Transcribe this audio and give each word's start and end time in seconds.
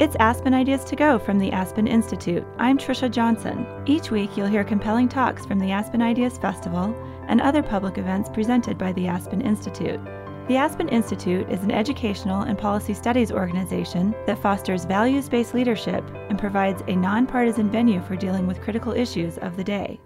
It's 0.00 0.16
Aspen 0.18 0.54
Ideas 0.54 0.84
to 0.84 0.96
Go 0.96 1.18
from 1.18 1.38
the 1.38 1.52
Aspen 1.52 1.86
Institute. 1.86 2.42
I'm 2.56 2.78
Trisha 2.78 3.10
Johnson. 3.10 3.66
Each 3.84 4.10
week, 4.10 4.34
you'll 4.34 4.46
hear 4.46 4.64
compelling 4.64 5.10
talks 5.10 5.44
from 5.44 5.58
the 5.58 5.72
Aspen 5.72 6.00
Ideas 6.00 6.38
Festival 6.38 6.94
and 7.28 7.38
other 7.38 7.62
public 7.62 7.98
events 7.98 8.30
presented 8.30 8.78
by 8.78 8.94
the 8.94 9.06
Aspen 9.06 9.42
Institute. 9.42 10.00
The 10.48 10.56
Aspen 10.56 10.88
Institute 10.88 11.50
is 11.50 11.62
an 11.64 11.70
educational 11.70 12.44
and 12.44 12.56
policy 12.56 12.94
studies 12.94 13.30
organization 13.30 14.14
that 14.26 14.40
fosters 14.40 14.86
values 14.86 15.28
based 15.28 15.52
leadership 15.52 16.02
and 16.30 16.38
provides 16.38 16.82
a 16.88 16.96
nonpartisan 16.96 17.70
venue 17.70 18.00
for 18.00 18.16
dealing 18.16 18.46
with 18.46 18.62
critical 18.62 18.94
issues 18.94 19.36
of 19.36 19.58
the 19.58 19.64
day. 19.64 20.00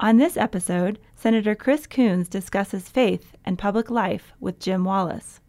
On 0.00 0.18
this 0.18 0.36
episode, 0.36 0.98
Senator 1.14 1.54
Chris 1.54 1.86
Coons 1.86 2.28
discusses 2.28 2.90
faith 2.90 3.34
and 3.46 3.58
public 3.58 3.88
life 3.90 4.34
with 4.40 4.60
Jim 4.60 4.84
Wallis. 4.84 5.40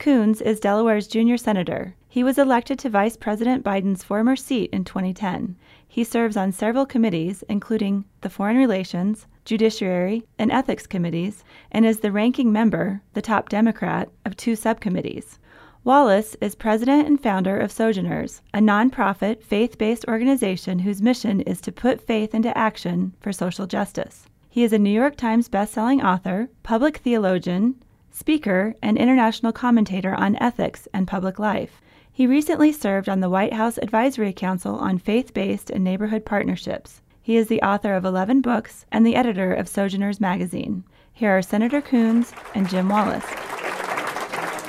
Coons 0.00 0.40
is 0.40 0.58
Delaware's 0.58 1.06
junior 1.06 1.36
senator. 1.36 1.94
He 2.10 2.24
was 2.24 2.38
elected 2.38 2.78
to 2.78 2.88
Vice 2.88 3.18
President 3.18 3.62
Biden's 3.62 4.02
former 4.02 4.34
seat 4.34 4.70
in 4.72 4.82
2010. 4.82 5.56
He 5.86 6.04
serves 6.04 6.38
on 6.38 6.52
several 6.52 6.86
committees, 6.86 7.44
including 7.50 8.06
the 8.22 8.30
Foreign 8.30 8.56
Relations, 8.56 9.26
Judiciary, 9.44 10.24
and 10.38 10.50
Ethics 10.50 10.86
Committees, 10.86 11.44
and 11.70 11.84
is 11.84 12.00
the 12.00 12.10
ranking 12.10 12.50
member, 12.50 13.02
the 13.12 13.20
top 13.20 13.50
Democrat, 13.50 14.08
of 14.24 14.38
two 14.38 14.56
subcommittees. 14.56 15.38
Wallis 15.84 16.34
is 16.40 16.54
president 16.54 17.06
and 17.06 17.20
founder 17.20 17.58
of 17.58 17.70
Sojourners, 17.70 18.40
a 18.54 18.58
nonprofit, 18.58 19.42
faith 19.42 19.76
based 19.76 20.06
organization 20.08 20.78
whose 20.78 21.02
mission 21.02 21.42
is 21.42 21.60
to 21.60 21.70
put 21.70 22.00
faith 22.00 22.34
into 22.34 22.56
action 22.56 23.12
for 23.20 23.32
social 23.32 23.66
justice. 23.66 24.26
He 24.48 24.64
is 24.64 24.72
a 24.72 24.78
New 24.78 24.88
York 24.88 25.16
Times 25.16 25.50
bestselling 25.50 26.02
author, 26.02 26.48
public 26.62 26.96
theologian, 26.96 27.74
speaker, 28.10 28.74
and 28.82 28.96
international 28.96 29.52
commentator 29.52 30.14
on 30.14 30.36
ethics 30.36 30.88
and 30.94 31.06
public 31.06 31.38
life. 31.38 31.82
He 32.18 32.26
recently 32.26 32.72
served 32.72 33.08
on 33.08 33.20
the 33.20 33.30
White 33.30 33.52
House 33.52 33.78
Advisory 33.78 34.32
Council 34.32 34.74
on 34.74 34.98
Faith 34.98 35.32
Based 35.32 35.70
and 35.70 35.84
Neighborhood 35.84 36.24
Partnerships. 36.24 37.00
He 37.22 37.36
is 37.36 37.46
the 37.46 37.62
author 37.62 37.94
of 37.94 38.04
11 38.04 38.40
books 38.40 38.84
and 38.90 39.06
the 39.06 39.14
editor 39.14 39.54
of 39.54 39.68
Sojourners 39.68 40.20
Magazine. 40.20 40.82
Here 41.12 41.30
are 41.30 41.42
Senator 41.42 41.80
Coons 41.80 42.32
and 42.56 42.68
Jim 42.68 42.88
Wallis. 42.88 43.22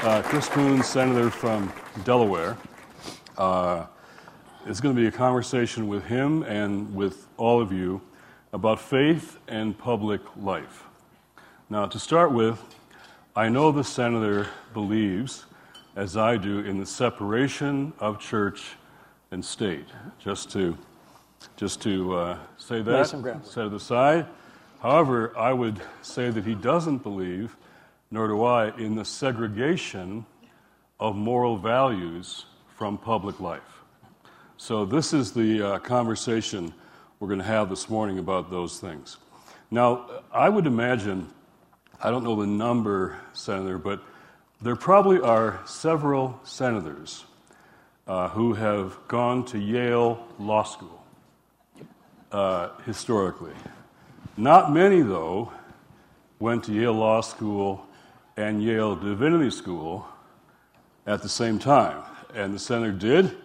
Uh, 0.04 0.22
Chris 0.24 0.48
Coons, 0.48 0.86
Senator 0.86 1.32
from 1.32 1.74
Delaware. 2.04 2.56
Uh, 3.36 3.88
it's 4.68 4.80
going 4.80 4.96
to 4.96 5.02
be 5.02 5.08
a 5.08 5.12
conversation 5.12 5.88
with 5.88 6.06
him 6.06 6.44
and 6.44 6.94
with 6.94 7.26
all 7.38 7.60
of 7.60 7.72
you 7.72 8.00
about 8.54 8.80
faith 8.80 9.40
and 9.48 9.76
public 9.76 10.22
life. 10.38 10.84
Now, 11.68 11.88
to 11.88 11.98
start 11.98 12.32
with, 12.32 12.64
I 13.36 13.50
know 13.50 13.72
the 13.72 13.84
senator 13.84 14.50
believes, 14.72 15.48
as 15.96 16.16
I 16.18 16.38
do, 16.38 16.60
in 16.60 16.78
the 16.78 16.86
separation 16.86 17.94
of 18.00 18.20
church 18.20 18.76
and 19.32 19.44
state. 19.44 19.86
Just 20.20 20.52
to, 20.52 20.78
just 21.58 21.82
to 21.82 22.16
uh, 22.16 22.38
say 22.58 22.82
that, 22.82 23.08
set 23.46 23.66
it 23.68 23.74
aside. 23.74 24.28
However, 24.82 25.38
I 25.38 25.54
would 25.54 25.82
say 26.02 26.30
that 26.30 26.46
he 26.46 26.56
doesn't 26.56 27.04
believe, 27.04 27.56
nor 28.12 28.28
do 28.28 28.44
I, 28.44 28.76
in 28.78 28.96
the 28.96 29.06
segregation 29.06 30.26
of 31.00 31.16
moral 31.16 31.58
values 31.58 32.46
from 32.78 32.98
public 32.98 33.40
life. 33.40 33.62
So, 34.58 34.86
this 34.86 35.14
is 35.14 35.32
the 35.32 35.62
uh, 35.62 35.80
conversation 35.80 36.74
we're 37.20 37.28
going 37.28 37.40
to 37.40 37.46
have 37.46 37.70
this 37.70 37.90
morning 37.90 38.20
about 38.20 38.50
those 38.50 38.80
things. 38.80 39.18
Now, 39.72 40.10
I 40.32 40.50
would 40.50 40.66
imagine 40.66 41.30
I 42.02 42.12
don't 42.12 42.24
know 42.24 42.40
the 42.40 42.48
number, 42.48 43.18
Senator, 43.34 43.78
but 43.78 44.02
there 44.62 44.76
probably 44.76 45.22
are 45.22 45.60
several 45.66 46.40
senators 46.44 47.24
uh, 48.08 48.28
who 48.30 48.54
have 48.54 48.98
gone 49.08 49.46
to 49.46 49.58
Yale 49.58 50.28
Law 50.38 50.64
School 50.64 51.02
uh, 52.32 52.70
historically. 52.86 53.54
Not 54.36 54.74
many, 54.74 55.02
though, 55.02 55.52
went 56.40 56.66
to 56.66 56.74
Yale 56.74 56.94
Law 56.94 57.22
School 57.22 57.86
and 58.36 58.62
Yale 58.62 58.96
Divinity 58.96 59.50
School 59.50 60.06
at 61.06 61.22
the 61.22 61.30
same 61.30 61.58
time. 61.58 62.04
And 62.34 62.54
the 62.54 62.60
senator 62.60 62.92
did 62.92 63.38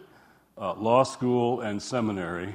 uh, 0.59 0.75
law 0.75 1.03
school 1.03 1.61
and 1.61 1.81
seminary 1.81 2.55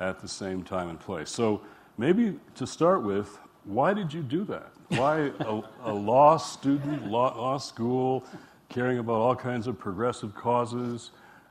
at 0.00 0.20
the 0.20 0.28
same 0.28 0.62
time 0.62 0.90
and 0.90 0.98
place. 0.98 1.30
So, 1.30 1.60
maybe 1.96 2.38
to 2.56 2.66
start 2.66 3.02
with, 3.02 3.38
why 3.64 3.94
did 3.94 4.12
you 4.12 4.22
do 4.22 4.44
that? 4.44 4.72
Why 4.88 5.30
a, 5.40 5.62
a 5.84 5.92
law 5.92 6.36
student, 6.36 7.06
law, 7.06 7.34
law, 7.36 7.58
school, 7.58 8.24
caring 8.68 8.98
about 8.98 9.14
all 9.14 9.36
kinds 9.36 9.66
of 9.66 9.78
progressive 9.78 10.34
causes, 10.34 11.10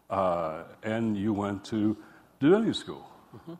uh, 0.09 0.63
and 0.83 1.17
you 1.17 1.33
went 1.33 1.63
to 1.65 1.97
Divinity 2.39 2.73
School? 2.73 3.07
Mm-hmm. 3.35 3.53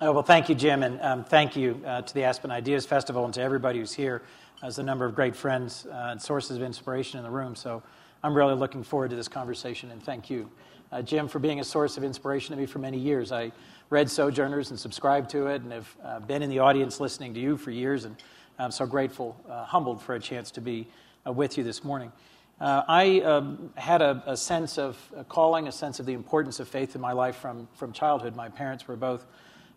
Oh, 0.00 0.12
well, 0.12 0.22
thank 0.22 0.48
you, 0.48 0.54
Jim, 0.54 0.82
and 0.82 1.00
um, 1.00 1.22
thank 1.22 1.54
you 1.54 1.80
uh, 1.86 2.02
to 2.02 2.14
the 2.14 2.24
Aspen 2.24 2.50
Ideas 2.50 2.86
Festival 2.86 3.24
and 3.24 3.34
to 3.34 3.42
everybody 3.42 3.78
who's 3.78 3.92
here. 3.92 4.22
There's 4.60 4.78
a 4.78 4.82
number 4.82 5.04
of 5.04 5.14
great 5.14 5.36
friends 5.36 5.86
uh, 5.86 6.08
and 6.10 6.20
sources 6.20 6.56
of 6.56 6.62
inspiration 6.62 7.18
in 7.18 7.24
the 7.24 7.30
room, 7.30 7.54
so 7.54 7.82
I'm 8.24 8.34
really 8.34 8.54
looking 8.54 8.82
forward 8.82 9.10
to 9.10 9.16
this 9.16 9.28
conversation, 9.28 9.90
and 9.90 10.02
thank 10.02 10.30
you, 10.30 10.50
uh, 10.90 11.02
Jim, 11.02 11.28
for 11.28 11.38
being 11.38 11.60
a 11.60 11.64
source 11.64 11.96
of 11.96 12.04
inspiration 12.04 12.54
to 12.54 12.60
me 12.60 12.66
for 12.66 12.78
many 12.78 12.98
years. 12.98 13.32
I 13.32 13.52
read 13.90 14.08
Sojourners 14.08 14.70
and 14.70 14.78
subscribed 14.78 15.30
to 15.30 15.48
it, 15.48 15.62
and 15.62 15.72
have 15.72 15.96
uh, 16.02 16.20
been 16.20 16.42
in 16.42 16.48
the 16.48 16.60
audience 16.60 16.98
listening 16.98 17.34
to 17.34 17.40
you 17.40 17.56
for 17.56 17.70
years, 17.70 18.04
and 18.04 18.16
I'm 18.58 18.70
so 18.70 18.86
grateful, 18.86 19.36
uh, 19.48 19.64
humbled 19.64 20.02
for 20.02 20.14
a 20.14 20.20
chance 20.20 20.50
to 20.52 20.60
be 20.60 20.86
uh, 21.26 21.32
with 21.32 21.56
you 21.56 21.64
this 21.64 21.82
morning. 21.82 22.12
Uh, 22.60 22.82
I 22.86 23.20
um, 23.20 23.72
had 23.76 24.02
a, 24.02 24.22
a, 24.26 24.36
sense 24.36 24.78
of 24.78 24.98
a 25.16 25.24
calling, 25.24 25.68
a 25.68 25.72
sense 25.72 26.00
of 26.00 26.06
the 26.06 26.12
importance 26.12 26.60
of 26.60 26.68
faith 26.68 26.94
in 26.94 27.00
my 27.00 27.12
life 27.12 27.36
from, 27.36 27.66
from 27.74 27.92
childhood. 27.92 28.36
My 28.36 28.50
parents 28.50 28.86
were 28.86 28.94
both 28.94 29.26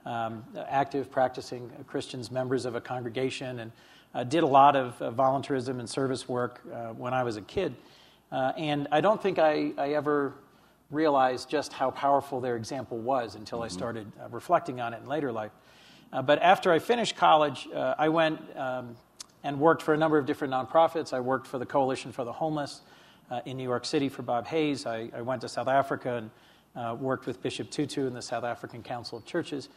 um, 0.05 0.43
active, 0.67 1.09
practicing 1.09 1.71
Christians, 1.87 2.29
members 2.29 2.65
of 2.65 2.75
a 2.75 2.81
congregation, 2.81 3.59
and 3.59 3.71
uh, 4.13 4.23
did 4.23 4.43
a 4.43 4.47
lot 4.47 4.75
of 4.75 5.01
uh, 5.01 5.09
volunteerism 5.09 5.79
and 5.79 5.89
service 5.89 6.27
work 6.27 6.61
uh, 6.71 6.89
when 6.89 7.13
I 7.13 7.23
was 7.23 7.37
a 7.37 7.41
kid. 7.41 7.75
and 8.31 8.87
I 8.91 8.99
don't 8.99 9.23
think 9.23 9.39
I, 9.39 9.71
I, 9.77 9.93
ever 9.93 10.33
realized 10.91 11.49
just 11.49 11.71
how 11.71 11.91
powerful 11.91 12.41
their 12.41 12.57
example 12.57 12.97
was 12.97 13.35
until 13.35 13.63
I 13.63 13.67
mm-hmm. 13.67 13.77
started 13.77 14.11
reflecting 14.31 14.81
on 14.81 14.93
it 14.93 15.01
in 15.01 15.07
later 15.07 15.31
life. 15.31 15.51
Uh, 16.11 16.21
but 16.21 16.41
after 16.41 16.71
I 16.71 16.79
finished 16.79 17.15
college, 17.15 17.67
uh, 17.73 17.95
I 17.97 18.09
went 18.09 18.39
um, 18.55 18.95
and 19.43 19.59
worked 19.59 19.81
for 19.81 19.93
a 19.93 19.97
number 19.97 20.17
of 20.17 20.25
different 20.25 20.53
nonprofits. 20.53 21.13
I 21.13 21.19
worked 21.19 21.47
for 21.47 21.59
the 21.59 21.65
Coalition 21.65 22.11
for 22.11 22.23
the 22.23 22.31
Homeless 22.31 22.81
uh, 23.29 23.41
in 23.45 23.57
New 23.57 23.63
York 23.63 23.85
City 23.85 24.09
for 24.09 24.21
Bob 24.21 24.47
Hayes. 24.47 24.85
I, 24.85 25.09
I 25.15 25.21
went 25.21 25.41
to 25.41 25.49
South 25.49 25.67
Africa 25.67 26.15
and 26.15 26.29
uh, 26.75 26.95
worked 26.95 27.25
with 27.25 27.41
Bishop 27.41 27.69
Tutu 27.69 28.07
in 28.07 28.13
the 28.13 28.21
South 28.21 28.43
African 28.43 28.83
Council 28.83 29.17
of 29.17 29.25
Churches. 29.25 29.69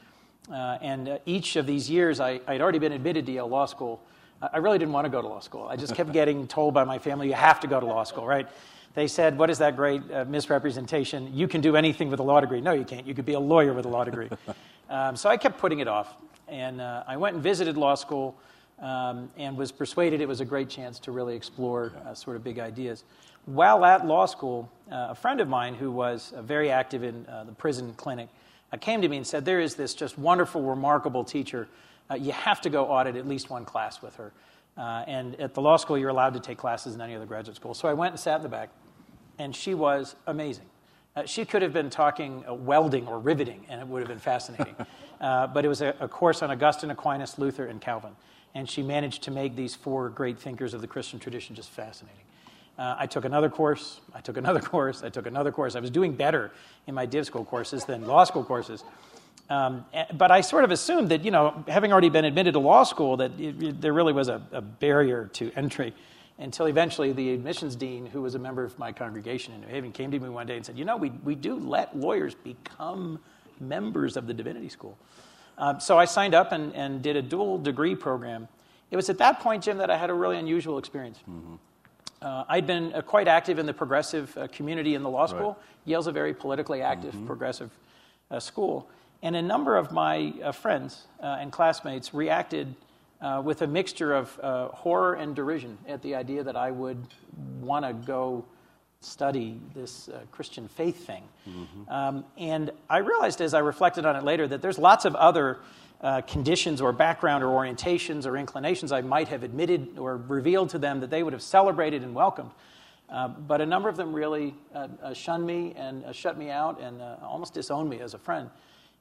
Uh, 0.51 0.79
and 0.81 1.09
uh, 1.09 1.19
each 1.27 1.57
of 1.57 1.67
these 1.67 1.91
years, 1.91 2.21
I, 2.21 2.41
I'd 2.47 2.61
already 2.61 2.79
been 2.79 2.93
admitted 2.93 3.27
to 3.27 3.33
Yale 3.33 3.49
Law 3.49 3.67
School. 3.67 4.01
I 4.41 4.59
really 4.59 4.79
didn't 4.79 4.93
want 4.93 5.05
to 5.05 5.11
go 5.11 5.21
to 5.21 5.27
law 5.27 5.41
school. 5.41 5.67
I 5.69 5.77
just 5.77 5.95
kept 5.95 6.13
getting 6.15 6.47
told 6.47 6.73
by 6.73 6.85
my 6.85 6.99
family, 6.99 7.29
you 7.29 7.35
have 7.35 7.61
to 7.61 7.67
go 7.67 7.81
to 7.81 7.87
law 7.87 8.05
school, 8.05 8.27
right? 8.27 8.49
They 8.95 9.09
said, 9.09 9.37
What 9.37 9.51
is 9.51 9.59
that 9.59 9.77
great 9.77 10.03
uh, 10.11 10.25
misrepresentation? 10.27 11.35
You 11.35 11.49
can 11.49 11.61
do 11.61 11.77
anything 11.77 12.09
with 12.09 12.21
a 12.21 12.23
law 12.23 12.41
degree. 12.41 12.61
No, 12.61 12.73
you 12.73 12.85
can't. 12.85 13.07
You 13.07 13.15
could 13.15 13.27
be 13.27 13.35
a 13.35 13.41
lawyer 13.41 13.73
with 13.73 13.85
a 13.85 13.89
law 13.89 14.05
degree. 14.05 14.29
Um, 14.89 15.17
so 15.17 15.29
I 15.29 15.37
kept 15.37 15.59
putting 15.59 15.81
it 15.81 15.89
off. 15.89 16.15
And 16.49 16.81
uh, 16.81 17.05
I 17.07 17.17
went 17.17 17.35
and 17.35 17.43
visited 17.43 17.77
law 17.77 17.95
school 17.95 18.35
um, 18.81 19.31
and 19.37 19.57
was 19.57 19.71
persuaded 19.71 20.21
it 20.21 20.29
was 20.29 20.41
a 20.41 20.45
great 20.45 20.69
chance 20.69 20.99
to 21.01 21.13
really 21.13 21.37
explore 21.37 21.93
uh, 22.07 22.15
sort 22.15 22.37
of 22.37 22.45
big 22.45 22.59
ideas. 22.59 23.05
While 23.45 23.85
at 23.85 24.07
law 24.07 24.27
school, 24.27 24.71
uh, 24.91 25.09
a 25.11 25.15
friend 25.15 25.41
of 25.41 25.49
mine 25.49 25.75
who 25.75 25.91
was 25.91 26.33
uh, 26.33 26.43
very 26.43 26.71
active 26.71 27.03
in 27.03 27.27
uh, 27.27 27.45
the 27.45 27.53
prison 27.53 27.93
clinic 27.97 28.29
uh, 28.73 28.77
came 28.77 29.03
to 29.03 29.09
me 29.09 29.17
and 29.17 29.27
said, 29.27 29.45
There 29.45 29.61
is 29.61 29.75
this 29.75 29.95
just 29.95 30.19
wonderful, 30.19 30.63
remarkable 30.63 31.25
teacher. 31.25 31.69
you 32.19 32.33
have 32.33 32.61
to 32.63 32.71
go 32.71 32.87
audit 32.87 33.17
at 33.17 33.27
least 33.27 33.51
one 33.51 33.65
class 33.65 34.01
with 34.01 34.17
her. 34.17 34.33
and 34.77 35.39
at 35.41 35.55
the 35.55 35.61
law 35.61 35.77
school, 35.77 35.99
you're 35.99 36.11
allowed 36.11 36.35
to 36.35 36.41
take 36.41 36.59
classes 36.59 36.95
in 36.95 37.01
any 37.01 37.15
other 37.15 37.27
graduate 37.27 37.57
school. 37.57 37.75
So 37.75 37.89
I 37.89 37.95
went 37.95 38.13
and 38.13 38.21
sat 38.21 38.37
in 38.37 38.43
the 38.43 38.49
back, 38.49 38.71
and 39.39 39.55
she 39.55 39.75
was 39.75 40.15
amazing. 40.27 40.67
Uh, 41.19 41.27
she 41.27 41.45
could 41.45 41.63
have 41.63 41.73
been 41.73 41.91
talking 41.91 42.45
uh, 42.49 42.55
welding 42.55 43.09
or 43.09 43.19
riveting, 43.19 43.67
and 43.69 43.81
it 43.81 43.89
would 43.89 43.99
have 43.99 44.09
been 44.09 44.21
fascinating. 44.21 44.77
uh, 45.21 45.49
but 45.49 45.65
it 45.65 45.69
was 45.69 45.81
a, 45.81 45.93
a, 45.99 46.07
course 46.07 46.43
on 46.43 46.51
Augustine, 46.53 46.93
Aquinas, 46.93 47.41
Luther, 47.41 47.67
and 47.67 47.81
Calvin. 47.81 48.13
And 48.55 48.71
she 48.71 48.85
managed 48.85 49.25
to 49.25 49.33
make 49.33 49.57
these 49.57 49.75
four 49.75 50.11
great 50.11 50.39
thinkers 50.39 50.75
of 50.75 50.81
the 50.81 50.87
Christian 50.87 51.19
tradition 51.19 51.57
just 51.57 51.71
fascinating. 51.71 52.23
Uh, 52.79 52.95
I 52.97 53.07
took 53.07 53.25
another 53.25 53.49
course, 53.49 54.01
I 54.15 54.21
took 54.21 54.37
another 54.37 54.61
course, 54.75 55.03
I 55.03 55.09
took 55.09 55.27
another 55.27 55.51
course. 55.51 55.75
I 55.75 55.81
was 55.81 55.91
doing 55.91 56.15
better 56.15 56.53
in 56.87 56.95
my 56.95 57.05
div 57.05 57.27
school 57.27 57.45
courses 57.45 57.85
than 57.85 58.07
law 58.07 58.23
school 58.23 58.45
courses. 58.45 58.85
Um, 59.51 59.87
eh, 59.93 60.05
but 60.15 60.31
I 60.31 60.41
sort 60.41 60.63
of 60.63 60.71
assumed 60.71 61.09
that, 61.09 61.25
you 61.25 61.33
know, 61.33 61.65
having 61.67 61.91
already 61.91 62.11
been 62.11 62.27
admitted 62.27 62.53
to 62.53 62.61
law 62.61 62.85
school, 62.85 63.17
that 63.17 63.33
it, 63.41 63.61
it, 63.61 63.81
there 63.81 63.93
really 63.93 64.13
was 64.13 64.29
a, 64.29 64.41
a 64.53 64.61
barrier 64.61 65.29
to 65.33 65.51
entry 65.57 65.95
until 66.39 66.67
eventually 66.67 67.13
the 67.13 67.33
admissions 67.33 67.75
dean, 67.75 68.07
who 68.07 68.23
was 68.23 68.35
a 68.35 68.39
member 68.39 68.65
of 68.65 68.79
my 68.79 68.93
congregation 68.93 69.55
in 69.55 69.61
New 69.61 69.67
Haven, 69.67 69.93
came 69.93 70.11
to 70.11 70.21
me 70.21 70.29
one 70.29 70.47
day 70.47 70.57
and 70.57 70.65
said, 70.65 70.79
You 70.79 70.85
know, 70.85 70.97
we, 70.97 71.11
we 71.11 71.35
do 71.35 71.57
let 71.57 71.97
lawyers 71.97 72.35
become 72.35 73.19
members 73.61 74.17
of 74.17 74.27
the 74.27 74.35
divinity 74.35 74.69
school. 74.69 74.97
Um, 75.59 75.81
so 75.81 75.99
I 75.99 76.05
signed 76.05 76.35
up 76.35 76.53
and, 76.53 76.75
and 76.75 77.03
did 77.03 77.17
a 77.17 77.23
dual 77.23 77.59
degree 77.59 77.97
program. 77.97 78.47
It 78.91 78.97
was 78.97 79.11
at 79.11 79.19
that 79.19 79.41
point, 79.41 79.65
Jim, 79.65 79.79
that 79.79 79.91
I 79.91 79.99
had 79.99 80.11
a 80.11 80.15
really 80.15 80.39
unusual 80.39 80.79
experience. 80.79 81.19
Mm-hmm. 81.29 81.55
uh, 82.23 82.45
I'd 82.49 82.67
been 82.67 82.95
uh, 82.95 83.03
quite 83.03 83.27
active 83.27 83.59
in 83.59 83.67
the 83.67 83.75
progressive 83.75 84.37
uh, 84.39 84.47
community 84.49 84.95
in 84.95 85.03
the 85.03 85.11
law 85.11 85.27
school. 85.27 85.51
Right. 85.51 85.87
Yale's 85.87 86.07
a 86.07 86.13
very 86.13 86.33
politically 86.33 86.81
active, 86.81 87.15
mm-hmm. 87.15 87.27
progressive 87.27 87.71
uh, 88.31 88.39
school. 88.39 88.89
And 89.23 89.35
a 89.35 89.43
number 89.43 89.77
of 89.77 89.91
my 89.91 90.33
uh, 90.43 90.53
friends 90.53 91.09
and 91.21 91.51
classmates 91.51 92.15
reacted 92.15 92.77
with 93.43 93.63
a 93.63 93.67
mixture 93.67 94.15
of 94.15 94.35
horror 94.75 95.15
and 95.15 95.35
derision 95.35 95.79
at 95.87 96.03
the 96.03 96.15
idea 96.15 96.43
that 96.43 96.57
I 96.57 96.71
would 96.71 97.07
want 97.61 97.85
to 97.85 97.93
go 97.93 98.45
study 99.01 99.61
this 99.75 100.09
uh, 100.09 100.21
Christian 100.33 100.67
faith 100.67 101.07
thing. 101.07 101.23
Mm-hmm. 101.49 101.91
Um, 101.91 102.25
and 102.37 102.71
I 102.91 102.99
realized 102.99 103.41
as 103.41 103.55
I 103.55 103.61
reflected 103.61 104.05
on 104.05 104.17
it 104.17 104.25
later 104.25 104.49
that 104.49 104.61
there's 104.61 104.79
lots 104.79 105.05
of 105.05 105.15
other 105.15 105.59
uh, 106.01 106.21
conditions 106.23 106.81
or 106.81 106.93
background 106.93 107.45
or 107.45 107.49
orientations 107.49 108.27
or 108.27 108.37
inclinations 108.37 108.93
I 108.93 109.01
might 109.01 109.29
have 109.29 109.43
admitted 109.43 109.99
or 109.99 110.17
revealed 110.17 110.71
to 110.71 110.79
them 110.79 111.01
that 111.01 111.11
they 111.11 111.23
would 111.23 111.33
have 111.33 111.43
celebrated 111.43 112.03
and 112.03 112.15
welcomed. 112.15 112.51
Uh, 113.09 113.29
but 113.29 113.61
a 113.61 113.67
number 113.67 113.89
of 113.89 113.97
them 113.97 114.13
really 114.13 114.55
uh, 114.75 114.89
uh, 115.03 115.15
shunned 115.15 115.47
me 115.47 115.73
and 115.77 116.05
uh, 116.05 116.13
shut 116.13 116.37
me 116.37 116.51
out 116.51 116.81
and 116.81 117.01
almost 117.23 117.55
disowned 117.55 117.89
me 117.89 118.01
as 118.01 118.15
a 118.15 118.19
friend. 118.19 118.51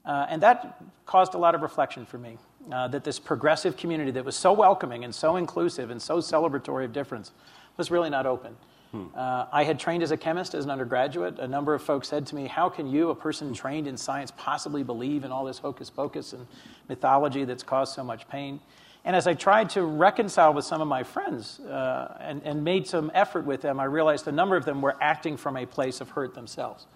And 0.07 0.42
that 0.42 0.81
caused 1.06 1.33
a 1.33 1.38
lot 1.38 1.56
of 1.56 1.62
reflection 1.62 2.06
for 2.06 2.18
me 2.18 2.38
that 2.69 3.04
this 3.04 3.19
progressive 3.19 3.77
community 3.77 4.12
that 4.12 4.25
was 4.25 4.36
so 4.36 4.51
welcoming 4.54 5.04
and 5.04 5.13
so 5.13 5.36
inclusive 5.38 5.89
and 5.89 6.01
so 6.01 6.18
celebratory 6.18 6.86
of 6.86 6.94
difference 6.94 7.31
was 7.77 7.92
really 7.92 8.09
not 8.09 8.25
open. 8.25 8.56
Hmm. 8.92 9.06
Uh, 9.15 9.45
I 9.51 9.63
had 9.63 9.80
trained 9.80 10.04
as 10.04 10.12
a 10.12 10.18
chemist 10.18 10.54
as 10.54 10.65
an 10.65 10.71
undergraduate. 10.71 11.39
A 11.39 11.48
number 11.48 11.74
of 11.74 11.81
folks 11.81 12.07
said 12.07 12.25
to 12.27 12.36
me, 12.36 12.48
How 12.48 12.69
can 12.69 12.88
you, 12.88 13.09
a 13.09 13.15
person 13.15 13.54
trained 13.54 13.88
in 13.88 13.98
science, 13.98 14.31
possibly 14.38 14.83
believe 14.83 15.24
in 15.24 15.31
all 15.31 15.45
this 15.45 15.59
hocus 15.59 15.89
pocus 15.89 16.33
and 16.33 16.48
mythology 16.88 17.44
that's 17.44 17.63
caused 17.63 17.94
so 17.94 18.03
much 18.03 18.27
pain? 18.30 18.60
And 19.03 19.15
as 19.15 19.27
I 19.27 19.33
tried 19.33 19.69
to 19.71 19.83
reconcile 19.83 20.53
with 20.53 20.65
some 20.65 20.81
of 20.81 20.88
my 20.88 21.03
friends 21.03 21.60
uh, 21.62 22.18
and, 22.19 22.42
and 22.44 22.63
made 22.63 22.88
some 22.88 23.10
effort 23.13 23.45
with 23.45 23.62
them, 23.62 23.80
I 23.80 23.86
realized 23.86 24.27
a 24.27 24.31
number 24.31 24.56
of 24.56 24.65
them 24.65 24.81
were 24.81 24.95
acting 25.01 25.38
from 25.38 25.56
a 25.57 25.65
place 25.65 26.01
of 26.01 26.10
hurt 26.10 26.33
themselves. 26.33 26.88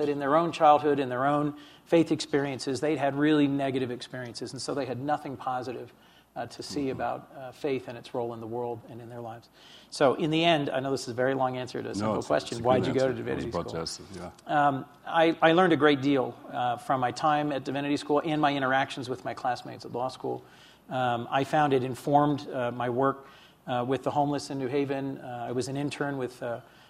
That 0.00 0.08
in 0.08 0.18
their 0.18 0.34
own 0.34 0.50
childhood, 0.50 0.98
in 0.98 1.10
their 1.10 1.26
own 1.26 1.52
faith 1.84 2.10
experiences, 2.10 2.80
they'd 2.80 2.96
had 2.96 3.14
really 3.14 3.46
negative 3.46 3.90
experiences, 3.90 4.54
and 4.54 4.62
so 4.62 4.72
they 4.72 4.86
had 4.86 4.98
nothing 4.98 5.36
positive 5.36 5.92
uh, 6.36 6.46
to 6.46 6.62
see 6.62 6.84
mm-hmm. 6.84 6.92
about 6.92 7.28
uh, 7.36 7.52
faith 7.52 7.86
and 7.86 7.98
its 7.98 8.14
role 8.14 8.32
in 8.32 8.40
the 8.40 8.46
world 8.46 8.80
and 8.88 9.02
in 9.02 9.10
their 9.10 9.20
lives. 9.20 9.50
So, 9.90 10.14
in 10.14 10.30
the 10.30 10.42
end, 10.42 10.70
I 10.70 10.80
know 10.80 10.90
this 10.90 11.02
is 11.02 11.08
a 11.08 11.12
very 11.12 11.34
long 11.34 11.58
answer 11.58 11.82
to 11.82 11.90
a 11.90 11.94
simple 11.94 12.14
no, 12.14 12.22
question. 12.22 12.62
Why 12.62 12.78
did 12.78 12.86
you 12.86 12.94
go 12.94 13.08
to 13.08 13.12
Divinity 13.12 13.50
School? 13.50 13.64
Justice, 13.64 14.06
yeah. 14.16 14.30
um, 14.46 14.86
I, 15.06 15.36
I, 15.42 15.52
learned 15.52 15.74
a 15.74 15.76
great 15.76 16.00
deal 16.00 16.34
uh, 16.50 16.78
from 16.78 16.98
my 16.98 17.10
time 17.10 17.52
at 17.52 17.64
Divinity 17.64 17.98
School 17.98 18.22
and 18.24 18.40
my 18.40 18.54
interactions 18.54 19.10
with 19.10 19.22
my 19.26 19.34
classmates 19.34 19.84
at 19.84 19.92
law 19.92 20.08
school. 20.08 20.42
Um, 20.88 21.28
I 21.30 21.44
found 21.44 21.74
it 21.74 21.84
informed 21.84 22.48
uh, 22.48 22.70
my 22.70 22.88
work 22.88 23.26
uh, 23.66 23.84
with 23.86 24.02
the 24.02 24.10
homeless 24.10 24.48
in 24.48 24.58
New 24.58 24.68
Haven. 24.68 25.18
Uh, 25.18 25.46
I 25.48 25.52
was 25.52 25.68
an 25.68 25.76
intern 25.76 26.16
with 26.16 26.42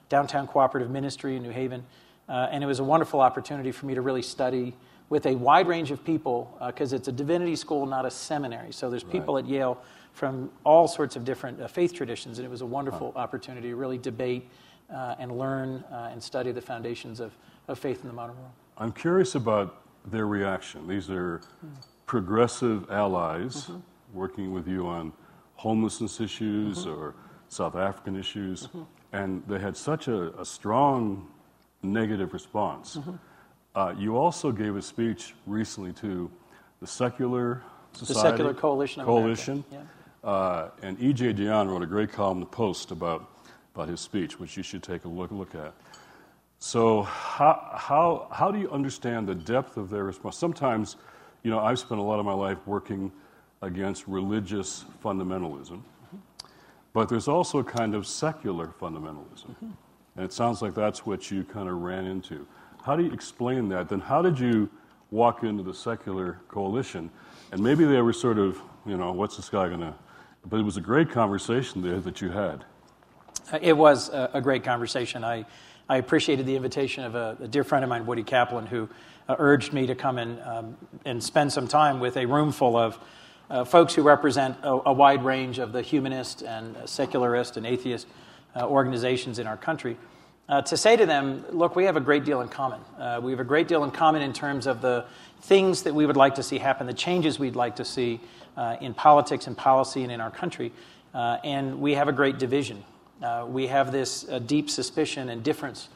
Downtown 0.09 0.47
Cooperative 0.47 0.91
Ministry 0.91 1.35
in 1.35 1.43
New 1.43 1.51
Haven, 1.51 1.85
and 2.31 2.63
it 2.63 2.67
was 2.67 2.79
a 2.79 2.85
wonderful 2.85 3.21
opportunity 3.21 3.73
for 3.73 3.87
me 3.87 3.95
to 3.95 4.01
really 4.01 4.23
study 4.23 4.75
with 5.09 5.27
a 5.27 5.35
wide 5.35 5.67
range 5.67 5.91
of 5.91 6.05
people 6.05 6.57
because 6.67 6.93
uh, 6.93 6.97
it's 6.97 7.09
a 7.09 7.13
divinity 7.13 7.57
school, 7.57 7.85
not 7.85 8.07
a 8.07 8.11
seminary. 8.11 8.73
So 8.73 8.89
there's 8.89 9.03
people 9.03 9.35
right. 9.35 9.45
at 9.45 9.51
Yale 9.51 9.83
from 10.13 10.51
all 10.65 10.89
sorts 10.89 11.17
of 11.17 11.25
different 11.25 11.61
uh, 11.61 11.67
faith 11.67 11.93
traditions, 11.93 12.39
and 12.39 12.47
it 12.47 12.51
was 12.51 12.63
a 12.63 12.67
wonderful 12.67 13.13
huh. 13.13 13.21
opportunity 13.21 13.69
to 13.69 13.77
really 13.77 13.99
debate 13.99 14.49
uh, 14.93 15.17
and 15.19 15.37
learn 15.37 15.85
uh, 15.93 16.11
and 16.13 16.23
study 16.23 16.53
the 16.53 16.61
foundations 16.61 17.21
of, 17.21 17.37
of 17.69 17.79
faith 17.79 18.03
in 18.03 18.09
the 18.09 18.15
modern 18.15 18.37
world. 18.37 18.53
I'm 18.79 18.93
curious 18.93 19.35
about 19.35 19.83
their 20.07 20.27
reaction. 20.27 20.89
These 20.89 21.11
are 21.11 21.39
mm-hmm. 21.39 21.69
progressive 22.07 22.91
allies 22.91 23.65
mm-hmm. 23.65 23.79
working 24.13 24.53
with 24.53 24.67
you 24.67 24.87
on 24.87 25.13
homelessness 25.57 26.21
issues 26.21 26.79
mm-hmm. 26.79 27.01
or 27.01 27.15
South 27.49 27.77
African 27.77 28.17
issues, 28.17 28.69
mm-hmm. 28.69 28.83
and 29.13 29.43
they 29.49 29.59
had 29.59 29.77
such 29.77 30.09
a, 30.09 30.39
a 30.41 30.45
strong 30.45 31.29
negative 31.83 32.33
response. 32.33 32.97
Mm-hmm. 32.97 33.13
Uh, 33.75 33.95
you 33.97 34.17
also 34.17 34.51
gave 34.51 34.77
a 34.77 34.83
speech 34.83 35.35
recently 35.47 35.93
to 35.95 36.31
the 36.81 36.87
Secular 36.87 37.63
Society. 37.93 38.15
The 38.15 38.31
Secular 38.31 38.55
Coalition. 38.55 39.05
Coalition. 39.05 39.65
Yeah. 39.71 39.81
Uh, 40.23 40.71
and 40.83 41.01
E.J. 41.01 41.35
Dionne 41.35 41.69
wrote 41.69 41.83
a 41.83 41.87
great 41.87 42.13
column 42.13 42.39
in 42.39 42.41
the 42.41 42.47
Post 42.47 42.91
about, 42.91 43.31
about 43.75 43.89
his 43.89 44.01
speech, 44.01 44.39
which 44.39 44.57
you 44.57 44.63
should 44.63 44.83
take 44.83 45.05
a 45.05 45.09
look, 45.09 45.31
look 45.31 45.55
at. 45.55 45.73
So, 46.59 47.03
how, 47.03 47.71
how, 47.75 48.29
how 48.31 48.51
do 48.51 48.59
you 48.59 48.71
understand 48.71 49.27
the 49.27 49.35
depth 49.35 49.79
of 49.79 49.89
their 49.89 50.05
response? 50.05 50.37
Sometimes, 50.37 50.97
you 51.43 51.51
know, 51.51 51.59
I've 51.59 51.79
spent 51.79 52.01
a 52.01 52.05
lot 52.05 52.19
of 52.21 52.27
my 52.27 52.35
life 52.35 52.59
working 52.67 53.11
against 53.63 54.07
religious 54.07 54.85
fundamentalism, 55.03 55.79
mm-hmm. 55.79 56.19
but 56.93 57.09
there's 57.09 57.29
also 57.29 57.61
a 57.61 57.65
kind 57.65 57.95
of 57.95 58.07
secular 58.07 58.67
fundamentalism. 58.79 59.47
Mm-hmm. 59.47 59.71
And 60.17 60.25
it 60.25 60.33
sounds 60.33 60.63
like 60.63 60.75
that's 60.75 61.07
what 61.07 61.31
you 61.31 61.45
kind 61.45 61.69
of 61.69 61.77
ran 61.77 62.07
into. 62.07 62.47
How 62.83 62.97
do 62.97 63.05
you 63.05 63.13
explain 63.13 63.69
that? 63.69 63.89
Then 63.89 64.01
how 64.01 64.23
did 64.23 64.39
you 64.39 64.69
walk 65.11 65.43
into 65.43 65.63
the 65.63 65.75
secular 65.75 66.41
coalition? 66.49 67.11
And 67.53 67.63
maybe 67.63 67.85
they 67.85 68.01
were 68.01 68.13
sort 68.13 68.39
of, 68.39 68.61
you 68.87 68.97
know, 68.97 69.13
what's 69.13 69.37
this 69.37 69.49
guy 69.49 69.69
going 69.69 69.81
to. 69.81 69.95
But 70.47 70.61
it 70.61 70.63
was 70.63 70.77
a 70.77 70.81
great 70.81 71.11
conversation 71.11 71.83
there 71.83 72.01
that 72.01 72.21
you 72.21 72.31
had. 72.31 72.65
Uh, 73.53 73.59
it 73.61 73.77
was 73.77 74.11
a, 74.13 74.41
great 74.41 74.65
conversation. 74.65 75.25
I, 75.25 75.45
I 75.89 75.99
appreciated 75.99 76.47
the 76.47 76.57
invitation 76.57 77.05
of 77.05 77.15
a, 77.15 77.37
a 77.41 77.49
dear 77.49 77.65
friend 77.65 77.85
of 77.85 77.91
mine, 77.91 78.07
Woody 78.07 78.23
Kaplan, 78.23 78.67
who 78.67 78.89
uh, 79.29 79.37
urged 79.39 79.73
me 79.73 79.87
to 79.87 79.95
come 79.95 80.19
and, 80.19 80.41
um, 80.43 80.77
and 81.05 81.23
spend 81.23 81.53
some 81.53 81.69
time 81.69 82.01
with 82.01 82.17
a 82.17 82.27
room 82.27 82.53
full 82.53 82.77
of 82.77 82.99
uh, 83.51 83.65
folks 83.65 83.95
who 83.95 84.03
represent 84.03 84.57
a, 84.63 84.81
a, 84.87 84.93
wide 84.93 85.25
range 85.25 85.59
of 85.59 85.73
the 85.73 85.83
humanist 85.83 86.43
and 86.43 86.77
secularist 86.85 87.57
and 87.57 87.67
atheist 87.67 88.07
uh, 88.57 88.67
organizations 88.67 89.39
in 89.39 89.47
our 89.47 89.57
country 89.57 89.97
uh, 90.51 90.61
to 90.63 90.77
say 90.77 90.97
to 90.97 91.07
them, 91.07 91.45
look, 91.51 91.77
we 91.77 91.85
have 91.85 91.97
a 91.97 92.01
great 92.01 92.25
deal 92.25 92.41
in 92.41 92.49
common. 92.49 92.81
Uh, 92.99 93.21
we 93.23 93.31
have 93.31 93.39
a 93.39 93.45
great 93.45 93.69
deal 93.69 93.85
in 93.85 93.91
common 93.93 94.21
in 94.21 94.33
terms 94.33 94.67
of 94.67 94.83
the 94.83 95.05
things 95.43 95.85
that 95.85 95.95
we 95.95 96.05
would 96.05 96.17
like 96.17 96.35
to 96.35 96.43
see 96.43 96.59
happen, 96.59 96.89
the 96.89 96.93
changes 96.93 97.39
we'd 97.39 97.55
like 97.55 97.77
to 97.77 97.85
see 97.85 98.21
uh, 98.57 98.77
in 98.81 98.93
politics 98.93 99.47
and 99.47 99.57
policy 99.57 100.03
and 100.03 100.11
in 100.11 100.21
our 100.21 100.31
country. 100.31 100.73
Uh, 101.15 101.39
and 101.45 101.81
we 101.81 101.95
have 101.95 102.09
a 102.09 102.13
great 102.13 102.39
division. 102.39 102.83
Uh, 103.23 103.47
we 103.49 103.69
have 103.69 103.93
this 103.93 104.23
deep 104.47 104.69
suspicion 104.69 105.29
and 105.29 105.45
difference 105.45 105.89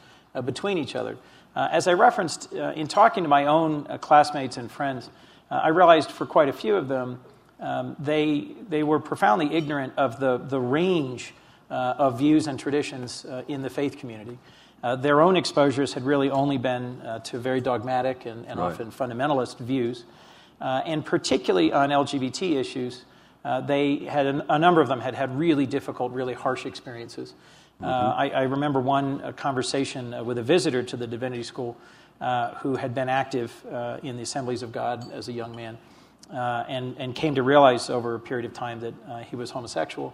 between 0.45 0.77
each 0.77 0.95
other. 0.95 1.17
as 1.55 1.87
I 1.87 1.93
referenced 1.93 2.53
in 2.53 2.87
talking 2.87 3.23
to 3.23 3.29
my 3.29 3.45
own 3.45 3.83
classmates 3.99 4.57
and 4.57 4.71
friends, 4.71 5.09
I 5.49 5.69
realized 5.69 6.11
for 6.11 6.25
quite 6.25 6.49
a 6.49 6.53
few 6.53 6.75
of 6.75 6.87
them, 6.87 7.19
um, 7.59 7.95
they, 7.99 8.47
they 8.69 8.83
were 8.83 8.99
profoundly 8.99 9.53
ignorant 9.53 9.93
of 9.97 10.19
the, 10.19 10.37
the 10.37 10.59
range 10.59 11.33
of 11.69 12.17
views 12.17 12.47
and 12.47 12.59
traditions 12.59 13.25
uh, 13.25 13.43
in 13.47 13.61
the 13.61 13.69
faith 13.69 13.97
community. 13.97 14.37
Uh, 14.83 14.95
their 14.95 15.21
own 15.21 15.35
exposures 15.35 15.93
had 15.93 16.03
really 16.03 16.29
only 16.29 16.57
been 16.57 17.01
to 17.23 17.39
very 17.39 17.59
dogmatic 17.59 18.25
and, 18.25 18.45
and 18.45 18.59
right. 18.59 18.71
often 18.71 18.91
fundamentalist 18.91 19.57
views. 19.59 20.03
and 20.61 21.03
particularly 21.03 21.73
on 21.73 21.89
LGBT 21.89 22.55
issues, 22.55 23.05
they 23.65 23.97
had 24.05 24.27
a, 24.27 24.53
a 24.53 24.59
number 24.59 24.81
of 24.81 24.87
them 24.87 24.99
had 24.99 25.15
had 25.15 25.37
really 25.37 25.65
difficult, 25.65 26.11
really 26.11 26.33
harsh 26.33 26.65
experiences. 26.65 27.33
Mm-hmm. 27.81 27.85
I, 27.85 28.29
I, 28.29 28.41
remember 28.43 28.79
one 28.79 29.33
conversation 29.33 30.25
with 30.25 30.37
a 30.37 30.43
visitor 30.43 30.81
to 30.83 30.95
the 30.95 31.07
divinity 31.07 31.43
school 31.43 31.75
uh, 32.21 32.53
who 32.55 32.77
had 32.77 32.95
been 32.95 33.09
active 33.09 33.51
uh, 33.69 33.97
in 34.01 34.15
the 34.15 34.23
Assemblies 34.23 34.63
of 34.63 34.71
God 34.71 35.11
as 35.11 35.27
a 35.27 35.33
young 35.33 35.53
man 35.53 35.77
uh, 36.31 36.63
and, 36.69 36.95
and 36.97 37.13
came 37.13 37.35
to 37.35 37.43
realize 37.43 37.89
over 37.89 38.15
a 38.15 38.19
period 38.19 38.45
of 38.45 38.53
time 38.53 38.79
that 38.79 38.93
he 39.29 39.35
was 39.35 39.51
homosexual 39.51 40.13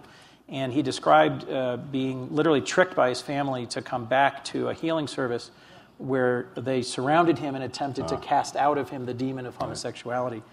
and 0.52 0.74
he 0.74 0.82
described 0.82 1.50
uh, 1.50 1.78
being 1.78 2.34
literally 2.36 2.62
tricked 2.62 2.94
by 2.94 3.10
his 3.10 3.22
family 3.22 3.66
to 3.68 3.82
come 3.82 4.06
back 4.06 4.44
to 4.46 4.68
a 4.68 4.74
healing 4.74 5.08
service 5.08 5.50
where 5.98 6.48
they 6.56 6.82
surrounded 6.82 7.40
him 7.40 7.56
and 7.56 7.64
attempted 7.64 8.08
to 8.10 8.16
ah. 8.16 8.20
cast 8.20 8.56
out 8.58 8.78
of 8.78 8.90
him 8.90 9.06
the 9.06 9.14
demon 9.14 9.46
of 9.46 9.56
homosexuality. 9.56 10.44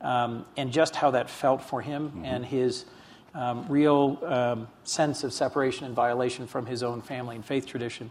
Um, 0.00 0.46
and 0.56 0.72
just 0.72 0.96
how 0.96 1.12
that 1.12 1.30
felt 1.30 1.62
for 1.62 1.80
him 1.80 2.08
mm-hmm. 2.08 2.24
and 2.24 2.44
his 2.44 2.86
um, 3.34 3.66
real 3.68 4.18
um, 4.24 4.68
sense 4.84 5.22
of 5.22 5.32
separation 5.32 5.86
and 5.86 5.94
violation 5.94 6.46
from 6.46 6.66
his 6.66 6.82
own 6.82 7.02
family 7.02 7.36
and 7.36 7.44
faith 7.44 7.66
tradition. 7.66 8.10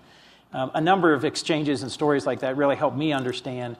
Um, 0.53 0.71
a 0.73 0.81
number 0.81 1.13
of 1.13 1.25
exchanges 1.25 1.81
and 1.81 1.91
stories 1.91 2.25
like 2.25 2.39
that 2.41 2.55
really 2.55 2.75
helped 2.75 2.97
me 2.97 3.13
understand 3.13 3.77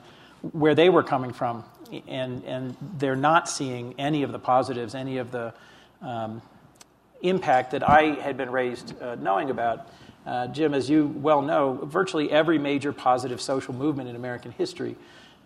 where 0.52 0.74
they 0.74 0.90
were 0.90 1.02
coming 1.02 1.32
from. 1.32 1.64
And, 2.08 2.44
and 2.44 2.76
they're 2.98 3.16
not 3.16 3.48
seeing 3.48 3.94
any 3.98 4.22
of 4.22 4.32
the 4.32 4.38
positives, 4.38 4.94
any 4.94 5.18
of 5.18 5.30
the 5.30 5.54
um, 6.00 6.42
impact 7.22 7.70
that 7.72 7.88
I 7.88 8.14
had 8.20 8.36
been 8.36 8.50
raised 8.50 9.00
uh, 9.00 9.14
knowing 9.16 9.50
about. 9.50 9.88
Uh, 10.26 10.46
Jim, 10.48 10.74
as 10.74 10.88
you 10.88 11.06
well 11.16 11.42
know, 11.42 11.80
virtually 11.84 12.30
every 12.30 12.58
major 12.58 12.92
positive 12.92 13.40
social 13.40 13.74
movement 13.74 14.08
in 14.08 14.16
American 14.16 14.52
history, 14.52 14.96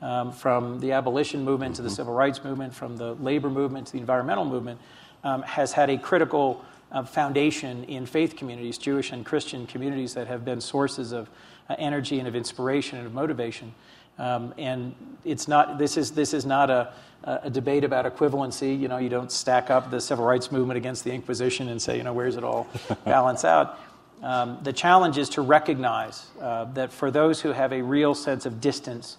um, 0.03 0.33
from 0.33 0.81
the 0.81 0.93
abolition 0.93 1.45
movement 1.45 1.73
mm-hmm. 1.73 1.77
to 1.77 1.83
the 1.83 1.89
mm-hmm. 1.89 1.97
civil 1.97 2.15
rights 2.15 2.45
movement, 2.45 2.75
from 2.75 2.97
the 2.97 3.15
labor 3.15 3.49
movement 3.49 3.87
to 3.87 3.93
the 3.93 3.99
environmental 3.99 4.45
movement, 4.45 4.81
um, 5.25 5.43
has 5.43 5.73
had 5.73 5.89
a 5.91 5.97
critical 5.97 6.65
uh, 6.93 7.03
foundation 7.05 7.85
in 7.85 8.07
faith 8.07 8.37
communities, 8.37 8.79
Jewish 8.79 9.13
and 9.13 9.25
Christian 9.25 9.67
communities 9.67 10.15
that 10.15 10.27
have 10.27 10.45
been 10.45 10.61
sources 10.61 11.13
of 11.13 11.29
uh, 11.69 11.75
energy 11.79 12.19
and 12.19 12.29
of 12.29 12.37
inspiration 12.37 12.99
and 12.99 13.07
of 13.07 13.15
motivation. 13.15 13.75
Um, 14.19 14.55
and 14.57 14.95
it's 15.25 15.47
not, 15.47 15.79
this, 15.79 15.97
is, 15.97 16.13
this 16.13 16.33
is 16.33 16.47
not 16.47 16.71
a, 16.71 16.93
a 17.25 17.51
debate 17.51 17.85
about 17.85 18.05
equivalency. 18.05 18.79
You 18.79 18.89
know, 18.89 18.99
you 18.99 19.09
don't 19.09 19.31
stack 19.31 19.71
up 19.71 19.91
the 19.91 20.01
civil 20.01 20.25
rights 20.25 20.51
movement 20.51 20.79
against 20.79 21.05
the 21.05 21.13
Inquisition 21.13 21.69
and 21.69 21.81
say, 21.81 21.97
you 21.97 22.03
know, 22.03 22.13
where's 22.13 22.37
it 22.37 22.45
all 22.45 22.67
balance 23.05 23.45
out? 23.45 23.79
Um, 24.23 24.59
the 24.63 24.73
challenge 24.73 25.19
is 25.19 25.29
to 25.31 25.43
recognize 25.43 26.27
uh, 26.41 26.65
that 26.73 26.93
for 26.93 27.11
those 27.11 27.41
who 27.41 27.53
have 27.53 27.73
a 27.73 27.83
real 27.83 28.15
sense 28.15 28.47
of 28.47 28.61
distance 28.61 29.19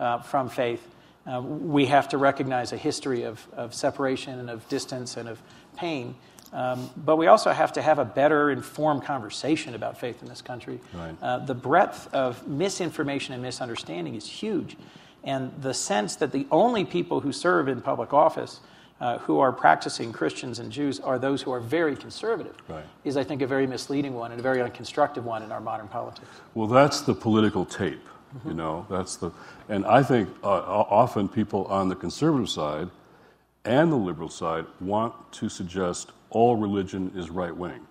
uh, 0.00 0.20
from 0.20 0.48
faith, 0.48 0.86
uh, 1.26 1.42
we 1.42 1.86
have 1.86 2.08
to 2.08 2.18
recognize 2.18 2.72
a 2.72 2.76
history 2.76 3.24
of, 3.24 3.46
of 3.52 3.74
separation 3.74 4.38
and 4.38 4.48
of 4.48 4.66
distance 4.68 5.16
and 5.18 5.28
of 5.28 5.42
pain. 5.76 6.14
Um, 6.52 6.90
but 6.96 7.16
we 7.16 7.26
also 7.26 7.50
have 7.50 7.72
to 7.74 7.82
have 7.82 7.98
a 7.98 8.04
better 8.04 8.50
informed 8.50 9.04
conversation 9.04 9.74
about 9.74 9.98
faith 9.98 10.22
in 10.22 10.28
this 10.28 10.42
country. 10.42 10.80
Right. 10.94 11.14
Uh, 11.20 11.38
the 11.40 11.54
breadth 11.54 12.08
of 12.14 12.46
misinformation 12.48 13.34
and 13.34 13.42
misunderstanding 13.42 14.14
is 14.14 14.26
huge. 14.26 14.76
And 15.24 15.52
the 15.60 15.74
sense 15.74 16.16
that 16.16 16.32
the 16.32 16.46
only 16.50 16.84
people 16.84 17.20
who 17.20 17.32
serve 17.32 17.68
in 17.68 17.80
public 17.82 18.12
office 18.14 18.60
uh, 19.00 19.18
who 19.18 19.38
are 19.38 19.52
practicing 19.52 20.12
Christians 20.12 20.58
and 20.58 20.72
Jews 20.72 21.00
are 21.00 21.18
those 21.18 21.42
who 21.42 21.52
are 21.52 21.60
very 21.60 21.94
conservative 21.94 22.56
Right. 22.68 22.84
is, 23.04 23.16
I 23.16 23.24
think, 23.24 23.42
a 23.42 23.46
very 23.46 23.66
misleading 23.66 24.14
one 24.14 24.32
and 24.32 24.40
a 24.40 24.42
very 24.42 24.58
unconstructive 24.58 25.22
one 25.24 25.42
in 25.42 25.52
our 25.52 25.60
modern 25.60 25.88
politics. 25.88 26.28
Well, 26.54 26.66
that's 26.66 27.02
the 27.02 27.14
political 27.14 27.64
tape, 27.64 28.04
you 28.44 28.54
know. 28.54 28.86
That's 28.90 29.16
the, 29.16 29.30
and 29.68 29.84
I 29.86 30.02
think 30.02 30.28
uh, 30.42 30.48
often 30.48 31.28
people 31.28 31.66
on 31.66 31.88
the 31.88 31.94
conservative 31.94 32.50
side 32.50 32.88
and 33.68 33.92
the 33.92 33.96
liberal 33.96 34.30
side 34.30 34.64
want 34.80 35.14
to 35.32 35.48
suggest 35.48 36.12
all 36.30 36.56
religion 36.56 37.12
is 37.14 37.28
right 37.28 37.54
wing. 37.54 37.86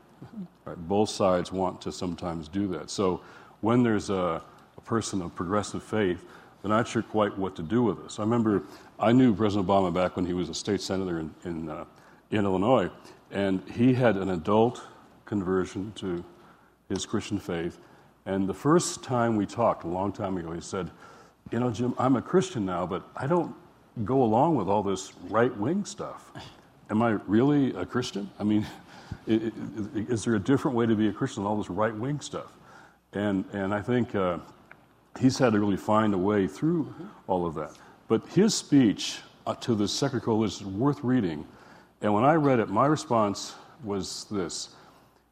Right? 0.65 0.77
Both 0.77 1.09
sides 1.09 1.51
want 1.51 1.79
to 1.81 1.91
sometimes 1.91 2.47
do 2.47 2.67
that. 2.69 2.89
So 2.89 3.21
when 3.61 3.83
there's 3.83 4.09
a, 4.09 4.41
a 4.77 4.81
person 4.81 5.21
of 5.21 5.35
progressive 5.35 5.83
faith, 5.83 6.25
they're 6.61 6.69
not 6.69 6.87
sure 6.87 7.03
quite 7.03 7.37
what 7.37 7.55
to 7.57 7.61
do 7.61 7.83
with 7.83 8.01
this. 8.03 8.19
I 8.19 8.23
remember 8.23 8.63
I 8.99 9.11
knew 9.11 9.35
President 9.35 9.67
Obama 9.67 9.93
back 9.93 10.15
when 10.15 10.25
he 10.25 10.33
was 10.33 10.49
a 10.49 10.53
state 10.53 10.81
senator 10.81 11.19
in, 11.19 11.33
in, 11.45 11.69
uh, 11.69 11.85
in 12.31 12.45
Illinois, 12.45 12.89
and 13.31 13.61
he 13.69 13.93
had 13.93 14.17
an 14.17 14.31
adult 14.31 14.81
conversion 15.25 15.91
to 15.97 16.25
his 16.89 17.05
Christian 17.05 17.37
faith. 17.37 17.77
And 18.25 18.49
the 18.49 18.53
first 18.53 19.03
time 19.03 19.35
we 19.35 19.45
talked, 19.45 19.83
a 19.83 19.87
long 19.87 20.11
time 20.11 20.37
ago, 20.37 20.51
he 20.51 20.61
said, 20.61 20.89
You 21.51 21.59
know, 21.59 21.69
Jim, 21.69 21.93
I'm 21.99 22.15
a 22.15 22.21
Christian 22.21 22.65
now, 22.65 22.87
but 22.87 23.03
I 23.15 23.27
don't 23.27 23.55
go 24.05 24.23
along 24.23 24.55
with 24.55 24.67
all 24.67 24.83
this 24.83 25.13
right 25.29 25.55
wing 25.57 25.85
stuff. 25.85 26.31
Am 26.89 27.01
I 27.01 27.11
really 27.27 27.73
a 27.75 27.85
Christian? 27.85 28.29
I 28.39 28.43
mean, 28.43 28.65
is 29.27 30.23
there 30.23 30.35
a 30.35 30.39
different 30.39 30.75
way 30.75 30.85
to 30.85 30.95
be 30.95 31.07
a 31.07 31.13
Christian 31.13 31.43
than 31.43 31.51
all 31.51 31.57
this 31.57 31.69
right 31.69 31.95
wing 31.95 32.19
stuff? 32.19 32.51
And, 33.13 33.45
and 33.53 33.73
I 33.73 33.81
think 33.81 34.15
uh, 34.15 34.39
he's 35.19 35.37
had 35.37 35.53
to 35.53 35.59
really 35.59 35.77
find 35.77 36.13
a 36.13 36.17
way 36.17 36.47
through 36.47 36.93
all 37.27 37.45
of 37.45 37.55
that. 37.55 37.71
But 38.07 38.25
his 38.27 38.53
speech 38.53 39.19
uh, 39.45 39.55
to 39.55 39.75
the 39.75 39.87
Secular 39.87 40.23
Coalition 40.23 40.67
is 40.67 40.73
worth 40.73 41.03
reading. 41.03 41.45
And 42.01 42.13
when 42.13 42.23
I 42.23 42.35
read 42.35 42.59
it, 42.59 42.69
my 42.69 42.85
response 42.85 43.55
was 43.83 44.25
this 44.29 44.69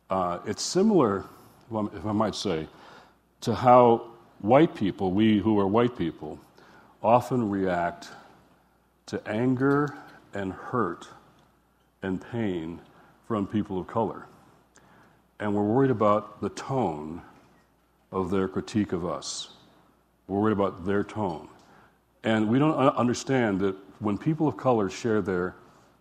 uh, 0.10 0.39
it's 0.45 0.62
similar, 0.62 1.25
if 1.72 2.05
I 2.05 2.12
might 2.12 2.36
say, 2.36 2.67
to 3.41 3.55
how 3.55 4.12
white 4.39 4.75
people, 4.75 5.12
we 5.12 5.39
who 5.39 5.60
are 5.60 5.67
white 5.67 5.98
people, 5.98 6.39
often 7.01 7.50
react 7.50 8.10
to 9.07 9.27
anger 9.27 9.95
and 10.33 10.51
hurt 10.51 11.07
and 12.01 12.21
pain 12.31 12.81
from 13.27 13.47
people 13.47 13.79
of 13.79 13.88
color. 13.88 14.27
And 15.39 15.53
we're 15.53 15.63
worried 15.63 15.91
about 15.91 16.41
the 16.41 16.50
tone 16.50 17.21
of 18.12 18.31
their 18.31 18.47
critique 18.47 18.93
of 18.93 19.05
us. 19.05 19.50
We're 20.27 20.39
worried 20.39 20.53
about 20.53 20.85
their 20.85 21.03
tone. 21.03 21.50
And 22.24 22.47
we 22.47 22.57
don't 22.57 22.75
understand 22.75 23.59
that 23.59 23.75
when 24.00 24.17
people 24.17 24.47
of 24.47 24.57
color 24.57 24.89
share 24.89 25.21
their 25.21 25.55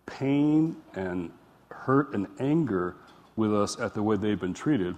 pain 0.05 0.75
and 0.95 1.31
hurt 1.69 2.13
and 2.13 2.27
anger 2.39 2.95
with 3.35 3.53
us 3.53 3.79
at 3.79 3.93
the 3.93 4.01
way 4.01 4.15
they've 4.15 4.39
been 4.39 4.53
treated, 4.53 4.95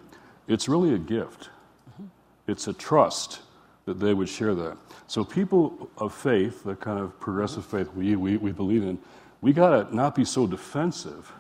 it's 0.48 0.70
really 0.70 0.94
a 0.94 0.98
gift. 0.98 1.50
Mm-hmm. 1.92 2.06
It's 2.48 2.68
a 2.68 2.74
trust 2.74 3.42
that 3.88 4.02
they 4.02 4.14
would 4.14 4.28
share 4.28 4.54
that. 4.54 4.78
So, 5.08 5.24
people 5.24 5.90
of 5.98 6.14
faith, 6.14 6.64
the 6.64 6.76
kind 6.76 7.00
of 7.00 7.18
progressive 7.22 7.66
faith 7.66 7.88
we, 7.94 8.18
we, 8.18 8.36
we 8.36 8.52
believe 8.52 8.84
in, 8.84 9.00
we 9.40 9.54
got 9.54 9.90
to 9.90 9.96
not 9.96 10.14
be 10.14 10.26
so 10.26 10.46
defensive 10.46 11.32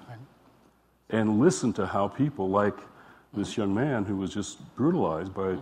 and 1.09 1.39
listen 1.39 1.73
to 1.73 1.85
how 1.85 2.07
people 2.07 2.49
like 2.49 2.77
this 3.33 3.57
young 3.57 3.73
man 3.73 4.05
who 4.05 4.15
was 4.15 4.33
just 4.33 4.59
brutalized 4.75 5.33
by 5.33 5.57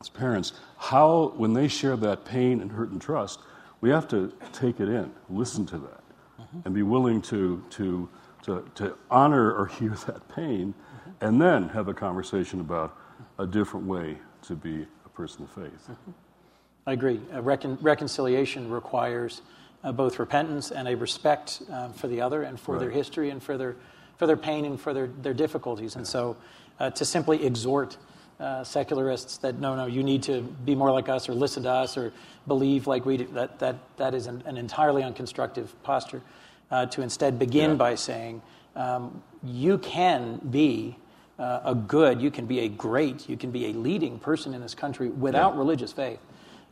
his 0.00 0.08
parents, 0.08 0.54
how, 0.76 1.32
when 1.36 1.52
they 1.52 1.68
share 1.68 1.96
that 1.96 2.24
pain 2.24 2.60
and 2.60 2.72
hurt 2.72 2.90
and 2.90 3.00
trust, 3.00 3.38
we 3.80 3.88
have 3.90 4.08
to 4.08 4.32
take 4.52 4.80
it 4.80 4.88
in, 4.88 5.12
listen 5.30 5.64
to 5.66 5.78
that, 5.78 6.02
and 6.64 6.74
be 6.74 6.82
willing 6.82 7.22
to, 7.22 7.62
to, 7.70 8.08
to, 8.42 8.68
to 8.74 8.96
honor 9.08 9.52
or 9.52 9.66
hear 9.78 9.90
that 10.06 10.28
pain, 10.28 10.74
and 11.20 11.40
then 11.40 11.68
have 11.68 11.86
a 11.86 11.94
conversation 11.94 12.60
about 12.60 12.96
a 13.38 13.46
different 13.46 13.86
way 13.86 14.18
to 14.42 14.56
be 14.56 14.84
a 15.18 15.22
person 15.22 15.44
of 15.44 15.50
faith. 15.50 15.90
I 16.86 16.92
agree. 16.92 17.20
Uh, 17.34 17.42
recon- 17.42 17.78
reconciliation 17.80 18.70
requires 18.70 19.42
uh, 19.84 19.92
both 19.92 20.18
repentance 20.18 20.70
and 20.70 20.88
a 20.88 20.96
respect 20.96 21.62
uh, 21.70 21.88
for 21.90 22.08
the 22.08 22.20
other 22.20 22.42
and 22.42 22.58
for 22.58 22.78
their 22.78 22.90
history 22.90 23.30
and 23.30 23.42
for 23.42 23.58
their, 23.58 23.76
for 24.16 24.26
their 24.26 24.36
pain 24.36 24.64
and 24.64 24.80
for 24.80 24.94
their, 24.94 25.08
their 25.22 25.34
difficulties. 25.34 25.96
And 25.96 26.06
so 26.06 26.36
uh, 26.80 26.90
to 26.90 27.04
simply 27.04 27.44
exhort 27.44 27.96
uh, 28.40 28.62
secularists 28.64 29.38
that, 29.38 29.58
no, 29.58 29.74
no, 29.74 29.86
you 29.86 30.02
need 30.02 30.22
to 30.24 30.42
be 30.64 30.74
more 30.74 30.92
like 30.92 31.08
us 31.08 31.28
or 31.28 31.34
listen 31.34 31.64
to 31.64 31.70
us 31.70 31.96
or 31.96 32.12
believe 32.46 32.86
like 32.86 33.04
we 33.04 33.16
do, 33.16 33.26
that, 33.34 33.58
that, 33.58 33.76
that 33.96 34.14
is 34.14 34.26
an, 34.26 34.42
an 34.46 34.56
entirely 34.56 35.02
unconstructive 35.02 35.68
posture. 35.82 36.22
Uh, 36.70 36.84
to 36.84 37.00
instead 37.00 37.38
begin 37.38 37.70
Yeah. 37.70 37.76
by 37.76 37.94
saying, 37.94 38.42
um, 38.76 39.22
you 39.42 39.78
can 39.78 40.36
be 40.50 40.96
uh, 41.38 41.60
a 41.64 41.74
good, 41.74 42.20
you 42.20 42.30
can 42.30 42.46
be 42.46 42.60
a 42.60 42.68
great, 42.68 43.28
you 43.28 43.36
can 43.36 43.50
be 43.50 43.66
a 43.66 43.72
leading 43.72 44.18
person 44.18 44.54
in 44.54 44.60
this 44.60 44.74
country 44.74 45.08
without 45.08 45.52
Yeah. 45.54 45.58
religious 45.58 45.92
faith. 45.92 46.18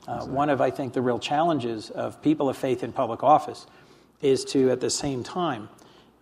Uh, 0.08 0.24
one 0.24 0.50
of, 0.50 0.60
I 0.60 0.70
think, 0.70 0.92
the 0.92 1.02
real 1.02 1.18
challenges 1.18 1.90
of 1.90 2.20
people 2.22 2.48
of 2.48 2.56
faith 2.56 2.82
in 2.84 2.92
public 2.92 3.22
office 3.22 3.66
is 4.22 4.44
to, 4.46 4.70
at 4.70 4.80
the 4.80 4.90
same 4.90 5.22
time, 5.22 5.68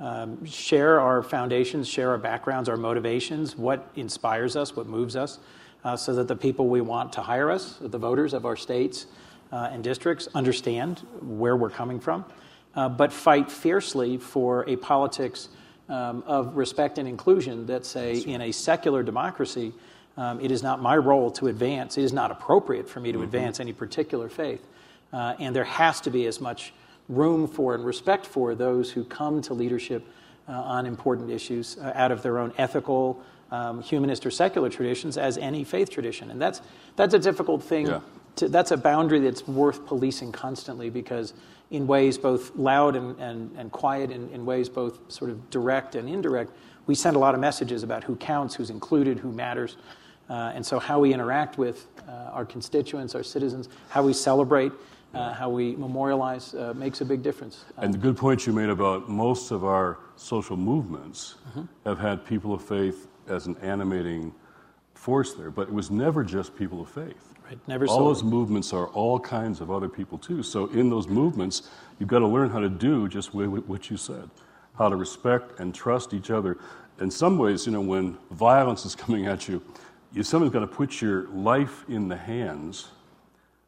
um, 0.00 0.44
share 0.44 1.00
our 1.00 1.22
foundations, 1.22 1.88
share 1.88 2.10
our 2.10 2.18
backgrounds, 2.18 2.68
our 2.68 2.76
motivations, 2.76 3.56
what 3.56 3.90
inspires 3.94 4.56
us, 4.56 4.74
what 4.74 4.86
moves 4.86 5.16
us, 5.16 5.38
uh, 5.84 5.96
so 5.96 6.14
that 6.14 6.28
the 6.28 6.36
people 6.36 6.66
we 6.68 6.80
want 6.80 7.12
to 7.12 7.20
hire 7.20 7.50
us, 7.50 7.76
the 7.80 7.98
voters 7.98 8.34
of 8.34 8.44
our 8.44 8.56
states 8.56 9.06
uh, 9.52 9.68
and 9.70 9.84
districts, 9.84 10.28
understand 10.34 11.06
where 11.20 11.56
we're 11.56 11.70
coming 11.70 12.00
from, 12.00 12.24
uh, 12.74 12.88
but 12.88 13.12
fight 13.12 13.50
fiercely 13.52 14.16
for 14.16 14.68
a 14.68 14.76
politics 14.76 15.48
um, 15.88 16.22
of 16.26 16.56
respect 16.56 16.98
and 16.98 17.08
inclusion 17.08 17.66
that 17.66 17.84
say, 17.84 18.16
in 18.18 18.40
a 18.40 18.52
secular 18.52 19.02
democracy, 19.02 19.72
um, 20.16 20.40
it 20.40 20.50
is 20.50 20.62
not 20.62 20.80
my 20.80 20.96
role 20.96 21.30
to 21.32 21.48
advance, 21.48 21.98
it 21.98 22.04
is 22.04 22.12
not 22.12 22.30
appropriate 22.30 22.88
for 22.88 23.00
me 23.00 23.12
to 23.12 23.22
advance 23.22 23.60
any 23.60 23.72
particular 23.72 24.28
faith. 24.28 24.66
Uh, 25.12 25.34
and 25.38 25.54
there 25.54 25.64
has 25.64 26.00
to 26.00 26.10
be 26.10 26.26
as 26.26 26.40
much 26.40 26.72
room 27.08 27.46
for 27.46 27.74
and 27.74 27.84
respect 27.84 28.26
for 28.26 28.54
those 28.54 28.90
who 28.90 29.04
come 29.04 29.42
to 29.42 29.54
leadership 29.54 30.06
uh, 30.48 30.52
on 30.52 30.86
important 30.86 31.30
issues 31.30 31.78
uh, 31.78 31.92
out 31.94 32.10
of 32.10 32.22
their 32.22 32.38
own 32.38 32.52
ethical, 32.58 33.22
um, 33.50 33.82
humanist, 33.82 34.24
or 34.26 34.30
secular 34.30 34.68
traditions 34.68 35.16
as 35.18 35.38
any 35.38 35.64
faith 35.64 35.90
tradition. 35.90 36.30
And 36.30 36.40
that's, 36.40 36.62
that's 36.96 37.14
a 37.14 37.18
difficult 37.18 37.62
thing. 37.62 37.86
Yeah. 37.86 38.00
To, 38.36 38.48
that's 38.48 38.72
a 38.72 38.76
boundary 38.76 39.20
that's 39.20 39.46
worth 39.46 39.86
policing 39.86 40.32
constantly 40.32 40.90
because, 40.90 41.34
in 41.70 41.86
ways 41.86 42.18
both 42.18 42.54
loud 42.56 42.96
and, 42.96 43.18
and, 43.18 43.50
and 43.56 43.72
quiet, 43.72 44.10
in, 44.10 44.28
in 44.30 44.44
ways 44.44 44.68
both 44.68 45.10
sort 45.10 45.30
of 45.30 45.50
direct 45.50 45.94
and 45.94 46.08
indirect, 46.08 46.52
we 46.86 46.94
send 46.94 47.16
a 47.16 47.18
lot 47.18 47.34
of 47.34 47.40
messages 47.40 47.82
about 47.82 48.04
who 48.04 48.16
counts, 48.16 48.54
who's 48.54 48.70
included, 48.70 49.18
who 49.18 49.32
matters. 49.32 49.76
Uh, 50.28 50.52
and 50.54 50.64
so, 50.64 50.78
how 50.78 51.00
we 51.00 51.12
interact 51.12 51.58
with 51.58 51.86
uh, 52.08 52.30
our 52.32 52.44
constituents, 52.44 53.14
our 53.14 53.22
citizens, 53.22 53.68
how 53.88 54.02
we 54.02 54.12
celebrate, 54.12 54.72
uh, 55.14 55.32
how 55.34 55.50
we 55.50 55.76
memorialize 55.76 56.54
uh, 56.54 56.72
makes 56.74 57.00
a 57.00 57.04
big 57.04 57.22
difference. 57.22 57.64
Uh, 57.76 57.82
And 57.82 57.94
the 57.94 57.98
good 57.98 58.16
point 58.16 58.46
you 58.46 58.52
made 58.52 58.70
about 58.70 59.08
most 59.08 59.50
of 59.50 59.64
our 59.64 59.98
social 60.16 60.56
movements 60.56 61.36
have 61.84 61.98
had 61.98 62.24
people 62.24 62.54
of 62.54 62.62
faith 62.62 63.08
as 63.28 63.46
an 63.46 63.56
animating 63.62 64.32
force 64.94 65.34
there, 65.34 65.50
but 65.50 65.68
it 65.68 65.74
was 65.74 65.90
never 65.90 66.24
just 66.24 66.56
people 66.56 66.80
of 66.80 66.88
faith. 66.88 67.33
Right? 67.44 67.58
Never 67.68 67.86
all 67.86 68.06
those 68.06 68.22
movements 68.22 68.72
are 68.72 68.86
all 68.88 69.18
kinds 69.18 69.60
of 69.60 69.70
other 69.70 69.88
people 69.88 70.18
too. 70.18 70.42
So 70.42 70.66
in 70.66 70.90
those 70.90 71.08
movements, 71.08 71.68
you've 71.98 72.08
got 72.08 72.20
to 72.20 72.26
learn 72.26 72.50
how 72.50 72.60
to 72.60 72.68
do 72.68 73.08
just 73.08 73.30
wh- 73.30 73.46
wh- 73.46 73.68
what 73.68 73.90
you 73.90 73.96
said, 73.96 74.30
how 74.78 74.88
to 74.88 74.96
respect 74.96 75.60
and 75.60 75.74
trust 75.74 76.14
each 76.14 76.30
other. 76.30 76.58
In 77.00 77.10
some 77.10 77.38
ways, 77.38 77.66
you 77.66 77.72
know, 77.72 77.80
when 77.80 78.16
violence 78.30 78.84
is 78.84 78.94
coming 78.94 79.26
at 79.26 79.48
you, 79.48 79.62
you 80.12 80.22
somebody's 80.22 80.52
got 80.52 80.60
to 80.60 80.66
put 80.66 81.00
your 81.02 81.28
life 81.28 81.84
in 81.88 82.08
the 82.08 82.16
hands 82.16 82.88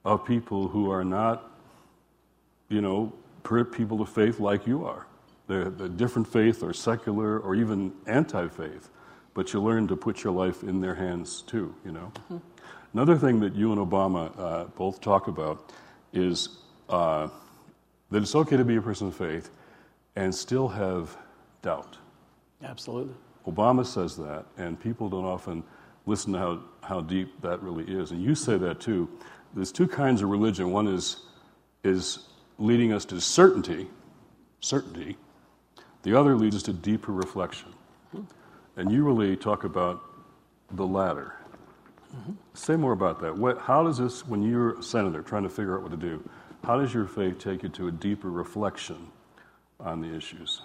of 0.04 0.24
people 0.24 0.68
who 0.68 0.90
are 0.90 1.04
not, 1.04 1.50
you 2.68 2.80
know, 2.80 3.12
people 3.72 4.00
of 4.00 4.08
faith 4.08 4.40
like 4.40 4.66
you 4.66 4.84
are. 4.84 5.06
They're, 5.46 5.70
they're 5.70 5.88
different 5.88 6.26
faith 6.26 6.62
or 6.62 6.72
secular 6.72 7.38
or 7.38 7.54
even 7.54 7.92
anti-faith, 8.06 8.90
but 9.34 9.52
you 9.52 9.62
learn 9.62 9.86
to 9.88 9.96
put 9.96 10.24
your 10.24 10.32
life 10.32 10.64
in 10.64 10.80
their 10.80 10.94
hands 10.94 11.42
too. 11.42 11.74
You 11.84 11.92
know. 11.92 12.12
Mm-hmm. 12.32 12.36
Another 12.96 13.18
thing 13.18 13.40
that 13.40 13.54
you 13.54 13.72
and 13.72 13.90
Obama 13.90 14.32
uh, 14.38 14.64
both 14.74 15.02
talk 15.02 15.28
about 15.28 15.70
is 16.14 16.60
uh, 16.88 17.28
that 18.10 18.22
it's 18.22 18.34
okay 18.34 18.56
to 18.56 18.64
be 18.64 18.76
a 18.76 18.80
person 18.80 19.08
of 19.08 19.14
faith 19.14 19.50
and 20.16 20.34
still 20.34 20.66
have 20.66 21.14
doubt. 21.60 21.98
Absolutely. 22.64 23.12
Obama 23.46 23.84
says 23.84 24.16
that, 24.16 24.46
and 24.56 24.80
people 24.80 25.10
don't 25.10 25.26
often 25.26 25.62
listen 26.06 26.32
to 26.32 26.38
how, 26.38 26.60
how 26.82 27.02
deep 27.02 27.38
that 27.42 27.62
really 27.62 27.84
is. 27.84 28.12
And 28.12 28.22
you 28.22 28.34
say 28.34 28.56
that 28.56 28.80
too. 28.80 29.10
There's 29.52 29.72
two 29.72 29.86
kinds 29.86 30.22
of 30.22 30.30
religion. 30.30 30.70
One 30.70 30.86
is, 30.86 31.26
is 31.84 32.20
leading 32.56 32.94
us 32.94 33.04
to 33.04 33.20
certainty, 33.20 33.88
certainty. 34.60 35.18
The 36.02 36.18
other 36.18 36.34
leads 36.34 36.56
us 36.56 36.62
to 36.62 36.72
deeper 36.72 37.12
reflection. 37.12 37.74
And 38.76 38.90
you 38.90 39.04
really 39.04 39.36
talk 39.36 39.64
about 39.64 40.02
the 40.70 40.86
latter. 40.86 41.35
Mm-hmm. 42.14 42.32
Say 42.54 42.76
more 42.76 42.92
about 42.92 43.20
that. 43.20 43.36
What, 43.36 43.58
how 43.58 43.82
does 43.82 43.98
this, 43.98 44.26
when 44.26 44.42
you're 44.42 44.78
a 44.78 44.82
senator 44.82 45.22
trying 45.22 45.42
to 45.42 45.48
figure 45.48 45.76
out 45.76 45.82
what 45.82 45.90
to 45.90 45.96
do, 45.96 46.22
how 46.64 46.78
does 46.80 46.92
your 46.92 47.06
faith 47.06 47.38
take 47.38 47.62
you 47.62 47.68
to 47.70 47.88
a 47.88 47.92
deeper 47.92 48.30
reflection 48.30 49.08
on 49.78 50.00
the 50.00 50.14
issues? 50.14 50.62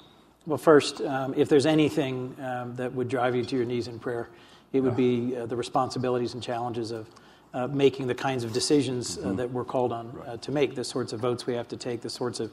Well, 0.47 0.57
first, 0.57 1.01
um, 1.01 1.33
if 1.35 1.49
there's 1.49 1.67
anything 1.67 2.35
um, 2.41 2.75
that 2.75 2.91
would 2.93 3.07
drive 3.07 3.35
you 3.35 3.45
to 3.45 3.55
your 3.55 3.65
knees 3.65 3.87
in 3.87 3.99
prayer, 3.99 4.29
it 4.73 4.79
would 4.79 4.95
be 4.95 5.35
uh, 5.35 5.45
the 5.45 5.55
responsibilities 5.55 6.33
and 6.33 6.41
challenges 6.41 6.91
of 6.91 7.07
uh, 7.53 7.67
making 7.67 8.07
the 8.07 8.15
kinds 8.15 8.43
of 8.43 8.53
decisions 8.53 9.17
uh, 9.17 9.21
mm-hmm. 9.21 9.35
that 9.35 9.51
we're 9.51 9.65
called 9.65 9.91
on 9.91 10.17
uh, 10.25 10.37
to 10.37 10.51
make, 10.51 10.73
the 10.73 10.83
sorts 10.83 11.13
of 11.13 11.19
votes 11.19 11.45
we 11.45 11.53
have 11.53 11.67
to 11.67 11.77
take, 11.77 12.01
the 12.01 12.09
sorts 12.09 12.39
of 12.39 12.51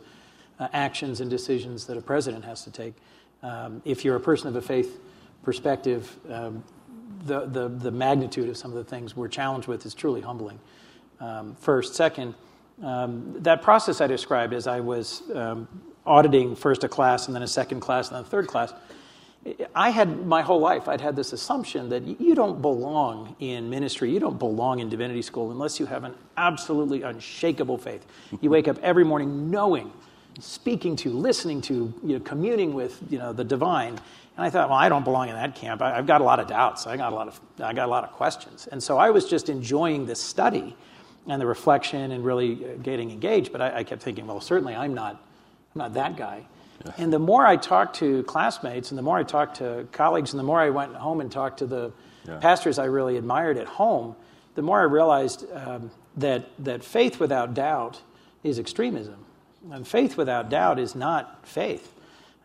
uh, 0.59 0.68
actions 0.73 1.21
and 1.21 1.30
decisions 1.30 1.87
that 1.87 1.97
a 1.97 2.00
president 2.00 2.45
has 2.45 2.64
to 2.64 2.71
take. 2.71 2.95
Um, 3.42 3.80
if 3.85 4.04
you're 4.04 4.16
a 4.16 4.21
person 4.21 4.49
of 4.49 4.57
a 4.57 4.62
faith 4.62 4.99
perspective, 5.42 6.14
um, 6.28 6.64
the, 7.24 7.46
the, 7.46 7.68
the, 7.68 7.90
magnitude 7.90 8.48
of 8.48 8.56
some 8.56 8.70
of 8.70 8.76
the 8.76 8.84
things 8.84 9.16
we're 9.16 9.28
challenged 9.28 9.68
with 9.68 9.84
is 9.86 9.94
truly 9.94 10.20
humbling. 10.20 10.58
Um, 11.20 11.56
first. 11.56 11.94
Second, 11.94 12.34
um, 12.82 13.34
that 13.40 13.62
process 13.62 14.00
I 14.00 14.06
described 14.06 14.54
as 14.54 14.66
I 14.66 14.80
was 14.80 15.22
um, 15.34 15.68
auditing 16.06 16.54
first 16.54 16.84
a 16.84 16.88
class 16.88 17.26
and 17.26 17.34
then 17.34 17.42
a 17.42 17.48
second 17.48 17.80
class 17.80 18.08
and 18.08 18.16
then 18.16 18.22
a 18.22 18.28
third 18.28 18.46
class, 18.46 18.72
I 19.74 19.90
had 19.90 20.26
my 20.26 20.42
whole 20.42 20.60
life, 20.60 20.88
I'd 20.88 21.00
had 21.00 21.16
this 21.16 21.32
assumption 21.32 21.88
that 21.90 22.02
you 22.20 22.34
don't 22.34 22.60
belong 22.60 23.36
in 23.40 23.70
ministry, 23.70 24.10
you 24.10 24.20
don't 24.20 24.38
belong 24.38 24.80
in 24.80 24.88
divinity 24.88 25.22
school 25.22 25.50
unless 25.50 25.78
you 25.78 25.86
have 25.86 26.04
an 26.04 26.14
absolutely 26.36 27.02
unshakable 27.02 27.78
faith. 27.78 28.04
You 28.40 28.50
wake 28.50 28.68
up 28.68 28.78
every 28.82 29.04
morning 29.04 29.50
knowing, 29.50 29.92
speaking 30.40 30.96
to, 30.96 31.10
listening 31.10 31.60
to, 31.62 31.92
you 32.04 32.18
know, 32.18 32.20
communing 32.20 32.74
with 32.74 33.00
you 33.08 33.18
know, 33.18 33.32
the 33.32 33.44
divine. 33.44 33.98
And 34.38 34.47
I 34.47 34.50
thought, 34.50 34.68
well, 34.68 34.78
I 34.78 34.88
don't 34.88 35.02
belong 35.02 35.28
in 35.28 35.35
that 35.35 35.57
camp. 35.57 35.83
I, 35.83 35.97
have 35.97 36.07
got 36.07 36.21
a 36.21 36.25
lot 36.25 36.38
of 36.38 36.47
doubts. 36.47 36.87
I 36.87 36.97
got 36.97 37.12
a 37.12 37.14
lot 37.16 37.26
of, 37.26 37.40
I 37.59 37.73
got 37.73 37.88
a 37.88 37.90
lot 37.90 38.04
of 38.04 38.12
questions. 38.12 38.68
And 38.71 38.80
so 38.80 38.97
I 38.97 39.11
was 39.11 39.28
just 39.28 39.49
enjoying 39.49 40.07
this 40.07 40.23
study 40.23 40.76
and 41.26 41.40
the 41.40 41.47
reflection 41.47 42.12
and 42.12 42.25
really 42.25 42.64
uh, 42.64 42.76
getting 42.76 43.11
engaged. 43.11 43.50
But 43.50 43.61
I, 43.61 43.78
I 43.78 43.85
kept 43.85 44.00
thinking, 44.00 44.28
well, 44.28 44.40
certainly 44.40 44.76
I'm 44.76 44.95
not, 44.95 45.14
I'm 45.75 45.78
not 45.80 45.95
that 45.95 46.16
guy. 46.16 46.47
And 46.99 47.12
the 47.12 47.18
more 47.18 47.45
I 47.45 47.57
talked 47.57 47.97
to 47.97 48.23
classmates 48.23 48.92
and 48.92 48.99
the 48.99 49.02
more 49.02 49.18
I 49.18 49.25
talked 49.25 49.57
to 49.57 49.88
colleagues 49.90 50.33
and 50.33 50.38
the 50.38 50.45
more 50.45 50.61
I 50.61 50.71
went 50.71 50.95
home 50.95 51.21
and 51.21 51.33
talked 51.33 51.59
to 51.59 51.66
the 51.66 51.90
yeah. 52.25 52.38
pastors 52.38 52.78
I 52.78 52.85
really 52.85 53.16
admired 53.16 53.57
at 53.57 53.66
home, 53.66 54.14
the 54.54 54.62
more 54.62 54.78
I 54.78 54.85
realized 54.85 55.47
um, 55.52 55.90
that, 56.16 56.49
that 56.61 56.85
faith 56.85 57.18
without 57.18 57.54
doubt 57.54 58.00
is 58.45 58.61
extremism. 58.61 59.25
And 59.73 59.87
faith 59.87 60.16
without 60.16 60.49
doubt 60.49 60.78
is 60.78 60.95
not 60.95 61.45
faith. 61.45 61.92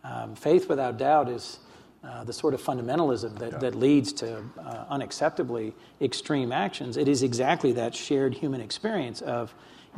Um, 0.04 0.34
faith 0.34 0.68
without 0.68 0.98
doubt 0.98 1.30
is 1.30 1.60
uh, 2.04 2.24
the 2.24 2.34
sort 2.34 2.54
of 2.54 2.62
fundamentalism 2.62 3.38
that, 3.40 3.54
yeah. 3.54 3.58
that 3.60 3.76
leads 3.76 4.12
to 4.14 4.44
uh, 4.60 4.86
unacceptably 4.92 5.74
extreme 6.02 6.52
actions. 6.52 6.98
It 6.98 7.08
is 7.08 7.24
exactly 7.24 7.72
that 7.74 7.96
shared 7.96 8.34
human 8.34 8.62
experience 8.62 9.22
of 9.22 9.54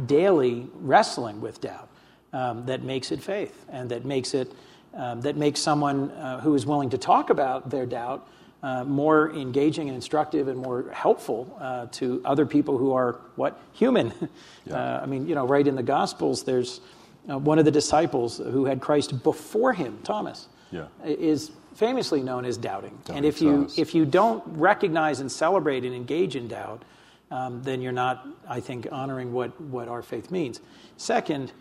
daily 0.05 0.67
wrestling 0.75 1.41
with 1.41 1.61
doubt 1.61 1.89
um, 2.33 2.65
that 2.65 2.83
makes 2.83 3.11
it 3.11 3.23
faith 3.23 3.65
and 3.69 3.89
that 3.89 4.05
makes 4.05 4.33
it 4.33 4.51
um, 4.93 5.19
that 5.21 5.35
makes 5.35 5.59
someone 5.59 6.09
uh, 6.11 6.39
who 6.39 6.55
is 6.55 6.65
willing 6.65 6.89
to 6.91 6.97
talk 6.97 7.29
about 7.29 7.69
their 7.69 7.85
doubt 7.85 8.27
uh, 8.63 8.83
more 8.83 9.31
engaging 9.35 9.89
and 9.89 9.95
instructive 9.95 10.47
and 10.47 10.57
more 10.57 10.89
helpful 10.91 11.55
uh, 11.59 11.85
to 11.91 12.21
other 12.25 12.45
people 12.45 12.77
who 12.77 12.93
are 12.93 13.19
what 13.35 13.59
human. 13.73 14.11
Yeah. 14.67 14.77
Uh, 14.77 15.01
I 15.03 15.05
mean, 15.05 15.27
you 15.27 15.35
know, 15.35 15.45
right 15.45 15.67
in 15.67 15.75
the 15.75 15.83
Gospels, 15.83 16.43
there's 16.43 16.81
uh, 17.29 17.37
one 17.37 17.59
of 17.59 17.65
the 17.65 17.71
disciples 17.71 18.37
who 18.39 18.65
had 18.65 18.81
Christ 18.81 19.21
before 19.21 19.73
him, 19.73 19.99
Thomas, 20.03 20.47
yeah. 20.71 20.87
is 21.03 21.51
famously 21.75 22.23
known 22.23 22.45
as 22.45 22.57
doubting. 22.57 22.97
doubting 23.03 23.17
and 23.17 23.25
if 23.25 23.41
you 23.41 23.69
if 23.77 23.93
you 23.93 24.05
don't 24.05 24.43
recognize 24.47 25.19
and 25.19 25.31
celebrate 25.31 25.83
and 25.83 25.93
engage 25.93 26.35
in 26.35 26.47
doubt, 26.47 26.83
um, 27.31 27.61
then 27.63 27.81
you're 27.81 27.91
not, 27.91 28.27
I 28.47 28.59
think, 28.59 28.87
honoring 28.91 29.31
what 29.31 29.59
what 29.61 29.87
our 29.87 30.01
faith 30.01 30.31
means. 30.31 30.61
Second 30.97 31.51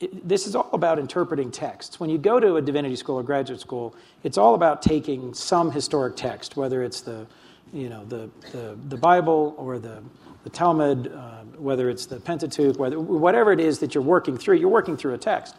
it, 0.00 0.28
this 0.28 0.46
is 0.46 0.54
all 0.56 0.70
about 0.72 0.98
interpreting 0.98 1.50
texts. 1.50 2.00
When 2.00 2.10
you 2.10 2.18
go 2.18 2.40
to 2.40 2.56
a 2.56 2.62
divinity 2.62 2.96
school 2.96 3.16
or 3.16 3.22
graduate 3.22 3.60
school, 3.60 3.94
it's 4.22 4.38
all 4.38 4.54
about 4.54 4.82
taking 4.82 5.34
some 5.34 5.70
historic 5.70 6.16
text, 6.16 6.56
whether 6.56 6.82
it's 6.82 7.00
the, 7.00 7.26
you 7.72 7.88
know, 7.88 8.04
the, 8.04 8.28
the, 8.52 8.76
the 8.88 8.96
Bible 8.96 9.54
or 9.56 9.78
the, 9.78 10.02
the 10.42 10.50
Talmud, 10.50 11.12
uh, 11.12 11.42
whether 11.56 11.88
it's 11.88 12.06
the 12.06 12.20
Pentateuch, 12.20 12.78
whether, 12.78 12.98
whatever 12.98 13.52
it 13.52 13.60
is 13.60 13.78
that 13.78 13.94
you're 13.94 14.04
working 14.04 14.36
through, 14.36 14.56
you're 14.56 14.68
working 14.68 14.96
through 14.96 15.14
a 15.14 15.18
text. 15.18 15.56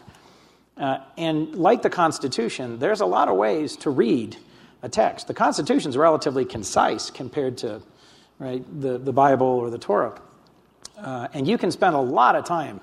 Uh, 0.77 0.99
and 1.17 1.55
like 1.55 1.81
the 1.81 1.89
Constitution, 1.89 2.79
there's 2.79 3.01
a 3.01 3.05
lot 3.05 3.29
of 3.29 3.35
ways 3.35 3.77
to 3.77 3.89
read 3.89 4.35
a 4.81 4.89
text. 4.89 5.27
The 5.27 5.33
Constitution 5.33 5.89
is 5.89 5.97
relatively 5.97 6.45
concise 6.45 7.09
compared 7.09 7.57
to 7.59 7.81
right, 8.39 8.63
the, 8.81 8.97
the 8.97 9.13
Bible 9.13 9.47
or 9.47 9.69
the 9.69 9.77
Torah. 9.77 10.19
Uh, 10.97 11.27
and 11.33 11.47
you 11.47 11.57
can 11.57 11.71
spend 11.71 11.95
a 11.95 12.01
lot 12.01 12.35
of 12.35 12.45
time 12.45 12.81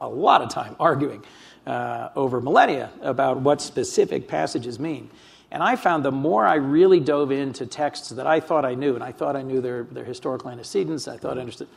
a 0.00 0.08
lot 0.08 0.40
of 0.42 0.48
time 0.48 0.74
arguing 0.80 1.22
uh, 1.66 2.08
over 2.16 2.40
millennia 2.40 2.90
about 3.02 3.40
what 3.40 3.60
specific 3.60 4.28
passages 4.28 4.78
mean. 4.78 5.10
And 5.50 5.62
I 5.62 5.76
found 5.76 6.04
the 6.04 6.12
more 6.12 6.46
I 6.46 6.54
really 6.54 7.00
dove 7.00 7.32
into 7.32 7.66
texts 7.66 8.10
that 8.10 8.26
I 8.26 8.40
thought 8.40 8.64
I 8.64 8.74
knew, 8.74 8.94
and 8.94 9.02
I 9.02 9.12
thought 9.12 9.36
I 9.36 9.42
knew 9.42 9.60
their, 9.60 9.82
their 9.84 10.04
historical 10.04 10.50
antecedents, 10.50 11.08
I 11.08 11.16
thought 11.16 11.36
I 11.38 11.40
understood, 11.40 11.68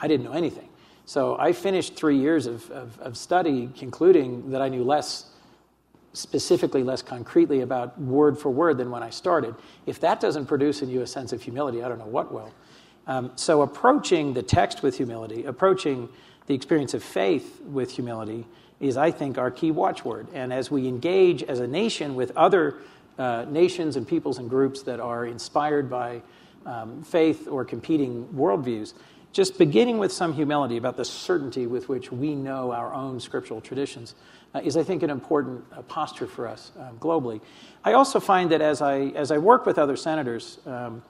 I 0.00 0.08
didn't 0.08 0.24
know 0.24 0.32
anything. 0.32 0.68
So 1.06 1.38
I 1.38 1.52
finished 1.52 1.94
three 1.94 2.18
years 2.18 2.46
of, 2.46 2.68
of, 2.72 2.98
of 2.98 3.16
study 3.16 3.70
concluding 3.78 4.50
that 4.50 4.60
I 4.60 4.68
knew 4.68 4.82
less, 4.82 5.30
specifically 6.12 6.82
less 6.82 7.00
concretely 7.00 7.60
about 7.60 7.98
word 8.00 8.36
for 8.36 8.50
word 8.50 8.76
than 8.78 8.90
when 8.90 9.04
I 9.04 9.10
started. 9.10 9.54
If 9.86 10.00
that 10.00 10.18
doesn't 10.18 10.46
produce 10.46 10.82
in 10.82 10.88
you 10.88 11.02
a 11.02 11.06
sense 11.06 11.32
of 11.32 11.40
humility, 11.40 11.84
I 11.84 11.88
don't 11.88 12.00
know 12.00 12.06
what 12.06 12.32
will. 12.32 12.52
Um, 13.06 13.30
so 13.36 13.62
approaching 13.62 14.34
the 14.34 14.42
text 14.42 14.82
with 14.82 14.96
humility, 14.96 15.44
approaching 15.44 16.08
the 16.48 16.54
experience 16.54 16.92
of 16.92 17.04
faith 17.04 17.60
with 17.62 17.92
humility 17.92 18.44
is, 18.80 18.96
I 18.96 19.12
think, 19.12 19.38
our 19.38 19.52
key 19.52 19.70
watchword. 19.70 20.26
And 20.34 20.52
as 20.52 20.72
we 20.72 20.88
engage 20.88 21.44
as 21.44 21.60
a 21.60 21.68
nation 21.68 22.16
with 22.16 22.36
other 22.36 22.78
uh, 23.16 23.46
nations 23.48 23.94
and 23.94 24.06
peoples 24.06 24.38
and 24.38 24.50
groups 24.50 24.82
that 24.82 24.98
are 24.98 25.24
inspired 25.24 25.88
by 25.88 26.20
um, 26.66 27.04
faith 27.04 27.46
or 27.46 27.64
competing 27.64 28.26
worldviews, 28.34 28.94
just 29.36 29.58
beginning 29.58 29.98
with 29.98 30.10
some 30.10 30.32
humility 30.32 30.78
about 30.78 30.96
the 30.96 31.04
certainty 31.04 31.66
with 31.66 31.90
which 31.90 32.10
we 32.10 32.34
know 32.34 32.72
our 32.72 32.94
own 32.94 33.20
scriptural 33.20 33.60
traditions 33.60 34.14
uh, 34.54 34.60
is, 34.64 34.78
I 34.78 34.82
think, 34.82 35.02
an 35.02 35.10
important 35.10 35.62
uh, 35.72 35.82
posture 35.82 36.26
for 36.26 36.48
us 36.48 36.72
um, 36.80 36.96
globally. 36.98 37.42
I 37.84 37.92
also 37.92 38.18
find 38.18 38.50
that 38.50 38.62
as 38.62 38.80
I, 38.80 39.08
as 39.14 39.30
I 39.30 39.36
work 39.36 39.66
with 39.66 39.78
other 39.78 39.94
senators, 39.94 40.58
um, 40.64 41.02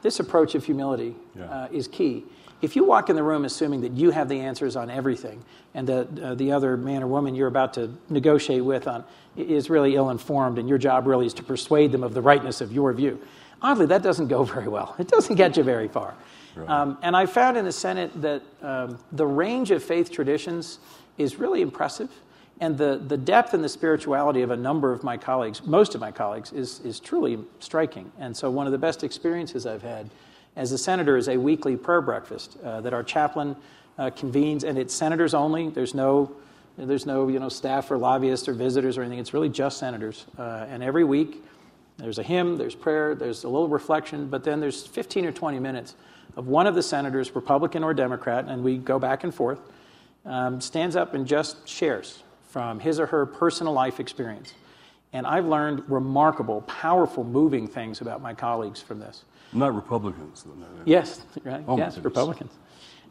this 0.00 0.18
approach 0.18 0.54
of 0.54 0.64
humility 0.64 1.14
yeah. 1.36 1.44
Uh, 1.44 1.68
is 1.70 1.86
key. 1.86 2.24
If 2.62 2.74
you 2.74 2.84
walk 2.84 3.10
in 3.10 3.16
the 3.16 3.22
room 3.22 3.44
assuming 3.44 3.82
that 3.82 3.92
you 3.92 4.10
have 4.12 4.30
the 4.30 4.40
answers 4.40 4.76
on 4.76 4.88
everything 4.88 5.44
and 5.74 5.86
that 5.86 6.18
uh, 6.18 6.34
the 6.36 6.52
other 6.52 6.78
man 6.78 7.02
or 7.02 7.06
woman 7.06 7.34
you're 7.34 7.48
about 7.48 7.74
to 7.74 7.92
negotiate 8.08 8.64
with 8.64 8.88
on 8.88 9.04
is 9.36 9.68
really 9.68 9.94
ill 9.94 10.08
informed 10.08 10.56
and 10.56 10.66
your 10.66 10.78
job 10.78 11.06
really 11.06 11.26
is 11.26 11.34
to 11.34 11.42
persuade 11.42 11.92
them 11.92 12.02
of 12.02 12.14
the 12.14 12.22
rightness 12.22 12.62
of 12.62 12.72
your 12.72 12.94
view, 12.94 13.20
oddly, 13.60 13.84
that 13.84 14.02
doesn't 14.02 14.28
go 14.28 14.42
very 14.54 14.68
well. 14.68 14.96
It 14.98 15.08
doesn't 15.08 15.36
get 15.36 15.58
you 15.58 15.62
very 15.62 15.88
far. 15.88 16.14
Right. 16.56 16.68
Um, 16.68 16.98
and 17.02 17.16
I 17.16 17.26
found 17.26 17.56
in 17.56 17.64
the 17.64 17.72
Senate 17.72 18.10
that 18.22 18.42
um, 18.62 18.98
the 19.12 19.26
range 19.26 19.70
of 19.70 19.82
faith 19.82 20.10
traditions 20.10 20.78
is 21.18 21.36
really 21.36 21.62
impressive. 21.62 22.10
And 22.60 22.78
the, 22.78 23.02
the 23.04 23.16
depth 23.16 23.52
and 23.52 23.64
the 23.64 23.68
spirituality 23.68 24.42
of 24.42 24.50
a 24.50 24.56
number 24.56 24.92
of 24.92 25.02
my 25.02 25.16
colleagues, 25.16 25.64
most 25.64 25.94
of 25.94 26.00
my 26.00 26.12
colleagues, 26.12 26.52
is, 26.52 26.80
is 26.80 27.00
truly 27.00 27.38
striking. 27.58 28.12
And 28.18 28.36
so, 28.36 28.48
one 28.48 28.66
of 28.66 28.72
the 28.72 28.78
best 28.78 29.02
experiences 29.02 29.66
I've 29.66 29.82
had 29.82 30.08
as 30.54 30.70
a 30.70 30.78
senator 30.78 31.16
is 31.16 31.28
a 31.28 31.36
weekly 31.36 31.76
prayer 31.76 32.00
breakfast 32.00 32.56
uh, 32.62 32.80
that 32.82 32.94
our 32.94 33.02
chaplain 33.02 33.56
uh, 33.98 34.10
convenes, 34.10 34.62
and 34.62 34.78
it's 34.78 34.94
senators 34.94 35.34
only. 35.34 35.68
There's 35.68 35.94
no, 35.94 36.30
there's 36.78 37.06
no 37.06 37.28
you 37.28 37.40
know, 37.40 37.48
staff 37.48 37.90
or 37.90 37.98
lobbyists 37.98 38.48
or 38.48 38.52
visitors 38.52 38.96
or 38.96 39.02
anything. 39.02 39.18
It's 39.18 39.34
really 39.34 39.48
just 39.48 39.78
senators. 39.78 40.26
Uh, 40.38 40.66
and 40.68 40.82
every 40.82 41.04
week, 41.04 41.42
there's 41.96 42.18
a 42.18 42.22
hymn, 42.22 42.56
there's 42.56 42.74
prayer, 42.74 43.14
there's 43.14 43.44
a 43.44 43.48
little 43.48 43.68
reflection, 43.68 44.26
but 44.26 44.44
then 44.44 44.60
there's 44.60 44.86
15 44.86 45.26
or 45.26 45.32
20 45.32 45.58
minutes 45.58 45.94
of 46.36 46.48
one 46.48 46.66
of 46.66 46.74
the 46.74 46.82
senators, 46.82 47.34
Republican 47.34 47.84
or 47.84 47.94
Democrat, 47.94 48.46
and 48.48 48.64
we 48.64 48.76
go 48.76 48.98
back 48.98 49.22
and 49.24 49.34
forth, 49.34 49.60
um, 50.24 50.60
stands 50.60 50.96
up 50.96 51.14
and 51.14 51.26
just 51.26 51.68
shares 51.68 52.22
from 52.48 52.80
his 52.80 52.98
or 52.98 53.06
her 53.06 53.26
personal 53.26 53.72
life 53.72 54.00
experience. 54.00 54.54
And 55.12 55.26
I've 55.26 55.46
learned 55.46 55.84
remarkable, 55.88 56.62
powerful, 56.62 57.22
moving 57.22 57.68
things 57.68 58.00
about 58.00 58.20
my 58.20 58.34
colleagues 58.34 58.80
from 58.80 58.98
this. 58.98 59.24
Not 59.52 59.74
Republicans, 59.74 60.42
though. 60.42 60.54
No, 60.54 60.66
Yes, 60.84 61.22
right. 61.44 61.62
Oh, 61.68 61.78
yes, 61.78 61.98
Republicans. 61.98 62.52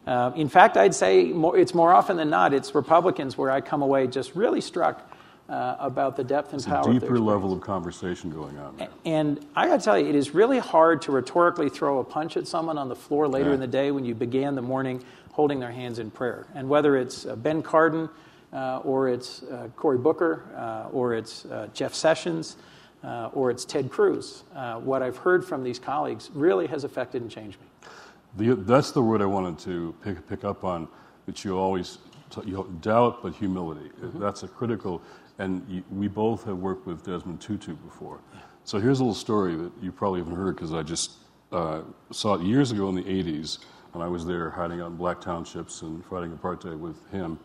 Uh, 0.06 0.32
in 0.36 0.50
fact, 0.50 0.76
I'd 0.76 0.94
say 0.94 1.32
more, 1.32 1.56
it's 1.56 1.72
more 1.72 1.94
often 1.94 2.18
than 2.18 2.28
not, 2.28 2.52
it's 2.52 2.74
Republicans 2.74 3.38
where 3.38 3.50
I 3.50 3.62
come 3.62 3.80
away 3.80 4.06
just 4.06 4.34
really 4.34 4.60
struck 4.60 5.10
uh, 5.48 5.76
about 5.78 6.16
the 6.16 6.24
depth 6.24 6.52
and 6.52 6.60
it's 6.60 6.66
power. 6.66 6.78
a 6.84 6.86
of 6.86 6.92
deeper 6.92 7.14
their 7.14 7.18
level 7.18 7.52
of 7.52 7.60
conversation 7.60 8.30
going 8.30 8.56
on. 8.58 8.76
There. 8.76 8.88
And 9.04 9.44
I 9.54 9.68
got 9.68 9.80
to 9.80 9.84
tell 9.84 9.98
you, 9.98 10.08
it 10.08 10.14
is 10.14 10.34
really 10.34 10.58
hard 10.58 11.02
to 11.02 11.12
rhetorically 11.12 11.68
throw 11.68 11.98
a 11.98 12.04
punch 12.04 12.36
at 12.36 12.46
someone 12.46 12.78
on 12.78 12.88
the 12.88 12.96
floor 12.96 13.28
later 13.28 13.48
Yeah. 13.50 13.54
in 13.54 13.60
the 13.60 13.66
day 13.66 13.90
when 13.90 14.04
you 14.04 14.14
began 14.14 14.54
the 14.54 14.62
morning 14.62 15.02
holding 15.32 15.60
their 15.60 15.70
hands 15.72 15.98
in 15.98 16.10
prayer. 16.10 16.46
And 16.54 16.68
whether 16.68 16.96
it's 16.96 17.26
uh, 17.26 17.36
Ben 17.36 17.62
Cardin, 17.62 18.08
uh, 18.52 18.78
or 18.84 19.08
it's 19.08 19.42
uh, 19.42 19.68
Cory 19.76 19.98
Booker, 19.98 20.44
uh, 20.56 20.88
or 20.92 21.14
it's 21.14 21.44
uh, 21.46 21.68
Jeff 21.74 21.92
Sessions, 21.92 22.56
uh, 23.02 23.28
or 23.34 23.50
it's 23.50 23.64
Ted 23.64 23.90
Cruz, 23.90 24.44
uh, 24.54 24.76
what 24.80 25.02
I've 25.02 25.16
heard 25.18 25.44
from 25.44 25.62
these 25.62 25.78
colleagues 25.78 26.30
really 26.32 26.66
has 26.68 26.84
affected 26.84 27.20
and 27.20 27.30
changed 27.30 27.58
me. 27.60 27.88
The, 28.36 28.54
that's 28.54 28.92
the 28.92 29.02
word 29.02 29.20
I 29.20 29.26
wanted 29.26 29.58
to 29.60 29.94
pick, 30.02 30.26
pick 30.28 30.44
up 30.44 30.64
on, 30.64 30.88
that 31.26 31.44
you 31.44 31.58
always 31.58 31.98
you 32.44 32.66
doubt, 32.80 33.22
but 33.22 33.32
humility. 33.34 33.90
That's 34.14 34.42
a 34.42 34.48
critical, 34.48 35.00
and 35.38 35.82
we 35.90 36.08
both 36.08 36.44
have 36.44 36.58
worked 36.58 36.86
with 36.86 37.04
Desmond 37.04 37.40
Tutu 37.40 37.74
before. 37.74 38.20
So 38.64 38.78
here's 38.78 39.00
a 39.00 39.02
little 39.02 39.14
story 39.14 39.56
that 39.56 39.72
you 39.82 39.92
probably 39.92 40.20
haven't 40.20 40.36
heard 40.36 40.56
because 40.56 40.72
I 40.72 40.82
just 40.82 41.12
uh, 41.52 41.82
saw 42.10 42.34
it 42.34 42.42
years 42.42 42.72
ago 42.72 42.88
in 42.88 42.94
the 42.94 43.02
80s 43.02 43.58
when 43.92 44.02
I 44.02 44.08
was 44.08 44.24
there 44.26 44.50
hiding 44.50 44.80
out 44.80 44.88
in 44.88 44.96
black 44.96 45.20
townships 45.20 45.82
and 45.82 46.04
fighting 46.04 46.36
apartheid 46.36 46.78
with 46.78 46.96
him. 47.10 47.38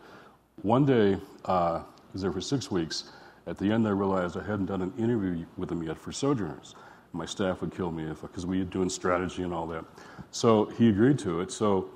One 0.62 0.84
day, 0.84 1.18
uh, 1.46 1.82
I 1.82 1.84
was 2.12 2.22
there 2.22 2.32
for 2.32 2.40
six 2.40 2.70
weeks. 2.70 3.12
At 3.46 3.58
the 3.58 3.70
end, 3.70 3.86
I 3.86 3.90
realized 3.90 4.36
I 4.36 4.42
hadn't 4.42 4.66
done 4.66 4.82
an 4.82 4.92
interview 4.98 5.44
with 5.56 5.70
him 5.70 5.82
yet 5.82 5.98
for 5.98 6.12
Sojourners. 6.12 6.74
My 7.12 7.24
staff 7.24 7.60
would 7.60 7.74
kill 7.74 7.90
me 7.90 8.04
because 8.20 8.46
we 8.46 8.58
were 8.58 8.64
doing 8.64 8.88
strategy 8.88 9.42
and 9.42 9.52
all 9.52 9.66
that. 9.68 9.84
So 10.30 10.66
he 10.66 10.88
agreed 10.88 11.18
to 11.20 11.40
it. 11.40 11.50
So 11.50 11.90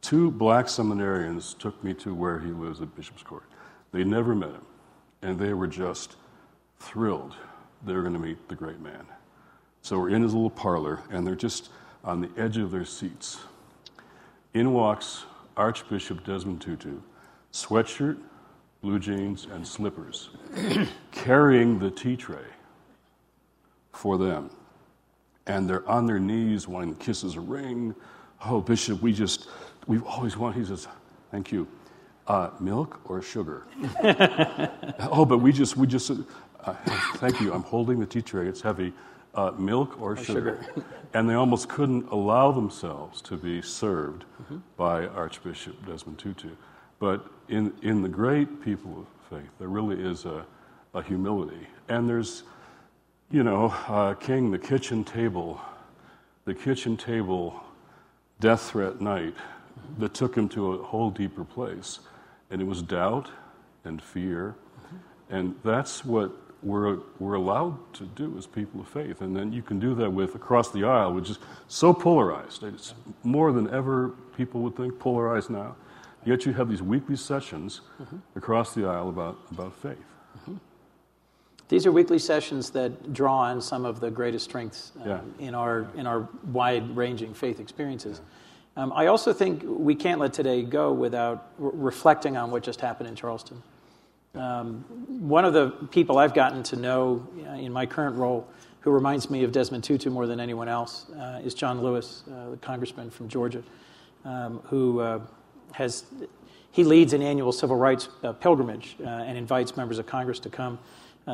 two 0.00 0.30
black 0.30 0.66
seminarians 0.66 1.56
took 1.58 1.82
me 1.82 1.94
to 1.94 2.14
where 2.14 2.38
he 2.38 2.50
lives 2.50 2.80
at 2.80 2.94
Bishop's 2.94 3.22
Court. 3.22 3.44
They 3.92 4.04
never 4.04 4.34
met 4.34 4.50
him, 4.50 4.66
and 5.22 5.38
they 5.38 5.52
were 5.52 5.66
just 5.66 6.16
thrilled 6.78 7.34
they 7.84 7.94
were 7.94 8.02
going 8.02 8.14
to 8.14 8.20
meet 8.20 8.48
the 8.48 8.54
great 8.54 8.80
man. 8.80 9.06
So 9.82 9.98
we're 9.98 10.10
in 10.10 10.22
his 10.22 10.34
little 10.34 10.50
parlor, 10.50 11.00
and 11.10 11.26
they're 11.26 11.34
just 11.34 11.70
on 12.04 12.20
the 12.20 12.30
edge 12.36 12.58
of 12.58 12.70
their 12.70 12.84
seats. 12.84 13.38
In 14.52 14.72
walks 14.72 15.24
Archbishop 15.56 16.24
Desmond 16.24 16.60
Tutu, 16.60 16.98
sweatshirt, 17.52 18.18
blue 18.82 18.98
jeans, 18.98 19.46
and 19.50 19.66
slippers, 19.66 20.30
carrying 21.12 21.78
the 21.78 21.90
tea 21.90 22.16
tray 22.16 22.44
for 23.92 24.18
them. 24.18 24.50
And 25.46 25.68
they're 25.68 25.88
on 25.88 26.06
their 26.06 26.20
knees 26.20 26.68
wanting 26.68 26.94
kisses 26.96 27.06
kiss 27.06 27.34
his 27.34 27.38
ring. 27.38 27.94
Oh, 28.44 28.60
Bishop, 28.60 29.00
we 29.02 29.12
just, 29.12 29.48
we've 29.86 30.04
always 30.04 30.36
wanted, 30.36 30.60
he 30.60 30.64
says, 30.66 30.86
thank 31.30 31.50
you. 31.50 31.66
Uh, 32.30 32.48
milk 32.60 33.00
or 33.06 33.20
sugar? 33.20 33.64
oh, 35.10 35.24
but 35.24 35.38
we 35.38 35.50
just, 35.50 35.76
we 35.76 35.84
just, 35.84 36.12
uh, 36.60 36.74
thank 37.16 37.40
you. 37.40 37.52
I'm 37.52 37.64
holding 37.64 37.98
the 37.98 38.06
tea 38.06 38.22
tray. 38.22 38.46
It's 38.46 38.60
heavy. 38.60 38.92
Uh, 39.34 39.50
milk 39.58 40.00
or 40.00 40.16
sugar? 40.16 40.64
and 41.14 41.28
they 41.28 41.34
almost 41.34 41.68
couldn't 41.68 42.08
allow 42.12 42.52
themselves 42.52 43.20
to 43.22 43.36
be 43.36 43.60
served 43.60 44.26
by 44.76 45.08
Archbishop 45.08 45.84
Desmond 45.84 46.20
Tutu. 46.20 46.50
But 47.00 47.26
in, 47.48 47.72
in 47.82 48.00
the 48.00 48.08
great 48.08 48.62
people 48.62 49.00
of 49.00 49.06
faith, 49.28 49.50
there 49.58 49.66
really 49.66 50.00
is 50.00 50.24
a, 50.24 50.46
a 50.94 51.02
humility. 51.02 51.66
And 51.88 52.08
there's, 52.08 52.44
you 53.32 53.42
know, 53.42 53.74
uh, 53.88 54.14
King, 54.14 54.52
the 54.52 54.58
kitchen 54.58 55.02
table, 55.02 55.60
the 56.44 56.54
kitchen 56.54 56.96
table 56.96 57.60
death 58.38 58.70
threat 58.70 59.00
night 59.00 59.34
that 59.98 60.14
took 60.14 60.36
him 60.36 60.48
to 60.50 60.74
a 60.74 60.82
whole 60.84 61.10
deeper 61.10 61.42
place. 61.42 61.98
And 62.50 62.60
it 62.60 62.64
was 62.64 62.82
doubt 62.82 63.30
and 63.84 64.00
fear. 64.02 64.56
And 65.28 65.54
that's 65.64 66.04
what 66.04 66.32
we're, 66.62 66.98
we're 67.20 67.34
allowed 67.34 67.78
to 67.94 68.04
do 68.04 68.36
as 68.36 68.46
people 68.46 68.80
of 68.80 68.88
faith. 68.88 69.20
And 69.20 69.34
then 69.34 69.52
you 69.52 69.62
can 69.62 69.78
do 69.78 69.94
that 69.94 70.10
with 70.12 70.34
across 70.34 70.70
the 70.72 70.84
aisle, 70.84 71.14
which 71.14 71.30
is 71.30 71.38
so 71.68 71.94
polarized. 71.94 72.62
It's 72.64 72.94
more 73.22 73.52
than 73.52 73.70
ever 73.72 74.10
people 74.36 74.60
would 74.62 74.76
think 74.76 74.98
polarized 74.98 75.50
now. 75.50 75.76
Yet 76.24 76.44
you 76.44 76.52
have 76.52 76.68
these 76.68 76.82
weekly 76.82 77.16
sessions 77.16 77.80
across 78.36 78.74
the 78.74 78.86
aisle 78.86 79.08
about, 79.08 79.38
about 79.52 79.74
faith. 79.74 79.96
These 81.68 81.86
are 81.86 81.92
weekly 81.92 82.18
sessions 82.18 82.70
that 82.70 83.12
draw 83.12 83.38
on 83.42 83.60
some 83.60 83.84
of 83.84 84.00
the 84.00 84.10
greatest 84.10 84.44
strengths 84.44 84.90
um, 85.02 85.08
Yeah. 85.08 85.20
in 85.38 85.54
our 85.54 85.86
in 85.94 86.04
our 86.04 86.28
wide-ranging 86.52 87.32
faith 87.32 87.60
experiences. 87.60 88.20
Um, 88.76 88.92
I 88.94 89.06
also 89.06 89.32
think 89.32 89.62
we 89.66 89.94
can't 89.94 90.20
let 90.20 90.32
today 90.32 90.62
go 90.62 90.92
without 90.92 91.52
re- 91.58 91.72
reflecting 91.74 92.36
on 92.36 92.50
what 92.50 92.62
just 92.62 92.80
happened 92.80 93.08
in 93.08 93.16
Charleston. 93.16 93.62
Um, 94.34 94.84
one 95.28 95.44
of 95.44 95.52
the 95.52 95.70
people 95.90 96.18
I've 96.18 96.34
gotten 96.34 96.62
to 96.64 96.76
know 96.76 97.26
uh, 97.46 97.54
in 97.54 97.72
my 97.72 97.84
current 97.84 98.14
role, 98.16 98.46
who 98.80 98.92
reminds 98.92 99.28
me 99.28 99.42
of 99.42 99.50
Desmond 99.50 99.82
Tutu 99.82 100.08
more 100.08 100.26
than 100.26 100.38
anyone 100.38 100.68
else, 100.68 101.10
uh, 101.10 101.40
is 101.44 101.52
John 101.52 101.82
Lewis, 101.82 102.22
uh, 102.32 102.50
the 102.50 102.56
congressman 102.58 103.10
from 103.10 103.28
Georgia, 103.28 103.62
um, 104.24 104.60
who 104.66 105.00
uh, 105.00 105.20
has 105.72 106.04
he 106.70 106.84
leads 106.84 107.12
an 107.12 107.22
annual 107.22 107.50
civil 107.50 107.74
rights 107.74 108.08
uh, 108.22 108.32
pilgrimage 108.32 108.96
and 109.04 109.36
invites 109.36 109.76
members 109.76 109.98
of 109.98 110.06
Congress 110.06 110.38
to 110.38 110.48
come. 110.48 110.78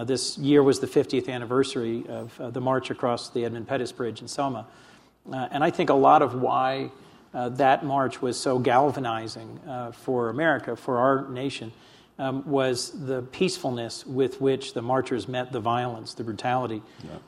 This 0.05 0.37
year 0.37 0.63
was 0.63 0.81
the 0.81 0.87
50th 0.87 1.29
anniversary 1.29 2.05
of 2.09 2.53
the 2.53 2.61
march 2.61 2.91
across 2.91 3.31
the 3.31 3.45
Edmund 3.45 3.67
Pettus 3.67 3.93
Bridge 3.93 4.21
in 4.21 4.29
Selma. 4.29 4.67
And 5.31 5.63
I 5.63 5.71
think 5.71 5.89
a 5.91 5.95
lot 5.95 6.23
of 6.23 6.35
why 6.35 6.91
uh, 7.37 7.51
that 7.51 7.85
march 7.85 8.23
was 8.23 8.41
so 8.41 8.59
galvanizing 8.59 9.61
uh, 9.69 9.93
for 9.93 10.31
America, 10.31 10.75
for 10.75 10.97
our 10.97 11.29
nation, 11.29 11.71
um, 12.19 12.43
was 12.49 13.07
the 13.07 13.21
peacefulness 13.25 14.07
with 14.07 14.41
which 14.41 14.73
the 14.73 14.81
marchers 14.81 15.29
met 15.29 15.53
the 15.53 15.61
violence, 15.61 16.15
the 16.15 16.25
brutality 16.25 16.83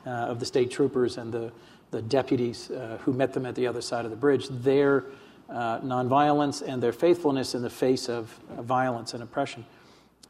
uh, 0.07 0.09
of 0.09 0.39
the 0.39 0.45
state 0.47 0.71
troopers 0.71 1.17
and 1.17 1.31
the, 1.31 1.51
the 1.91 2.01
deputies 2.01 2.71
uh, 2.71 2.97
who 3.03 3.13
met 3.13 3.33
them 3.33 3.45
at 3.45 3.53
the 3.53 3.67
other 3.67 3.81
side 3.81 4.03
of 4.03 4.09
the 4.09 4.17
bridge. 4.17 4.47
Their 4.49 5.05
uh, 5.47 5.79
nonviolence 5.81 6.63
and 6.67 6.81
their 6.81 6.91
faithfulness 6.91 7.53
in 7.53 7.61
the 7.61 7.69
face 7.69 8.09
of 8.09 8.39
uh, 8.49 8.63
violence 8.63 9.13
and 9.13 9.21
oppression. 9.21 9.63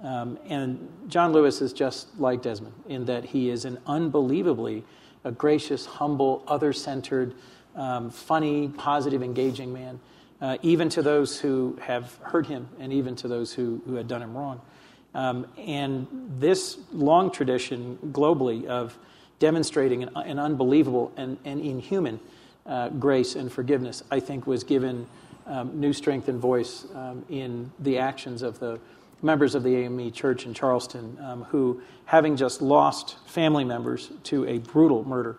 Um, 0.01 0.37
and 0.49 0.89
John 1.07 1.31
Lewis 1.31 1.61
is 1.61 1.71
just 1.71 2.07
like 2.19 2.41
Desmond 2.41 2.73
in 2.89 3.05
that 3.05 3.23
he 3.23 3.49
is 3.49 3.63
an 3.63 3.77
unbelievably 3.85 4.83
a 5.23 5.31
gracious, 5.31 5.85
humble, 5.85 6.43
other 6.47 6.73
centered, 6.73 7.35
um, 7.79 8.09
funny, 8.09 8.67
positive, 8.67 9.23
engaging 9.23 9.73
man, 9.73 9.99
uh, 10.41 10.57
even 10.61 10.89
to 10.89 11.01
those 11.01 11.39
who 11.39 11.77
have 11.81 12.15
hurt 12.21 12.45
him 12.45 12.67
and 12.79 12.93
even 12.93 13.15
to 13.15 13.27
those 13.27 13.53
who, 13.53 13.81
who 13.85 13.95
had 13.95 14.07
done 14.07 14.21
him 14.21 14.37
wrong. 14.37 14.61
Um, 15.15 15.47
and 15.57 16.05
this 16.37 16.77
long 16.91 17.31
tradition 17.31 17.97
globally 18.11 18.65
of 18.65 18.97
demonstrating 19.39 20.03
an, 20.03 20.09
an 20.15 20.37
unbelievable 20.37 21.11
and, 21.17 21.37
and 21.45 21.61
inhuman 21.61 22.19
uh, 22.65 22.89
grace 22.89 23.35
and 23.35 23.51
forgiveness, 23.51 24.03
I 24.11 24.19
think, 24.19 24.45
was 24.45 24.63
given 24.63 25.07
um, 25.47 25.79
new 25.79 25.93
strength 25.93 26.27
and 26.27 26.39
voice 26.39 26.85
um, 26.93 27.25
in 27.29 27.71
the 27.79 27.97
actions 27.97 28.43
of 28.43 28.59
the 28.59 28.79
members 29.21 29.55
of 29.55 29.63
the 29.63 29.75
AME 29.75 30.11
Church 30.11 30.45
in 30.45 30.53
Charleston, 30.53 31.17
um, 31.21 31.43
who, 31.45 31.81
having 32.05 32.35
just 32.35 32.61
lost 32.61 33.17
family 33.27 33.63
members 33.63 34.11
to 34.25 34.45
a 34.47 34.59
brutal 34.59 35.03
murder, 35.05 35.37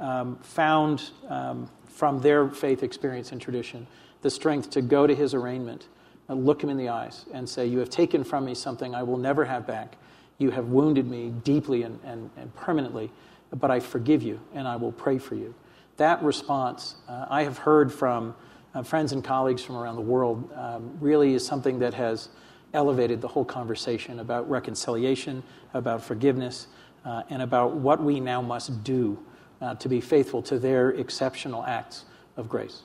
um, 0.00 0.36
found 0.42 1.10
um, 1.28 1.70
from 1.92 2.20
their 2.20 2.48
faith 2.48 2.82
experience 2.82 3.32
and 3.32 3.40
tradition 3.40 3.86
the 4.22 4.30
strength 4.30 4.70
to 4.70 4.80
go 4.80 5.06
to 5.06 5.14
his 5.14 5.34
arraignment, 5.34 5.88
and 6.28 6.46
look 6.46 6.62
him 6.62 6.70
in 6.70 6.76
the 6.76 6.88
eyes, 6.88 7.26
and 7.34 7.46
say, 7.46 7.66
You 7.66 7.80
have 7.80 7.90
taken 7.90 8.24
from 8.24 8.44
me 8.44 8.54
something 8.54 8.94
I 8.94 9.02
will 9.02 9.18
never 9.18 9.44
have 9.44 9.66
back. 9.66 9.96
You 10.38 10.50
have 10.50 10.68
wounded 10.68 11.06
me 11.06 11.30
deeply 11.44 11.82
and, 11.82 11.98
and, 12.04 12.30
and 12.36 12.54
permanently, 12.54 13.12
but 13.52 13.70
I 13.70 13.80
forgive 13.80 14.22
you 14.22 14.40
and 14.54 14.66
I 14.66 14.76
will 14.76 14.92
pray 14.92 15.18
for 15.18 15.34
you. 15.34 15.54
That 15.98 16.22
response, 16.22 16.96
uh, 17.08 17.26
I 17.28 17.42
have 17.42 17.58
heard 17.58 17.92
from 17.92 18.34
uh, 18.74 18.82
friends 18.82 19.12
and 19.12 19.22
colleagues 19.22 19.62
from 19.62 19.76
around 19.76 19.96
the 19.96 20.02
world, 20.02 20.50
um, 20.54 20.96
really 21.00 21.34
is 21.34 21.44
something 21.44 21.78
that 21.80 21.92
has 21.94 22.30
elevated 22.72 23.20
the 23.20 23.28
whole 23.28 23.44
conversation 23.44 24.20
about 24.20 24.48
reconciliation, 24.48 25.42
about 25.74 26.02
forgiveness, 26.02 26.68
uh, 27.04 27.24
and 27.28 27.42
about 27.42 27.74
what 27.74 28.02
we 28.02 28.18
now 28.18 28.40
must 28.40 28.82
do 28.82 29.18
uh, 29.62 29.74
to 29.76 29.88
be 29.88 30.00
faithful 30.00 30.42
to 30.42 30.58
their 30.58 30.90
exceptional 30.90 31.64
acts 31.64 32.04
of 32.36 32.48
grace. 32.48 32.82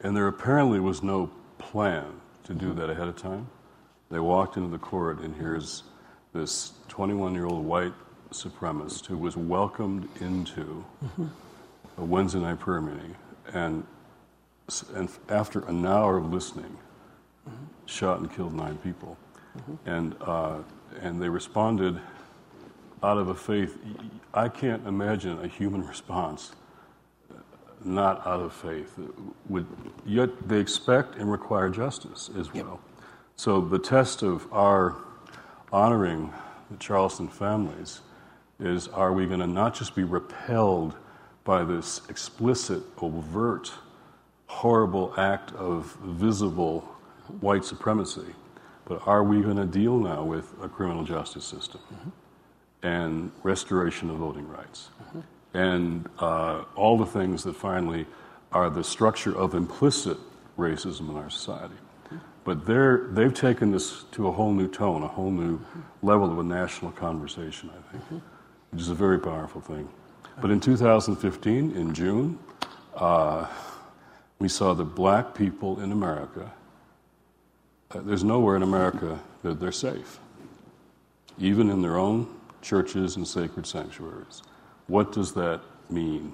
And 0.00 0.16
there 0.16 0.28
apparently 0.28 0.78
was 0.78 1.02
no 1.02 1.30
plan 1.58 2.04
to 2.44 2.54
do 2.54 2.72
that 2.74 2.88
ahead 2.88 3.08
of 3.08 3.16
time. 3.16 3.48
They 4.10 4.20
walked 4.20 4.56
into 4.56 4.70
the 4.70 4.78
court, 4.78 5.18
and 5.18 5.34
here's 5.34 5.82
this 6.32 6.72
21 6.88 7.34
year 7.34 7.46
old 7.46 7.64
white 7.64 7.92
supremacist 8.30 9.06
who 9.06 9.18
was 9.18 9.36
welcomed 9.36 10.08
into 10.20 10.84
a 11.98 12.04
Wednesday 12.04 12.38
night 12.38 12.60
prayer 12.60 12.80
meeting. 12.80 13.14
And, 13.52 13.84
and 14.94 15.08
after 15.28 15.60
an 15.66 15.84
hour 15.84 16.16
of 16.16 16.32
listening, 16.32 16.76
shot 17.86 18.20
and 18.20 18.32
killed 18.32 18.54
nine 18.54 18.76
people. 18.78 19.16
And, 19.84 20.14
uh, 20.20 20.58
and 21.00 21.20
they 21.20 21.28
responded 21.28 22.00
out 23.02 23.18
of 23.18 23.28
a 23.28 23.34
faith. 23.34 23.78
I 24.34 24.48
can't 24.48 24.86
imagine 24.86 25.38
a 25.44 25.48
human 25.48 25.86
response 25.86 26.52
not 27.84 28.26
out 28.26 28.40
of 28.40 28.52
faith. 28.52 28.98
Would, 29.48 29.66
yet 30.04 30.48
they 30.48 30.58
expect 30.58 31.16
and 31.16 31.30
require 31.30 31.68
justice 31.68 32.30
as 32.38 32.52
well. 32.52 32.80
So 33.36 33.60
the 33.60 33.78
test 33.78 34.22
of 34.22 34.52
our 34.52 34.96
honoring 35.72 36.32
the 36.70 36.76
Charleston 36.78 37.28
families 37.28 38.00
is 38.58 38.88
are 38.88 39.12
we 39.12 39.26
going 39.26 39.40
to 39.40 39.46
not 39.46 39.74
just 39.74 39.94
be 39.94 40.02
repelled 40.04 40.94
by 41.44 41.64
this 41.64 42.02
explicit, 42.08 42.82
overt, 43.00 43.72
horrible 44.46 45.14
act 45.16 45.52
of 45.52 45.96
visible 46.02 46.80
white 47.40 47.64
supremacy, 47.64 48.34
but 48.84 49.06
are 49.06 49.22
we 49.22 49.40
going 49.40 49.56
to 49.56 49.66
deal 49.66 49.98
now 49.98 50.24
with 50.24 50.52
a 50.62 50.68
criminal 50.68 51.04
justice 51.04 51.44
system 51.44 51.80
mm-hmm. 51.92 52.08
And 52.82 53.32
restoration 53.42 54.10
of 54.10 54.16
voting 54.16 54.48
rights 54.48 54.90
mm-hmm. 55.02 55.20
and 55.54 56.08
uh, 56.18 56.64
all 56.76 56.96
the 56.96 57.06
things 57.06 57.42
that 57.44 57.56
finally 57.56 58.06
are 58.52 58.70
the 58.70 58.84
structure 58.84 59.36
of 59.36 59.54
implicit 59.54 60.16
racism 60.56 61.10
in 61.10 61.16
our 61.16 61.30
society? 61.30 61.74
But 62.44 62.64
they're, 62.64 63.08
they've 63.10 63.34
taken 63.34 63.72
this 63.72 64.04
to 64.12 64.28
a 64.28 64.32
whole 64.32 64.54
new 64.54 64.68
tone, 64.68 65.02
a 65.02 65.08
whole 65.08 65.30
new 65.30 65.60
level 66.02 66.32
of 66.32 66.38
a 66.38 66.42
national 66.42 66.92
conversation, 66.92 67.68
I 67.68 67.92
think, 67.92 68.04
mm-hmm. 68.04 68.18
which 68.70 68.80
is 68.80 68.88
a 68.88 68.94
very 68.94 69.18
powerful 69.18 69.60
thing. 69.60 69.86
But 70.40 70.50
in 70.50 70.58
2015, 70.58 71.76
in 71.76 71.92
June, 71.92 72.38
uh, 72.96 73.46
we 74.38 74.48
saw 74.48 74.72
that 74.72 74.84
black 74.94 75.34
people 75.34 75.80
in 75.80 75.92
America, 75.92 76.50
uh, 77.90 78.00
there's 78.00 78.24
nowhere 78.24 78.56
in 78.56 78.62
America 78.62 79.20
that 79.42 79.60
they're 79.60 79.70
safe, 79.70 80.18
even 81.38 81.68
in 81.68 81.82
their 81.82 81.98
own 81.98 82.34
churches 82.62 83.16
and 83.16 83.26
sacred 83.26 83.66
sanctuaries. 83.66 84.42
What 84.86 85.12
does 85.12 85.32
that 85.34 85.60
mean 85.90 86.32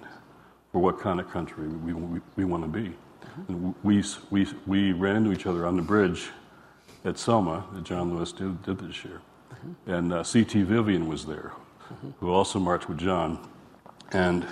for 0.72 0.80
what 0.80 0.98
kind 0.98 1.20
of 1.20 1.30
country 1.30 1.68
we, 1.68 1.92
we, 1.92 2.20
we 2.36 2.44
want 2.44 2.62
to 2.64 2.68
be? 2.68 2.94
And 3.48 3.74
we, 3.82 4.02
we, 4.30 4.46
we 4.66 4.92
ran 4.92 5.16
into 5.16 5.32
each 5.32 5.46
other 5.46 5.66
on 5.66 5.76
the 5.76 5.82
bridge 5.82 6.30
at 7.04 7.18
Selma 7.18 7.64
that 7.72 7.84
John 7.84 8.14
Lewis 8.14 8.32
did, 8.32 8.62
did 8.62 8.78
this 8.78 9.04
year. 9.04 9.20
And 9.86 10.12
uh, 10.12 10.22
C.T. 10.22 10.62
Vivian 10.62 11.08
was 11.08 11.24
there, 11.24 11.52
who 12.20 12.30
also 12.30 12.58
marched 12.58 12.88
with 12.88 12.98
John. 12.98 13.48
And 14.12 14.46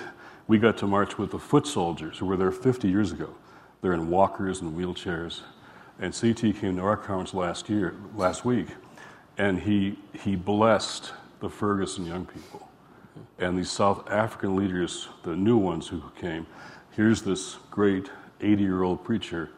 we 0.49 0.59
got 0.59 0.77
to 0.79 0.87
march 0.87 1.19
with 1.19 1.31
the 1.31 1.39
foot 1.39 1.67
soldiers 1.67 2.19
who 2.19 2.27
were 2.27 2.37
there 2.37 2.51
50 2.51 2.89
years 2.89 3.13
ago. 3.13 3.35
They're 3.81 3.93
in 3.93 4.11
walkers 4.11 4.61
and 4.61 4.77
wheelchairs. 4.77 5.41
And 5.99 6.15
CT 6.15 6.57
came 6.61 6.77
to 6.77 6.83
our 6.83 6.97
conference 6.97 7.35
last 7.35 7.69
year, 7.69 7.95
last 8.17 8.45
week, 8.45 8.69
and 9.39 9.61
he, 9.61 9.99
he 10.13 10.37
blessed 10.37 11.13
the 11.43 11.51
Ferguson 11.51 12.07
young 12.07 12.25
people 12.25 12.69
and 13.39 13.59
these 13.59 13.71
South 13.71 14.09
African 14.09 14.57
leaders, 14.57 15.09
the 15.25 15.35
new 15.35 15.57
ones 15.57 15.89
who 15.89 16.01
came. 16.19 16.47
Here's 16.93 17.21
this 17.21 17.57
great 17.71 18.11
80 18.41 18.63
year 18.63 18.85
old 18.85 19.05
preacher 19.05 19.51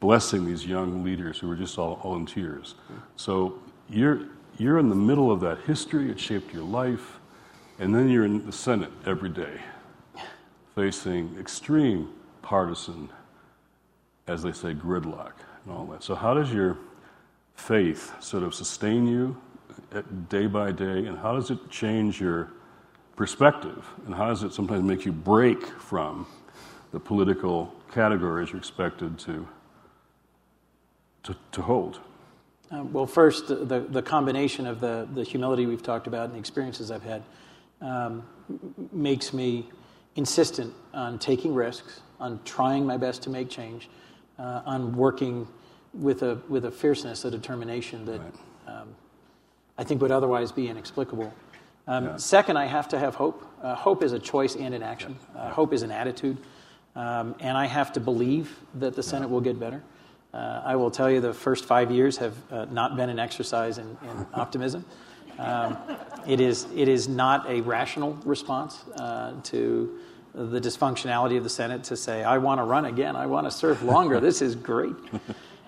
blessing 0.00 0.46
these 0.46 0.64
young 0.64 1.04
leaders 1.04 1.38
who 1.38 1.48
were 1.48 1.56
just 1.56 1.78
all, 1.78 2.00
all 2.02 2.16
in 2.16 2.26
tears. 2.26 2.76
So 3.16 3.58
you're, 3.90 4.28
you're 4.56 4.78
in 4.78 4.88
the 4.88 4.94
middle 4.94 5.30
of 5.30 5.40
that 5.40 5.58
history, 5.60 6.10
it 6.10 6.18
shaped 6.18 6.54
your 6.54 6.64
life, 6.64 7.18
and 7.78 7.94
then 7.94 8.08
you're 8.08 8.24
in 8.24 8.46
the 8.46 8.52
Senate 8.52 8.90
every 9.04 9.28
day 9.28 9.60
facing 10.74 11.36
extreme 11.38 12.08
partisan, 12.40 13.08
as 14.26 14.42
they 14.42 14.52
say, 14.52 14.74
gridlock 14.74 15.32
and 15.64 15.74
all 15.74 15.86
that. 15.86 16.02
So, 16.02 16.14
how 16.14 16.34
does 16.34 16.52
your 16.52 16.78
faith 17.54 18.12
sort 18.22 18.42
of 18.42 18.54
sustain 18.54 19.06
you 19.06 19.36
day 20.28 20.46
by 20.46 20.72
day, 20.72 21.06
and 21.06 21.18
how 21.18 21.34
does 21.34 21.50
it 21.50 21.70
change 21.70 22.20
your 22.20 22.50
perspective, 23.16 23.86
and 24.06 24.14
how 24.14 24.28
does 24.28 24.42
it 24.42 24.52
sometimes 24.52 24.82
make 24.82 25.04
you 25.04 25.12
break 25.12 25.64
from 25.66 26.26
the 26.92 27.00
political 27.00 27.72
categories 27.92 28.50
you're 28.50 28.58
expected 28.58 29.18
to, 29.18 29.46
to, 31.22 31.36
to 31.52 31.62
hold? 31.62 32.00
Uh, 32.70 32.82
well, 32.84 33.06
first, 33.06 33.48
the, 33.48 33.86
the 33.90 34.02
combination 34.02 34.66
of 34.66 34.80
the, 34.80 35.06
the 35.14 35.22
humility 35.22 35.66
we've 35.66 35.82
talked 35.82 36.06
about 36.06 36.26
and 36.26 36.34
the 36.34 36.38
experiences 36.38 36.90
I've 36.90 37.02
had 37.02 37.22
um, 37.82 38.22
makes 38.92 39.34
me 39.34 39.68
insistent 40.16 40.72
on 40.94 41.18
taking 41.18 41.54
risks, 41.54 42.00
on 42.18 42.40
trying 42.44 42.86
my 42.86 42.96
best 42.96 43.22
to 43.22 43.30
make 43.30 43.50
change, 43.50 43.90
uh, 44.38 44.62
on 44.64 44.96
working 44.96 45.46
with 45.92 46.22
a, 46.22 46.40
with 46.48 46.64
a 46.64 46.70
fierceness, 46.70 47.24
a 47.24 47.30
determination 47.30 48.04
that 48.06 48.20
right. 48.20 48.32
um, 48.80 48.94
I 49.78 49.84
think 49.84 50.02
would 50.02 50.12
otherwise 50.12 50.52
be 50.52 50.68
inexplicable. 50.68 51.32
Um, 51.86 52.04
yeah. 52.04 52.16
Second, 52.16 52.56
I 52.56 52.66
have 52.66 52.88
to 52.88 52.98
have 52.98 53.14
hope. 53.14 53.44
Uh, 53.62 53.74
hope 53.74 54.02
is 54.02 54.12
a 54.12 54.18
choice 54.18 54.54
and 54.54 54.74
an 54.74 54.82
action. 54.82 55.18
Uh, 55.36 55.50
hope 55.50 55.72
is 55.72 55.82
an 55.82 55.90
attitude. 55.90 56.38
Um, 56.94 57.34
and 57.40 57.56
I 57.56 57.66
have 57.66 57.92
to 57.94 58.00
believe 58.00 58.56
that 58.74 58.94
the 58.94 59.02
Senate 59.02 59.30
will 59.30 59.40
get 59.40 59.58
better. 59.58 59.82
Uh, 60.32 60.62
I 60.64 60.76
will 60.76 60.90
tell 60.90 61.10
you 61.10 61.20
the 61.20 61.34
first 61.34 61.64
five 61.64 61.90
years 61.90 62.18
have 62.18 62.34
uh, 62.50 62.64
not 62.66 62.96
been 62.96 63.10
an 63.10 63.18
exercise 63.18 63.78
in, 63.78 63.86
in 63.86 64.26
optimism. 64.34 64.84
Um, 65.38 65.76
it, 66.26 66.40
is, 66.40 66.66
it 66.74 66.88
is 66.88 67.08
not 67.08 67.48
a 67.48 67.60
rational 67.62 68.14
response 68.24 68.84
uh, 68.96 69.32
to 69.44 69.98
the 70.34 70.60
dysfunctionality 70.60 71.36
of 71.36 71.44
the 71.44 71.50
Senate 71.50 71.84
to 71.84 71.96
say, 71.96 72.22
I 72.22 72.38
want 72.38 72.58
to 72.58 72.64
run 72.64 72.84
again, 72.84 73.16
I 73.16 73.26
want 73.26 73.46
to 73.46 73.50
serve 73.50 73.82
longer, 73.82 74.20
this 74.20 74.40
is 74.40 74.54
great. 74.54 74.94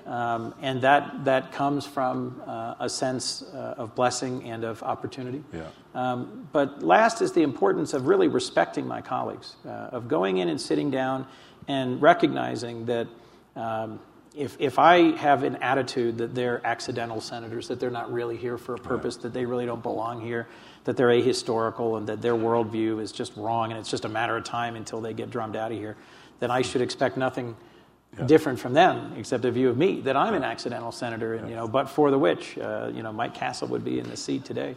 Um, 0.06 0.54
and 0.60 0.82
that, 0.82 1.24
that 1.24 1.52
comes 1.52 1.86
from 1.86 2.42
uh, 2.46 2.74
a 2.78 2.88
sense 2.88 3.42
uh, 3.42 3.74
of 3.78 3.94
blessing 3.94 4.44
and 4.44 4.64
of 4.64 4.82
opportunity. 4.82 5.42
Yeah. 5.52 5.68
Um, 5.94 6.48
but 6.52 6.82
last 6.82 7.22
is 7.22 7.32
the 7.32 7.42
importance 7.42 7.94
of 7.94 8.06
really 8.06 8.28
respecting 8.28 8.86
my 8.86 9.00
colleagues, 9.00 9.56
uh, 9.64 9.68
of 9.92 10.08
going 10.08 10.38
in 10.38 10.48
and 10.48 10.60
sitting 10.60 10.90
down 10.90 11.26
and 11.68 12.02
recognizing 12.02 12.84
that 12.86 13.08
um, 13.56 13.98
if, 14.34 14.56
if 14.58 14.78
I 14.78 15.16
have 15.16 15.44
an 15.44 15.56
attitude 15.56 16.18
that 16.18 16.34
they're 16.34 16.60
accidental 16.66 17.20
senators, 17.20 17.68
that 17.68 17.78
they're 17.78 17.90
not 17.90 18.12
really 18.12 18.36
here 18.36 18.58
for 18.58 18.74
a 18.74 18.78
purpose, 18.78 19.14
right. 19.14 19.22
that 19.22 19.32
they 19.32 19.46
really 19.46 19.64
don't 19.64 19.82
belong 19.82 20.20
here, 20.20 20.48
that 20.84 20.96
they're 20.96 21.08
ahistorical, 21.08 21.96
and 21.96 22.08
that 22.08 22.20
their 22.20 22.34
worldview 22.34 23.00
is 23.00 23.12
just 23.12 23.34
wrong, 23.36 23.70
and 23.70 23.78
it's 23.78 23.90
just 23.90 24.04
a 24.04 24.08
matter 24.08 24.36
of 24.36 24.44
time 24.44 24.74
until 24.74 25.00
they 25.00 25.14
get 25.14 25.30
drummed 25.30 25.56
out 25.56 25.70
of 25.70 25.78
here, 25.78 25.96
then 26.40 26.50
I 26.50 26.62
should 26.62 26.82
expect 26.82 27.16
nothing 27.16 27.56
yeah. 28.18 28.26
different 28.26 28.58
from 28.58 28.72
them, 28.72 29.14
except 29.16 29.44
a 29.44 29.50
view 29.50 29.68
of 29.68 29.76
me 29.76 30.00
that 30.02 30.16
I'm 30.16 30.32
yeah. 30.32 30.38
an 30.38 30.44
accidental 30.44 30.92
senator, 30.92 31.34
and 31.34 31.48
you 31.48 31.56
know, 31.56 31.68
but 31.68 31.88
for 31.88 32.10
the 32.10 32.18
witch, 32.18 32.58
uh, 32.58 32.90
you 32.92 33.02
know, 33.02 33.12
Mike 33.12 33.34
Castle 33.34 33.68
would 33.68 33.84
be 33.84 33.98
in 33.98 34.08
the 34.08 34.16
seat 34.16 34.44
today. 34.44 34.74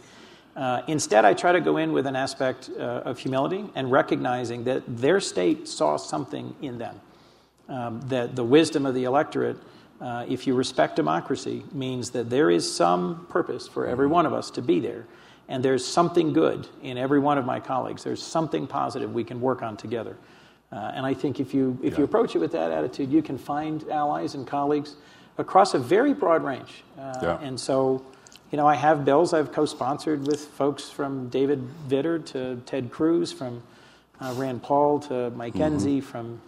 Uh, 0.56 0.82
instead, 0.88 1.24
I 1.24 1.34
try 1.34 1.52
to 1.52 1.62
go 1.62 1.78
in 1.78 1.94
with 1.94 2.08
an 2.08 2.16
aspect 2.16 2.72
uh, 2.80 3.04
of 3.06 3.20
humility 3.20 3.66
and 3.76 3.92
recognizing 3.92 4.64
that 4.64 4.84
their 4.88 5.20
state 5.20 5.68
saw 5.68 5.98
something 5.98 6.56
in 6.62 6.80
them. 6.80 7.00
Um, 7.70 8.00
that 8.08 8.36
the 8.36 8.46
wisdom 8.46 8.86
of 8.86 8.96
the 8.96 9.04
electorate, 9.04 9.58
uh, 10.00 10.26
if 10.28 10.48
you 10.48 10.56
respect 10.56 10.96
democracy, 10.96 11.64
means 11.74 12.12
that 12.12 12.30
there 12.30 12.50
is 12.50 12.72
some 12.72 13.28
purpose 13.30 13.68
for 13.68 13.86
every 13.86 14.08
one 14.08 14.26
of 14.26 14.34
us 14.34 14.50
to 14.52 14.62
be 14.62 14.80
there. 14.80 15.06
And 15.50 15.64
there's 15.64 15.86
something 15.86 16.34
good 16.34 16.68
in 16.82 16.98
every 16.98 17.20
one 17.20 17.38
of 17.38 17.46
my 17.46 17.60
colleagues. 17.60 18.04
There's 18.04 18.24
something 18.24 18.68
positive 18.68 19.14
we 19.14 19.24
can 19.24 19.42
work 19.42 19.62
on 19.62 19.78
together. 19.78 20.16
Uh, 20.72 20.92
and 20.96 21.06
I 21.06 21.14
think 21.14 21.40
if 21.40 21.54
you, 21.54 21.78
if 21.82 21.94
yeah. 21.94 22.00
you 22.00 22.04
approach 22.04 22.36
it 22.36 22.40
with 22.40 22.52
that 22.52 22.72
attitude, 22.72 23.12
you 23.12 23.22
can 23.22 23.38
find 23.38 23.90
allies 23.90 24.36
and 24.36 24.46
colleagues 24.46 24.96
across 25.38 25.74
a 25.74 25.80
very 25.80 26.14
broad 26.14 26.44
range. 26.44 26.84
Uh, 27.00 27.14
yeah. 27.22 27.40
And 27.42 27.60
so, 27.60 28.04
you 28.52 28.58
know, 28.58 28.68
I 28.68 28.76
have 28.76 29.06
bills 29.06 29.34
I've 29.34 29.52
co 29.52 29.66
sponsored 29.66 30.28
with 30.28 30.46
folks 30.46 30.90
from 30.90 31.30
David 31.30 31.66
Vitter 31.88 32.24
to 32.28 32.62
Ted 32.66 32.92
Cruz, 32.92 33.32
from 33.32 33.64
uh, 34.20 34.34
Rand 34.36 34.62
Paul 34.62 35.00
to 35.02 35.30
Mike 35.32 35.54
mm-hmm. 35.54 35.78
Enzi, 35.78 36.04
from 36.04 36.42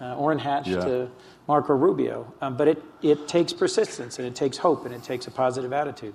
uh, 0.00 0.16
Orrin 0.16 0.40
Hatch 0.40 0.66
yeah. 0.66 0.80
to 0.80 1.10
Marco 1.46 1.74
Rubio. 1.74 2.32
Um, 2.40 2.56
but 2.56 2.66
it, 2.66 2.82
it 3.00 3.28
takes 3.28 3.52
persistence 3.52 4.18
and 4.18 4.26
it 4.26 4.34
takes 4.34 4.56
hope 4.56 4.86
and 4.86 4.94
it 4.94 5.04
takes 5.04 5.28
a 5.28 5.30
positive 5.30 5.72
attitude. 5.72 6.14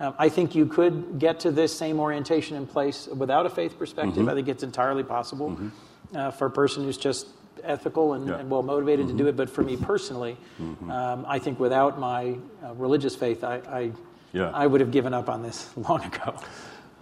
Um, 0.00 0.14
I 0.18 0.28
think 0.28 0.54
you 0.54 0.66
could 0.66 1.18
get 1.18 1.40
to 1.40 1.50
this 1.50 1.76
same 1.76 2.00
orientation 2.00 2.56
in 2.56 2.66
place 2.66 3.08
without 3.08 3.46
a 3.46 3.50
faith 3.50 3.78
perspective. 3.78 4.16
Mm-hmm. 4.16 4.28
I 4.28 4.34
think 4.34 4.48
it's 4.48 4.62
entirely 4.64 5.04
possible. 5.04 5.50
Mm-hmm 5.50 5.68
uh, 6.14 6.30
for 6.30 6.46
a 6.46 6.50
person 6.50 6.84
who's 6.84 6.98
just 6.98 7.26
ethical 7.64 8.14
and, 8.14 8.28
yeah. 8.28 8.38
and 8.38 8.50
well 8.50 8.62
motivated 8.62 9.06
mm-hmm. 9.06 9.16
to 9.16 9.24
do 9.24 9.30
mm-hmm. 9.30 9.40
it. 9.40 9.44
But 9.44 9.50
for 9.50 9.62
me 9.62 9.76
personally, 9.76 10.36
mm-hmm. 10.60 10.90
um, 10.90 11.24
I 11.28 11.38
think 11.38 11.58
without 11.60 11.98
my 11.98 12.36
uh, 12.64 12.74
religious 12.74 13.16
faith, 13.16 13.44
I, 13.44 13.56
I, 13.56 13.92
yeah. 14.32 14.50
I 14.52 14.66
would 14.66 14.80
have 14.80 14.90
given 14.90 15.14
up 15.14 15.28
on 15.28 15.42
this 15.42 15.70
long 15.76 16.02
ago. 16.02 16.38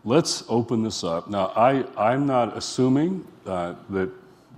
Let's 0.05 0.45
open 0.49 0.83
this 0.83 1.03
up. 1.03 1.29
Now, 1.29 1.53
I, 1.57 1.85
I'm 1.97 2.27
not 2.27 2.57
assuming 2.57 3.27
uh, 3.45 3.75
that 3.90 4.11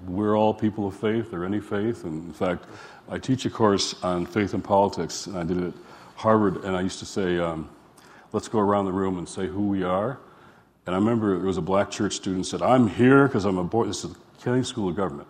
we're 0.07 0.37
all 0.37 0.53
people 0.55 0.87
of 0.87 0.95
faith 0.95 1.33
or 1.33 1.45
any 1.45 1.61
faith. 1.61 2.05
And 2.05 2.27
in 2.27 2.33
fact, 2.33 2.65
I 3.09 3.19
teach 3.19 3.47
a 3.47 3.51
course 3.51 3.95
on 4.03 4.27
faith 4.27 4.53
and 4.53 4.63
politics, 4.63 5.27
and 5.27 5.39
I 5.39 5.45
did 5.45 5.57
it 5.57 5.69
at 5.69 5.75
Harvard, 6.17 6.65
and 6.65 6.77
I 6.77 6.83
used 6.83 6.99
to 6.99 7.07
say, 7.07 7.39
um, 7.39 7.71
let's 8.33 8.49
go 8.49 8.59
around 8.59 8.85
the 8.85 8.93
room 8.93 9.19
and 9.19 9.29
say 9.29 9.47
who 9.47 9.67
we 9.67 9.83
are. 9.83 10.19
And 10.87 10.95
I 10.95 10.99
remember 10.99 11.37
there 11.37 11.47
was 11.47 11.59
a 11.59 11.63
black 11.63 11.91
church 11.91 12.15
student 12.15 12.47
said, 12.47 12.63
I'm 12.63 12.89
here 12.89 13.27
because 13.27 13.45
I'm 13.45 13.59
a 13.59 13.65
boy. 13.65 13.87
This 13.87 14.05
is 14.05 14.15
Kenny 14.42 14.62
School 14.62 14.88
of 14.88 14.96
Government. 14.96 15.29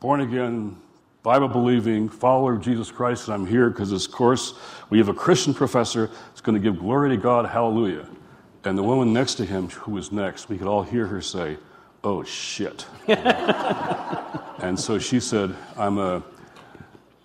Born 0.00 0.20
again, 0.20 0.76
Bible 1.22 1.48
believing, 1.48 2.08
follower 2.08 2.54
of 2.54 2.60
Jesus 2.60 2.90
Christ, 2.90 3.28
and 3.28 3.34
I'm 3.34 3.46
here 3.46 3.70
because 3.70 3.90
this 3.90 4.06
course, 4.06 4.54
we 4.90 4.98
have 4.98 5.08
a 5.08 5.14
Christian 5.14 5.54
professor 5.54 6.10
that's 6.28 6.40
going 6.40 6.54
to 6.54 6.60
give 6.60 6.78
glory 6.78 7.10
to 7.10 7.16
God, 7.16 7.46
hallelujah. 7.46 8.06
And 8.64 8.76
the 8.76 8.82
woman 8.82 9.12
next 9.12 9.34
to 9.36 9.44
him, 9.44 9.68
who 9.70 9.92
was 9.92 10.12
next, 10.12 10.48
we 10.48 10.58
could 10.58 10.66
all 10.66 10.82
hear 10.82 11.06
her 11.06 11.20
say, 11.20 11.56
Oh 12.02 12.22
shit. 12.22 12.84
and 13.08 14.78
so 14.78 14.98
she 14.98 15.20
said, 15.20 15.56
I'm 15.78 15.96
a 15.96 16.22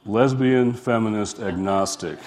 lesbian, 0.06 0.71
feminist, 0.71 1.39
agnostic. 1.39 2.17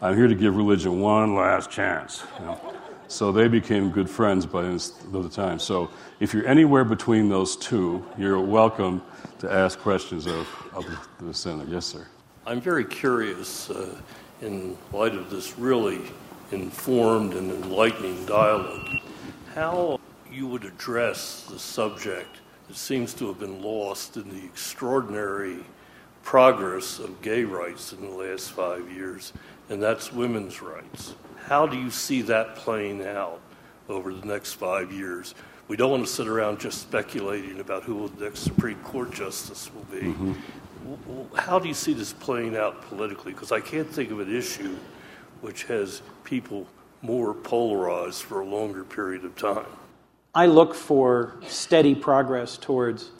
I'm 0.00 0.16
here 0.16 0.26
to 0.26 0.34
give 0.34 0.56
religion 0.56 1.00
one 1.00 1.34
last 1.34 1.70
chance. 1.70 2.24
You 2.38 2.46
know? 2.46 2.69
So 3.10 3.32
they 3.32 3.48
became 3.48 3.90
good 3.90 4.08
friends 4.08 4.46
by 4.46 4.62
the 4.62 5.28
time. 5.28 5.58
So 5.58 5.90
if 6.20 6.32
you're 6.32 6.46
anywhere 6.46 6.84
between 6.84 7.28
those 7.28 7.56
two, 7.56 8.06
you're 8.16 8.40
welcome 8.40 9.02
to 9.40 9.52
ask 9.52 9.80
questions 9.80 10.28
of, 10.28 10.46
of 10.72 10.86
the 11.20 11.34
senator. 11.34 11.68
Yes, 11.68 11.86
sir. 11.86 12.06
I'm 12.46 12.60
very 12.60 12.84
curious, 12.84 13.68
uh, 13.68 14.00
in 14.42 14.78
light 14.92 15.16
of 15.16 15.28
this 15.28 15.58
really 15.58 16.02
informed 16.52 17.34
and 17.34 17.50
enlightening 17.50 18.24
dialogue, 18.26 19.00
how 19.56 19.98
you 20.30 20.46
would 20.46 20.64
address 20.64 21.44
the 21.50 21.58
subject 21.58 22.36
that 22.68 22.76
seems 22.76 23.12
to 23.14 23.26
have 23.26 23.40
been 23.40 23.60
lost 23.60 24.18
in 24.18 24.28
the 24.28 24.44
extraordinary 24.44 25.58
progress 26.22 27.00
of 27.00 27.20
gay 27.22 27.42
rights 27.42 27.92
in 27.92 28.02
the 28.02 28.08
last 28.08 28.52
five 28.52 28.88
years, 28.88 29.32
and 29.68 29.82
that's 29.82 30.12
women's 30.12 30.62
rights. 30.62 31.14
How 31.50 31.66
do 31.66 31.76
you 31.76 31.90
see 31.90 32.22
that 32.22 32.54
playing 32.54 33.04
out 33.04 33.40
over 33.88 34.14
the 34.14 34.24
next 34.24 34.52
five 34.52 34.92
years? 34.92 35.34
We 35.66 35.76
don't 35.76 35.90
want 35.90 36.06
to 36.06 36.10
sit 36.10 36.28
around 36.28 36.60
just 36.60 36.80
speculating 36.80 37.58
about 37.58 37.82
who 37.82 38.08
the 38.08 38.26
next 38.26 38.40
Supreme 38.42 38.78
Court 38.84 39.12
justice 39.12 39.68
will 39.74 39.98
be. 40.00 40.06
Mm-hmm. 40.06 41.34
How 41.34 41.58
do 41.58 41.66
you 41.66 41.74
see 41.74 41.92
this 41.92 42.12
playing 42.12 42.56
out 42.56 42.82
politically? 42.82 43.32
Because 43.32 43.50
I 43.50 43.58
can't 43.58 43.90
think 43.90 44.12
of 44.12 44.20
an 44.20 44.32
issue 44.32 44.76
which 45.40 45.64
has 45.64 46.02
people 46.22 46.68
more 47.02 47.34
polarized 47.34 48.22
for 48.22 48.42
a 48.42 48.46
longer 48.46 48.84
period 48.84 49.24
of 49.24 49.34
time. 49.34 49.66
I 50.32 50.46
look 50.46 50.72
for 50.72 51.34
steady 51.48 51.96
progress 51.96 52.58
towards 52.58 53.10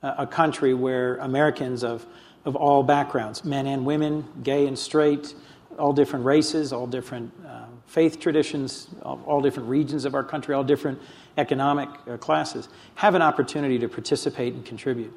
a 0.00 0.28
country 0.28 0.74
where 0.74 1.16
Americans 1.16 1.82
of, 1.82 2.06
of 2.44 2.54
all 2.54 2.84
backgrounds, 2.84 3.44
men 3.44 3.66
and 3.66 3.84
women, 3.84 4.24
gay 4.44 4.68
and 4.68 4.78
straight, 4.78 5.34
all 5.76 5.92
different 5.92 6.24
races, 6.24 6.72
all 6.72 6.86
different 6.86 7.32
uh, 7.44 7.64
faith 7.90 8.20
traditions, 8.20 8.86
all, 9.02 9.40
different 9.40 9.68
regions 9.68 10.04
of 10.04 10.14
our 10.14 10.22
country, 10.22 10.54
all 10.54 10.62
different 10.62 10.96
economic 11.38 11.88
uh, 12.08 12.16
classes, 12.18 12.68
have 12.94 13.16
an 13.16 13.22
opportunity 13.22 13.80
to 13.80 13.88
participate 13.88 14.54
and 14.54 14.64
contribute. 14.64 15.12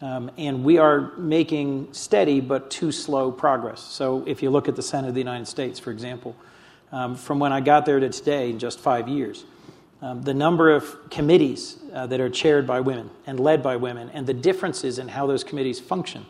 Um, 0.00 0.30
and 0.38 0.62
we 0.62 0.78
are 0.78 1.16
making 1.16 1.92
steady 1.92 2.40
but 2.40 2.70
too 2.70 2.92
slow 2.92 3.32
progress. 3.32 3.80
So, 3.80 4.22
if 4.24 4.40
you 4.40 4.50
look 4.50 4.68
at 4.68 4.76
the 4.76 4.82
Senate 4.82 5.08
of 5.08 5.14
the 5.14 5.20
United 5.20 5.46
States, 5.46 5.80
for 5.80 5.90
example, 5.90 6.36
um, 6.92 7.16
from 7.16 7.40
when 7.40 7.52
I 7.52 7.60
got 7.60 7.86
there 7.86 7.98
to 7.98 8.08
today, 8.08 8.50
in 8.50 8.58
just 8.60 8.78
five 8.78 9.08
years, 9.08 9.44
um, 10.00 10.22
the 10.22 10.34
number 10.34 10.70
of 10.70 11.10
committees 11.10 11.78
uh, 11.92 12.06
that 12.06 12.20
are 12.20 12.30
chaired 12.30 12.68
by 12.68 12.78
women 12.78 13.10
and 13.26 13.40
led 13.40 13.64
by 13.64 13.74
women, 13.74 14.10
and 14.10 14.28
the 14.28 14.34
differences 14.34 15.00
in 15.00 15.08
how 15.08 15.26
those 15.26 15.42
committees 15.42 15.80
function. 15.80 16.24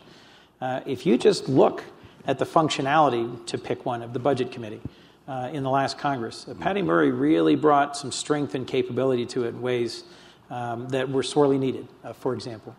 Uh, 0.59 0.79
if 0.87 1.05
you 1.05 1.19
just 1.19 1.47
look 1.47 1.83
at 2.25 2.39
the 2.39 2.45
functionality, 2.45 3.45
to 3.45 3.59
pick 3.59 3.85
one, 3.85 4.01
of 4.01 4.13
the 4.13 4.19
Budget 4.19 4.51
Committee 4.51 4.81
uh, 5.27 5.49
in 5.53 5.63
the 5.63 5.69
last 5.69 5.97
Congress, 5.97 6.47
uh, 6.47 6.53
Patty 6.53 6.81
Murray 6.81 7.11
really 7.11 7.55
brought 7.55 7.95
some 7.95 8.11
strength 8.11 8.55
and 8.55 8.67
capability 8.67 9.25
to 9.27 9.45
it 9.45 9.49
in 9.49 9.61
ways 9.61 10.03
um, 10.49 10.87
that 10.89 11.09
were 11.09 11.23
sorely 11.23 11.57
needed, 11.57 11.87
uh, 12.03 12.13
for 12.13 12.33
example. 12.33 12.75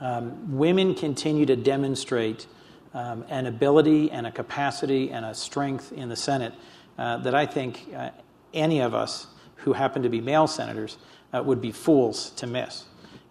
Um, 0.00 0.56
women 0.56 0.94
continue 0.94 1.46
to 1.46 1.54
demonstrate 1.54 2.46
um, 2.94 3.24
an 3.28 3.46
ability 3.46 4.10
and 4.10 4.26
a 4.26 4.32
capacity 4.32 5.10
and 5.10 5.24
a 5.24 5.34
strength 5.34 5.92
in 5.92 6.08
the 6.08 6.16
Senate 6.16 6.54
uh, 6.98 7.18
that 7.18 7.34
I 7.34 7.46
think 7.46 7.88
uh, 7.94 8.10
any 8.52 8.80
of 8.80 8.94
us 8.94 9.26
who 9.56 9.72
happen 9.72 10.02
to 10.02 10.08
be 10.08 10.20
male 10.20 10.46
senators 10.46 10.98
uh, 11.32 11.42
would 11.42 11.60
be 11.60 11.72
fools 11.72 12.30
to 12.30 12.46
miss. 12.46 12.84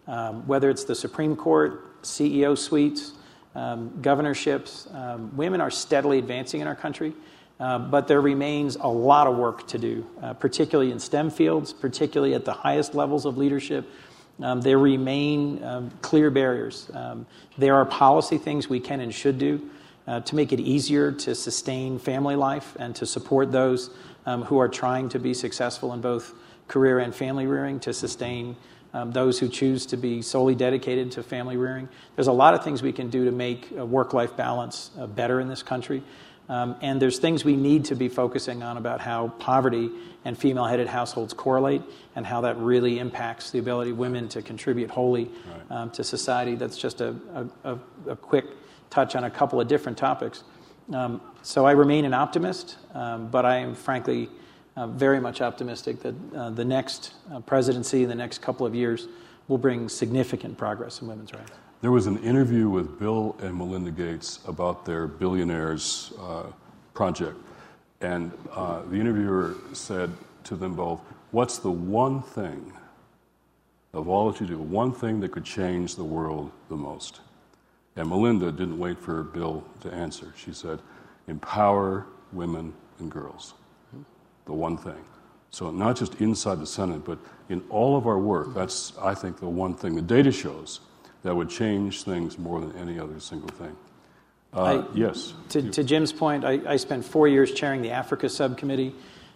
Um, 0.08 0.48
whether 0.48 0.70
it's 0.70 0.84
the 0.84 0.96
Supreme 0.96 1.36
Court, 1.36 2.02
CEO 2.04 2.58
suites, 2.58 3.14
um, 3.54 4.02
governorships, 4.02 4.88
um, 4.94 5.36
women 5.36 5.62
are 5.62 5.70
steadily 5.70 6.18
advancing 6.18 6.62
in 6.62 6.68
our 6.68 6.76
country. 6.76 7.14
Uh, 7.62 7.78
but 7.78 8.08
there 8.08 8.22
remains 8.22 8.76
a 8.78 8.88
lot 8.88 9.28
of 9.28 9.38
work 9.38 9.68
to 9.68 9.78
do, 9.78 10.04
uh, 10.24 10.34
particularly 10.34 10.92
in 10.92 11.00
STEM 11.00 11.30
fields, 11.30 11.72
particularly 11.72 12.34
at 12.34 12.44
the 12.44 12.52
highest 12.52 12.96
levels 12.96 13.24
of 13.24 13.38
leadership, 13.38 13.88
um, 14.42 14.62
there 14.62 14.80
remain 14.80 15.64
um, 15.64 15.92
clear 16.02 16.32
barriers. 16.32 16.90
Um, 16.96 17.28
there 17.60 17.76
are 17.76 17.86
policy 17.86 18.40
things 18.40 18.68
we 18.68 18.80
can 18.80 19.00
and 19.00 19.14
should 19.14 19.38
do 19.38 19.70
uh, 20.08 20.22
to 20.22 20.36
make 20.36 20.52
it 20.52 20.60
easier 20.60 21.12
to 21.12 21.36
sustain 21.36 22.00
family 22.00 22.36
life 22.36 22.76
and 22.80 22.96
to 22.96 23.06
support 23.06 23.52
those 23.52 23.92
um, 24.26 24.42
who 24.42 24.58
are 24.58 24.68
trying 24.68 25.10
to 25.10 25.20
be 25.20 25.36
successful 25.36 25.94
in 25.94 26.02
both 26.02 26.34
career 26.68 26.98
and 26.98 27.14
family 27.14 27.46
rearing, 27.46 27.80
to 27.82 27.94
sustain 27.94 28.56
um, 28.94 29.12
those 29.12 29.38
who 29.38 29.48
choose 29.48 29.86
to 29.86 29.98
be 29.98 30.24
solely 30.24 30.56
dedicated 30.56 31.12
to 31.12 31.22
family 31.22 31.58
rearing. 31.58 31.88
There's 32.16 32.28
a 32.28 32.32
lot 32.32 32.56
of 32.56 32.64
things 32.64 32.82
we 32.82 32.92
can 32.92 33.12
do 33.12 33.26
to 33.26 33.32
make 33.32 33.70
work 33.72 34.14
life 34.14 34.36
balance 34.36 34.90
uh, 34.98 35.06
better 35.06 35.40
in 35.40 35.48
this 35.48 35.62
country. 35.62 36.02
Um, 36.52 36.76
and 36.82 37.02
there's 37.02 37.18
things 37.18 37.46
we 37.46 37.56
need 37.56 37.86
to 37.86 37.96
be 37.96 38.10
focusing 38.10 38.62
on 38.62 38.76
about 38.76 39.00
how 39.00 39.30
poverty 39.40 39.90
and 40.26 40.38
female 40.38 40.66
headed 40.66 40.86
households 40.86 41.34
correlate 41.34 41.82
and 42.18 42.26
how 42.26 42.42
that 42.42 42.58
really 42.58 43.00
impacts 43.00 43.52
the 43.52 43.60
ability 43.60 43.92
of 43.92 43.98
women 43.98 44.28
to 44.28 44.42
contribute 44.42 44.92
wholly 44.92 45.32
right. 45.48 45.72
um, 45.72 45.92
to 45.92 46.04
society. 46.04 46.56
That's 46.56 46.78
just 46.78 47.00
a, 47.00 47.16
a, 47.64 47.78
a, 48.06 48.16
quick 48.18 48.48
touch 48.90 49.16
on 49.16 49.24
a 49.24 49.30
couple 49.30 49.62
of 49.62 49.70
different 49.70 49.98
topics. 49.98 50.44
Um, 50.92 51.22
so 51.42 51.66
I 51.66 51.72
remain 51.72 52.04
an 52.04 52.14
optimist, 52.14 52.76
um, 52.94 53.30
but 53.30 53.46
I 53.46 53.56
am 53.56 53.74
frankly 53.74 54.30
uh, 54.76 54.88
very 54.88 55.22
much 55.22 55.40
optimistic 55.40 56.02
that 56.02 56.16
uh, 56.36 56.50
the 56.50 56.66
next 56.66 57.14
uh, 57.32 57.40
presidency 57.40 58.04
in 58.04 58.10
the 58.10 58.16
next 58.16 58.40
couple 58.40 58.66
of 58.66 58.76
years 58.76 59.08
will 59.48 59.58
bring 59.58 59.88
significant 59.88 60.58
progress 60.58 61.02
in 61.02 61.08
women's 61.08 61.34
rights. 61.34 61.54
There 61.82 61.92
was 61.92 62.06
an 62.06 62.20
interview 62.20 62.70
with 62.70 63.00
Bill 63.00 63.36
and 63.42 63.58
Melinda 63.58 63.90
Gates 63.90 64.40
about 64.48 64.86
their 64.86 65.08
billionaires 65.08 66.14
uh, 66.20 66.44
project. 66.94 67.36
And 68.02 68.32
uh, 68.52 68.84
the 68.84 68.98
interviewer 68.98 69.56
said 69.74 70.12
to 70.44 70.56
them 70.56 70.76
both, 70.76 71.00
What's 71.32 71.58
the 71.58 71.72
one 71.72 72.22
thing 72.22 72.72
of 73.94 74.08
all 74.08 74.32
that 74.32 74.40
you 74.40 74.46
do, 74.46 74.60
one 74.60 74.94
thing 74.94 75.20
that 75.22 75.32
could 75.32 75.44
change 75.44 75.96
the 75.96 76.04
world 76.04 76.52
the 76.70 76.76
most? 76.76 77.22
And 77.96 78.10
Melinda 78.10 78.52
didn't 78.52 78.78
wait 78.78 79.00
for 79.00 79.24
Bill 79.24 79.64
to 79.80 79.92
answer. 79.92 80.34
She 80.38 80.54
said, 80.54 80.78
Empower 81.28 82.06
women 82.32 82.74
and 83.00 83.10
girls. 83.10 83.56
The 84.46 84.54
one 84.54 84.78
thing. 84.78 85.04
So, 85.50 85.72
not 85.72 85.98
just 85.98 86.22
inside 86.22 86.60
the 86.60 86.68
Senate, 86.68 87.04
but 87.04 87.18
in 87.50 87.64
all 87.70 87.98
of 87.98 88.06
our 88.06 88.20
work, 88.20 88.54
that's, 88.54 88.94
I 89.02 89.16
think, 89.16 89.40
the 89.40 89.50
one 89.50 89.74
thing. 89.74 89.96
The 89.96 90.02
data 90.02 90.32
shows 90.32 90.82
that 91.24 91.36
would 91.36 91.50
change 91.50 92.04
things 92.04 92.38
more 92.38 92.60
than 92.60 92.76
any 92.78 93.00
other 93.00 93.20
single 93.20 93.50
thing. 93.50 93.76
Uh, 94.54 94.62
I, 94.62 94.84
yes. 94.94 95.34
To, 95.50 95.70
to, 95.72 95.84
Jim's 95.84 96.12
point, 96.12 96.44
I, 96.44 96.60
I, 96.68 96.76
spent 96.76 97.06
four 97.06 97.28
years 97.28 97.54
chairing 97.54 97.82
the 97.82 97.92
Africa 97.92 98.28
subcommittee 98.28 98.94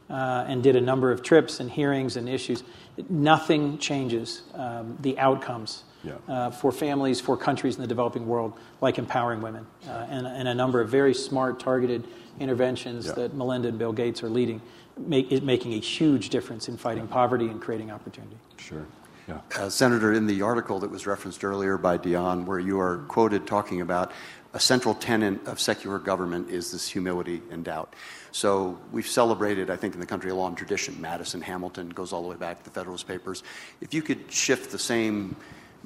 uh, 0.09 0.45
and 0.47 0.61
did 0.61 0.75
a 0.75 0.81
number 0.81 1.11
of 1.11 1.23
trips 1.23 1.61
and 1.61 1.71
hearings 1.71 2.17
and 2.17 2.27
issues. 2.27 2.63
Nothing 3.09 3.77
changes 3.77 4.41
um, 4.53 4.97
the 4.99 5.17
outcomes 5.17 5.83
yeah. 6.03 6.13
uh, 6.27 6.51
for 6.51 6.71
families, 6.71 7.21
for 7.21 7.37
countries 7.37 7.75
in 7.75 7.81
the 7.81 7.87
developing 7.87 8.27
world, 8.27 8.53
like 8.81 8.97
empowering 8.97 9.41
women, 9.41 9.65
uh, 9.87 10.05
and, 10.09 10.27
and, 10.27 10.47
a 10.47 10.53
number 10.53 10.81
of 10.81 10.89
very 10.89 11.13
smart, 11.13 11.59
targeted 11.59 12.05
interventions 12.39 13.07
yeah. 13.07 13.13
that 13.13 13.33
Melinda 13.33 13.69
and 13.69 13.79
Bill 13.79 13.93
Gates 13.93 14.21
are 14.21 14.29
leading, 14.29 14.61
make, 14.97 15.31
is 15.31 15.41
making 15.41 15.73
a 15.73 15.79
huge 15.79 16.29
difference 16.29 16.67
in 16.67 16.77
fighting 16.77 17.07
poverty 17.07 17.47
and 17.47 17.61
creating 17.61 17.91
opportunity. 17.91 18.37
Sure. 18.57 18.85
Yeah. 19.27 19.39
Uh, 19.57 19.69
Senator, 19.69 20.13
in 20.13 20.27
the 20.27 20.43
article 20.43 20.79
that 20.79 20.91
was 20.91 21.07
referenced 21.07 21.43
earlier 21.43 21.77
by 21.77 21.97
Dion, 21.97 22.45
where 22.45 22.59
you 22.59 22.79
are 22.79 22.99
quoted 23.07 23.47
talking 23.47 23.81
about 23.81 24.11
a 24.53 24.59
central 24.59 24.93
tenet 24.93 25.45
of 25.47 25.59
secular 25.59 25.97
government 25.97 26.49
is 26.49 26.71
this 26.71 26.87
humility 26.87 27.41
and 27.51 27.63
doubt. 27.65 27.93
So 28.31 28.77
we've 28.91 29.07
celebrated, 29.07 29.69
I 29.69 29.77
think, 29.77 29.95
in 29.95 29.99
the 29.99 30.05
country 30.05 30.29
a 30.29 30.35
long 30.35 30.55
tradition. 30.55 31.01
Madison, 31.01 31.41
Hamilton 31.41 31.89
goes 31.89 32.13
all 32.13 32.21
the 32.21 32.27
way 32.27 32.35
back 32.35 32.59
to 32.59 32.63
the 32.63 32.69
Federalist 32.69 33.07
Papers. 33.07 33.43
If 33.81 33.93
you 33.93 34.01
could 34.01 34.31
shift 34.31 34.71
the 34.71 34.79
same 34.79 35.35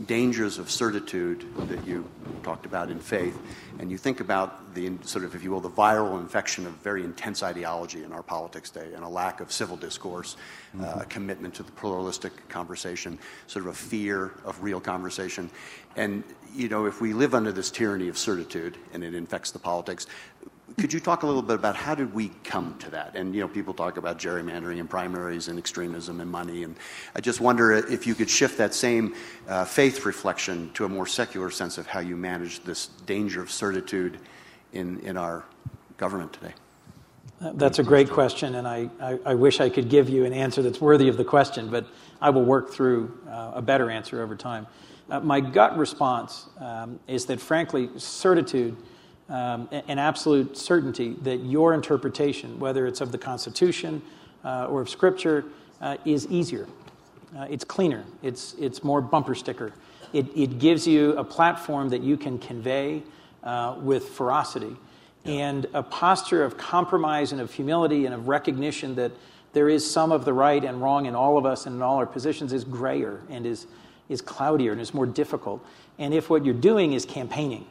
dangers 0.05 0.57
of 0.57 0.71
certitude 0.71 1.45
that 1.67 1.85
you 1.85 2.09
talked 2.43 2.65
about 2.65 2.89
in 2.89 2.99
faith, 2.99 3.37
and 3.79 3.91
you 3.91 3.97
think 3.97 4.21
about 4.21 4.73
the 4.73 4.91
sort 5.01 5.25
of, 5.25 5.35
if 5.35 5.43
you 5.43 5.51
will, 5.51 5.59
the 5.59 5.69
viral 5.69 6.19
infection 6.19 6.65
of 6.65 6.73
very 6.73 7.03
intense 7.03 7.43
ideology 7.43 8.03
in 8.03 8.13
our 8.13 8.23
politics 8.23 8.69
today, 8.69 8.93
and 8.93 9.03
a 9.03 9.07
lack 9.09 9.41
of 9.41 9.51
civil 9.51 9.75
discourse, 9.75 10.35
uh, 10.35 10.77
mm-hmm. 10.77 10.99
uh, 10.99 11.01
a 11.01 11.05
commitment 11.05 11.53
to 11.53 11.63
the 11.63 11.71
pluralistic 11.71 12.47
conversation, 12.49 13.19
sort 13.47 13.65
of 13.65 13.71
a 13.71 13.75
fear 13.75 14.31
of 14.45 14.61
real 14.63 14.79
conversation. 14.79 15.49
And, 15.95 16.23
you 16.55 16.69
know, 16.69 16.85
if 16.85 17.01
we 17.01 17.13
live 17.13 17.35
under 17.35 17.51
this 17.51 17.69
tyranny 17.69 18.07
of 18.07 18.17
certitude 18.17 18.77
and 18.93 19.03
it 19.03 19.13
infects 19.13 19.51
the 19.51 19.59
politics, 19.59 20.07
could 20.77 20.93
you 20.93 20.99
talk 20.99 21.23
a 21.23 21.25
little 21.25 21.41
bit 21.41 21.55
about 21.55 21.75
how 21.75 21.95
did 21.95 22.13
we 22.13 22.31
come 22.43 22.77
to 22.79 22.91
that? 22.91 23.15
And 23.15 23.33
you 23.33 23.41
know, 23.41 23.47
people 23.47 23.73
talk 23.73 23.97
about 23.97 24.17
gerrymandering 24.19 24.79
and 24.79 24.89
primaries 24.89 25.47
and 25.47 25.57
extremism 25.57 26.21
and 26.21 26.29
money, 26.29 26.63
and 26.63 26.75
I 27.15 27.21
just 27.21 27.41
wonder 27.41 27.71
if 27.71 28.05
you 28.07 28.15
could 28.15 28.29
shift 28.29 28.57
that 28.57 28.73
same 28.73 29.15
uh, 29.47 29.65
faith 29.65 30.05
reflection 30.05 30.71
to 30.73 30.85
a 30.85 30.89
more 30.89 31.07
secular 31.07 31.49
sense 31.49 31.77
of 31.77 31.87
how 31.87 31.99
you 31.99 32.15
manage 32.15 32.63
this 32.63 32.87
danger 33.05 33.41
of 33.41 33.51
certitude 33.51 34.19
in 34.73 34.99
in 35.01 35.17
our 35.17 35.43
government 35.97 36.33
today. 36.33 36.53
That's 37.41 37.79
a 37.79 37.83
great 37.83 38.09
question, 38.09 38.55
and 38.55 38.67
I, 38.67 38.89
I, 38.99 39.19
I, 39.27 39.33
wish 39.33 39.61
I 39.61 39.69
could 39.69 39.87
give 39.87 40.09
you 40.09 40.25
an 40.25 40.33
answer 40.33 40.61
that's 40.61 40.81
worthy 40.81 41.07
of 41.07 41.15
the 41.15 41.23
question, 41.23 41.69
but 41.69 41.87
I 42.21 42.31
will 42.31 42.43
work 42.43 42.73
through 42.73 43.17
uh, 43.29 43.53
a 43.55 43.61
better 43.61 43.89
answer 43.89 44.21
over 44.21 44.35
time. 44.35 44.67
Uh, 45.09 45.21
my 45.21 45.39
gut 45.39 45.77
response 45.77 46.47
um, 46.59 46.99
is 47.07 47.25
that, 47.27 47.39
frankly, 47.39 47.89
certitude 47.95 48.75
um, 49.29 49.69
an 49.71 49.99
absolute 49.99 50.57
certainty 50.57 51.13
that 51.21 51.37
your 51.37 51.73
interpretation, 51.73 52.59
whether 52.59 52.87
it's 52.87 53.01
of 53.01 53.11
the 53.11 53.17
Constitution, 53.17 54.01
uh, 54.43 54.65
or 54.65 54.81
of 54.81 54.89
Scripture 54.89 55.45
uh, 55.81 55.97
is 56.05 56.27
easier. 56.27 56.67
Uh, 57.37 57.45
it's 57.49 57.63
cleaner. 57.63 58.03
It's, 58.23 58.55
it's 58.59 58.83
more 58.83 59.01
bumper 59.01 59.35
sticker. 59.35 59.73
It, 60.13 60.25
it 60.35 60.57
gives 60.59 60.87
you 60.87 61.15
a 61.17 61.23
platform 61.23 61.89
that 61.89 62.01
you 62.01 62.17
can 62.17 62.39
convey 62.39 63.03
uh, 63.43 63.75
with 63.79 64.09
ferocity 64.09 64.75
and 65.25 65.67
a 65.73 65.83
posture 65.83 66.43
of 66.43 66.57
compromise 66.57 67.31
and 67.31 67.41
of 67.41 67.53
humility 67.53 68.05
and 68.05 68.15
of 68.15 68.27
recognition 68.27 68.95
that 68.95 69.11
there 69.53 69.69
is 69.69 69.89
some 69.89 70.11
of 70.11 70.25
the 70.25 70.33
right 70.33 70.63
and 70.63 70.81
wrong 70.81 71.05
in 71.05 71.15
all 71.15 71.37
of 71.37 71.45
us 71.45 71.65
and 71.65 71.75
in 71.75 71.81
all 71.81 71.97
our 71.97 72.05
positions 72.05 72.53
is 72.53 72.63
grayer 72.63 73.21
and 73.29 73.45
is, 73.45 73.67
is 74.07 74.21
cloudier 74.21 74.71
and 74.71 74.81
is 74.81 74.93
more 74.93 75.05
difficult. 75.05 75.65
And 75.97 76.13
if 76.13 76.29
what 76.29 76.45
you're 76.45 76.53
doing 76.53 76.93
is 76.93 77.05
campaigning, 77.05 77.67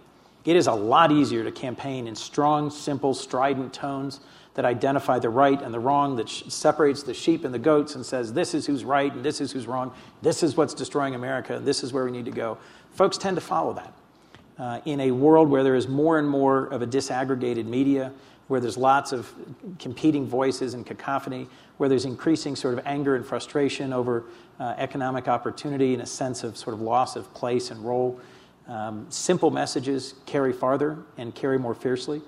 it 0.49 0.57
is 0.57 0.67
a 0.67 0.73
lot 0.73 1.13
easier 1.13 1.45
to 1.45 1.53
campaign 1.53 2.07
in 2.07 2.17
strong, 2.17 2.71
simple, 2.71 3.13
strident 3.13 3.75
tones 3.75 4.21
that 4.55 4.65
identify 4.65 5.19
the 5.19 5.29
right 5.29 5.61
and 5.61 5.75
the 5.75 5.79
wrong, 5.79 6.17
that 6.17 6.27
sh- 6.27 6.43
separates 6.49 7.03
the 7.03 7.13
sheep 7.13 7.45
and 7.45 7.53
the 7.53 7.59
goats 7.59 7.97
and 7.97 8.07
says, 8.07 8.33
this 8.33 8.55
is 8.55 8.65
who's 8.65 8.83
right 8.83 9.13
and 9.13 9.23
this 9.23 9.43
is 9.43 9.53
who's 9.53 9.67
wrong, 9.67 9.93
this 10.23 10.43
is 10.43 10.57
what's 10.57 10.73
destroying 10.73 11.15
America, 11.15 11.57
and 11.57 11.67
this 11.67 11.85
is 11.85 11.93
where 11.93 12.07
we 12.07 12.11
need 12.11 12.25
to 12.25 12.31
go. 12.31 12.57
Folks 12.93 13.19
tend 13.19 13.37
to 13.37 13.43
follow 13.43 13.75
that. 13.75 13.93
Uh, 14.59 14.81
in 14.87 15.01
a 15.01 15.11
world 15.11 15.51
where 15.51 15.63
there 15.63 15.75
is 15.75 15.87
more 15.87 16.19
and 16.19 16.27
more 16.27 16.65
of 16.69 16.81
a 16.81 16.87
disaggregated 16.87 17.67
media, 17.67 18.11
where 18.47 18.59
there's 18.59 18.79
lots 18.79 19.13
of 19.13 19.31
competing 19.79 20.27
voices 20.27 20.73
and 20.73 20.87
cacophony, 20.87 21.47
where 21.77 21.91
there's 21.91 22.07
increasing 22.07 22.57
sort 22.57 22.73
of 22.73 22.81
anger 22.87 23.17
and 23.17 23.27
frustration 23.27 23.93
over 23.93 24.25
uh, 24.59 24.75
economic 24.79 25.29
opportunity 25.29 25.93
and 25.93 26.03
a 26.03 26.07
sense 26.07 26.43
of 26.43 26.57
sort 26.57 26.73
of 26.73 26.81
loss 26.81 27.17
of 27.17 27.33
place 27.35 27.71
and 27.71 27.85
role. 27.85 28.19
Um, 28.69 29.07
simple 29.09 29.51
messages 29.51 30.15
carry 30.27 30.53
farther 30.53 30.99
and 31.17 31.35
carry 31.35 31.59
more 31.59 31.75
fiercely. 31.75 32.21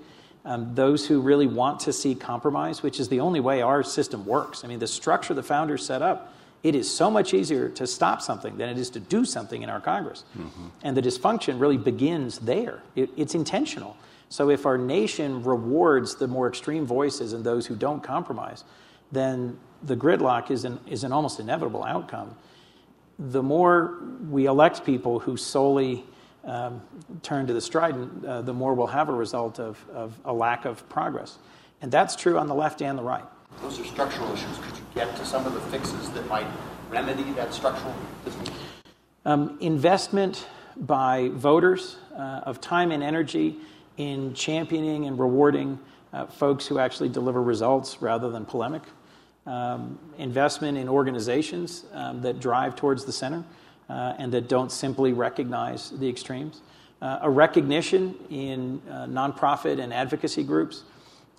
Um, 0.43 0.73
those 0.73 1.05
who 1.05 1.21
really 1.21 1.45
want 1.45 1.81
to 1.81 1.93
see 1.93 2.15
compromise, 2.15 2.81
which 2.81 2.99
is 2.99 3.09
the 3.09 3.19
only 3.19 3.39
way 3.39 3.61
our 3.61 3.83
system 3.83 4.25
works. 4.25 4.63
I 4.63 4.67
mean, 4.67 4.79
the 4.79 4.87
structure 4.87 5.35
the 5.35 5.43
founders 5.43 5.85
set 5.85 6.01
up, 6.01 6.33
it 6.63 6.75
is 6.75 6.91
so 6.91 7.11
much 7.11 7.33
easier 7.33 7.69
to 7.69 7.85
stop 7.85 8.21
something 8.21 8.57
than 8.57 8.69
it 8.69 8.77
is 8.77 8.89
to 8.91 8.99
do 8.99 9.23
something 9.23 9.61
in 9.61 9.69
our 9.69 9.79
Congress. 9.81 10.23
Mm-hmm. 10.37 10.67
And 10.83 10.97
the 10.97 11.01
dysfunction 11.01 11.59
really 11.59 11.77
begins 11.77 12.39
there. 12.39 12.81
It, 12.95 13.11
it's 13.17 13.35
intentional. 13.35 13.97
So 14.29 14.49
if 14.49 14.65
our 14.65 14.77
nation 14.77 15.43
rewards 15.43 16.15
the 16.15 16.27
more 16.27 16.47
extreme 16.47 16.85
voices 16.85 17.33
and 17.33 17.43
those 17.43 17.67
who 17.67 17.75
don't 17.75 18.01
compromise, 18.01 18.63
then 19.11 19.59
the 19.83 19.95
gridlock 19.95 20.49
is 20.49 20.65
an, 20.65 20.79
is 20.87 21.03
an 21.03 21.11
almost 21.11 21.39
inevitable 21.39 21.83
outcome. 21.83 22.35
The 23.19 23.43
more 23.43 23.99
we 24.29 24.45
elect 24.45 24.85
people 24.85 25.19
who 25.19 25.37
solely 25.37 26.05
um, 26.45 26.81
turn 27.21 27.47
to 27.47 27.53
the 27.53 27.61
strident, 27.61 28.25
uh, 28.25 28.41
the 28.41 28.53
more 28.53 28.73
we'll 28.73 28.87
have 28.87 29.09
a 29.09 29.13
result 29.13 29.59
of, 29.59 29.83
of 29.93 30.19
a 30.25 30.33
lack 30.33 30.65
of 30.65 30.87
progress. 30.89 31.37
And 31.81 31.91
that's 31.91 32.15
true 32.15 32.37
on 32.37 32.47
the 32.47 32.55
left 32.55 32.81
and 32.81 32.97
the 32.97 33.03
right. 33.03 33.25
Those 33.61 33.79
are 33.79 33.85
structural 33.85 34.31
issues. 34.33 34.57
Could 34.57 34.77
you 34.77 34.85
get 34.95 35.15
to 35.17 35.25
some 35.25 35.45
of 35.45 35.53
the 35.53 35.61
fixes 35.61 36.09
that 36.11 36.27
might 36.27 36.47
remedy 36.89 37.23
that 37.33 37.53
structural 37.53 37.93
um, 39.25 39.57
investment 39.61 40.47
by 40.75 41.29
voters 41.33 41.97
uh, 42.15 42.41
of 42.43 42.59
time 42.59 42.91
and 42.91 43.03
energy 43.03 43.57
in 43.97 44.33
championing 44.33 45.05
and 45.05 45.19
rewarding 45.19 45.79
uh, 46.11 46.25
folks 46.25 46.65
who 46.65 46.79
actually 46.79 47.09
deliver 47.09 47.41
results 47.41 48.01
rather 48.01 48.29
than 48.29 48.45
polemic. 48.45 48.81
Um, 49.45 49.97
investment 50.17 50.77
in 50.77 50.87
organizations 50.89 51.85
um, 51.93 52.21
that 52.21 52.39
drive 52.39 52.75
towards 52.75 53.05
the 53.05 53.11
center 53.11 53.43
uh, 53.91 54.15
and 54.17 54.31
that 54.31 54.47
don't 54.47 54.71
simply 54.71 55.11
recognize 55.11 55.89
the 55.91 56.07
extremes. 56.07 56.61
Uh, 57.01 57.19
a 57.23 57.29
recognition 57.29 58.15
in 58.29 58.81
uh, 58.89 59.05
nonprofit 59.05 59.81
and 59.81 59.93
advocacy 59.93 60.43
groups 60.43 60.83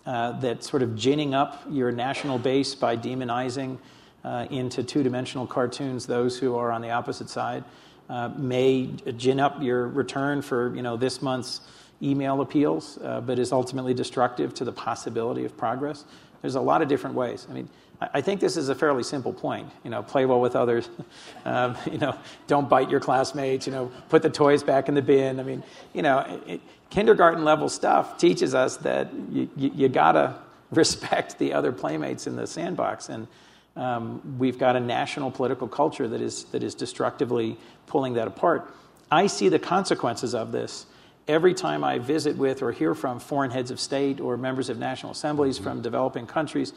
uh, 0.05 0.39
that 0.41 0.63
sort 0.63 0.83
of 0.83 0.95
ginning 0.95 1.35
up 1.35 1.63
your 1.71 1.91
national 1.91 2.39
base 2.39 2.75
by 2.75 2.95
demonizing 2.95 3.79
uh, 4.25 4.47
into 4.51 4.83
two 4.83 5.03
dimensional 5.03 5.47
cartoons 5.47 6.05
those 6.05 6.39
who 6.39 6.55
are 6.55 6.71
on 6.71 6.83
the 6.83 6.91
opposite 6.91 7.31
side 7.31 7.65
uh, 8.11 8.29
may 8.37 8.87
gin 9.17 9.41
up 9.41 9.63
your 9.63 9.89
return 9.89 10.43
for 10.43 10.75
you 10.77 10.83
know, 10.83 10.97
this 10.97 11.23
month's 11.23 11.63
email 12.03 12.41
appeals, 12.43 12.99
but 13.01 13.39
is 13.39 13.53
ultimately 13.53 13.95
destructive 13.95 14.53
to 14.53 14.65
the 14.65 14.73
possibility 14.73 15.45
of 15.45 15.57
progress. 15.57 16.05
There's 16.43 16.57
a 16.57 16.61
lot 16.61 16.83
of 16.83 16.89
different 16.89 17.15
ways. 17.15 17.47
I 17.49 17.53
mean, 17.55 17.69
I 18.15 18.21
think 18.21 18.41
this 18.41 18.57
is 18.57 18.69
a 18.69 18.75
fairly 18.75 19.03
simple 19.03 19.33
point. 19.33 19.69
You 19.85 19.91
know, 19.91 20.03
play 20.03 20.27
well 20.27 20.41
with 20.41 20.57
others. 20.57 20.89
Um, 21.45 21.77
you 21.91 21.99
know, 21.99 22.17
don't 22.47 22.69
bite 22.69 22.89
your 22.89 23.01
classmates. 23.01 23.67
You 23.67 23.73
know, 23.73 23.91
put 24.09 24.23
the 24.23 24.31
toys 24.31 24.63
back 24.63 24.89
in 24.89 24.95
the 24.95 25.03
bin. 25.03 25.41
I 25.41 25.43
mean, 25.43 25.65
you 25.93 26.01
know, 26.03 26.41
it, 26.47 26.61
kindergarten 26.89 27.45
level 27.45 27.69
stuff 27.69 28.17
teaches 28.17 28.55
us 28.55 28.77
that 28.79 29.13
you, 29.29 29.51
you, 29.57 29.73
you 29.75 29.89
gotta 29.89 30.37
respect 30.71 31.41
the 31.41 31.53
other 31.53 31.73
playmates 31.73 32.29
in 32.29 32.37
the 32.37 32.47
sandbox, 32.47 33.09
and 33.09 33.27
um, 33.75 34.39
we've 34.39 34.57
got 34.57 34.77
a 34.77 34.81
national 34.81 35.33
political 35.33 35.67
culture 35.67 36.07
that 36.07 36.21
is 36.21 36.45
that 36.53 36.63
is 36.63 36.77
destructively 36.77 37.57
pulling 37.89 38.15
that 38.15 38.29
apart. 38.29 38.73
I 39.11 39.27
see 39.27 39.49
the 39.49 39.59
consequences 39.59 40.33
of 40.33 40.53
this 40.53 40.87
every 41.29 41.55
time 41.55 41.85
I 41.85 41.99
visit 41.99 42.37
with 42.37 42.63
or 42.63 42.73
hear 42.73 42.95
from 42.95 43.19
foreign 43.21 43.51
heads 43.51 43.71
of 43.71 43.81
state 43.81 44.21
or 44.21 44.37
members 44.37 44.69
of 44.69 44.79
national 44.79 45.13
assemblies 45.13 45.57
mm-hmm. 45.57 45.65
from 45.65 45.83
developing 45.83 46.27
countries 46.27 46.73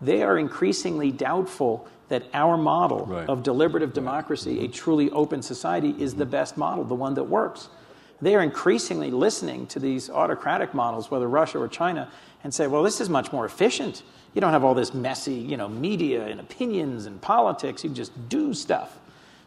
they 0.00 0.22
are 0.22 0.38
increasingly 0.38 1.10
doubtful 1.10 1.86
that 2.08 2.24
our 2.34 2.56
model 2.56 3.06
right. 3.06 3.28
of 3.28 3.42
deliberative 3.42 3.92
democracy, 3.92 4.50
right. 4.50 4.58
a 4.58 4.62
mm-hmm. 4.64 4.72
truly 4.72 5.10
open 5.10 5.42
society, 5.42 5.94
is 5.98 6.14
the 6.14 6.24
mm-hmm. 6.24 6.32
best 6.32 6.56
model, 6.56 6.84
the 6.84 6.94
one 6.94 7.14
that 7.14 7.24
works. 7.24 7.68
They 8.20 8.34
are 8.34 8.42
increasingly 8.42 9.10
listening 9.10 9.66
to 9.68 9.78
these 9.78 10.10
autocratic 10.10 10.74
models, 10.74 11.10
whether 11.10 11.28
Russia 11.28 11.58
or 11.58 11.68
China, 11.68 12.10
and 12.44 12.52
say, 12.52 12.66
well, 12.66 12.82
this 12.82 13.00
is 13.00 13.08
much 13.08 13.32
more 13.32 13.46
efficient. 13.46 14.02
You 14.34 14.40
don't 14.40 14.52
have 14.52 14.64
all 14.64 14.74
this 14.74 14.92
messy 14.92 15.34
you 15.34 15.56
know, 15.56 15.68
media 15.68 16.26
and 16.26 16.40
opinions 16.40 17.06
and 17.06 17.20
politics. 17.20 17.82
You 17.82 17.90
just 17.90 18.12
do 18.28 18.52
stuff. 18.52 18.98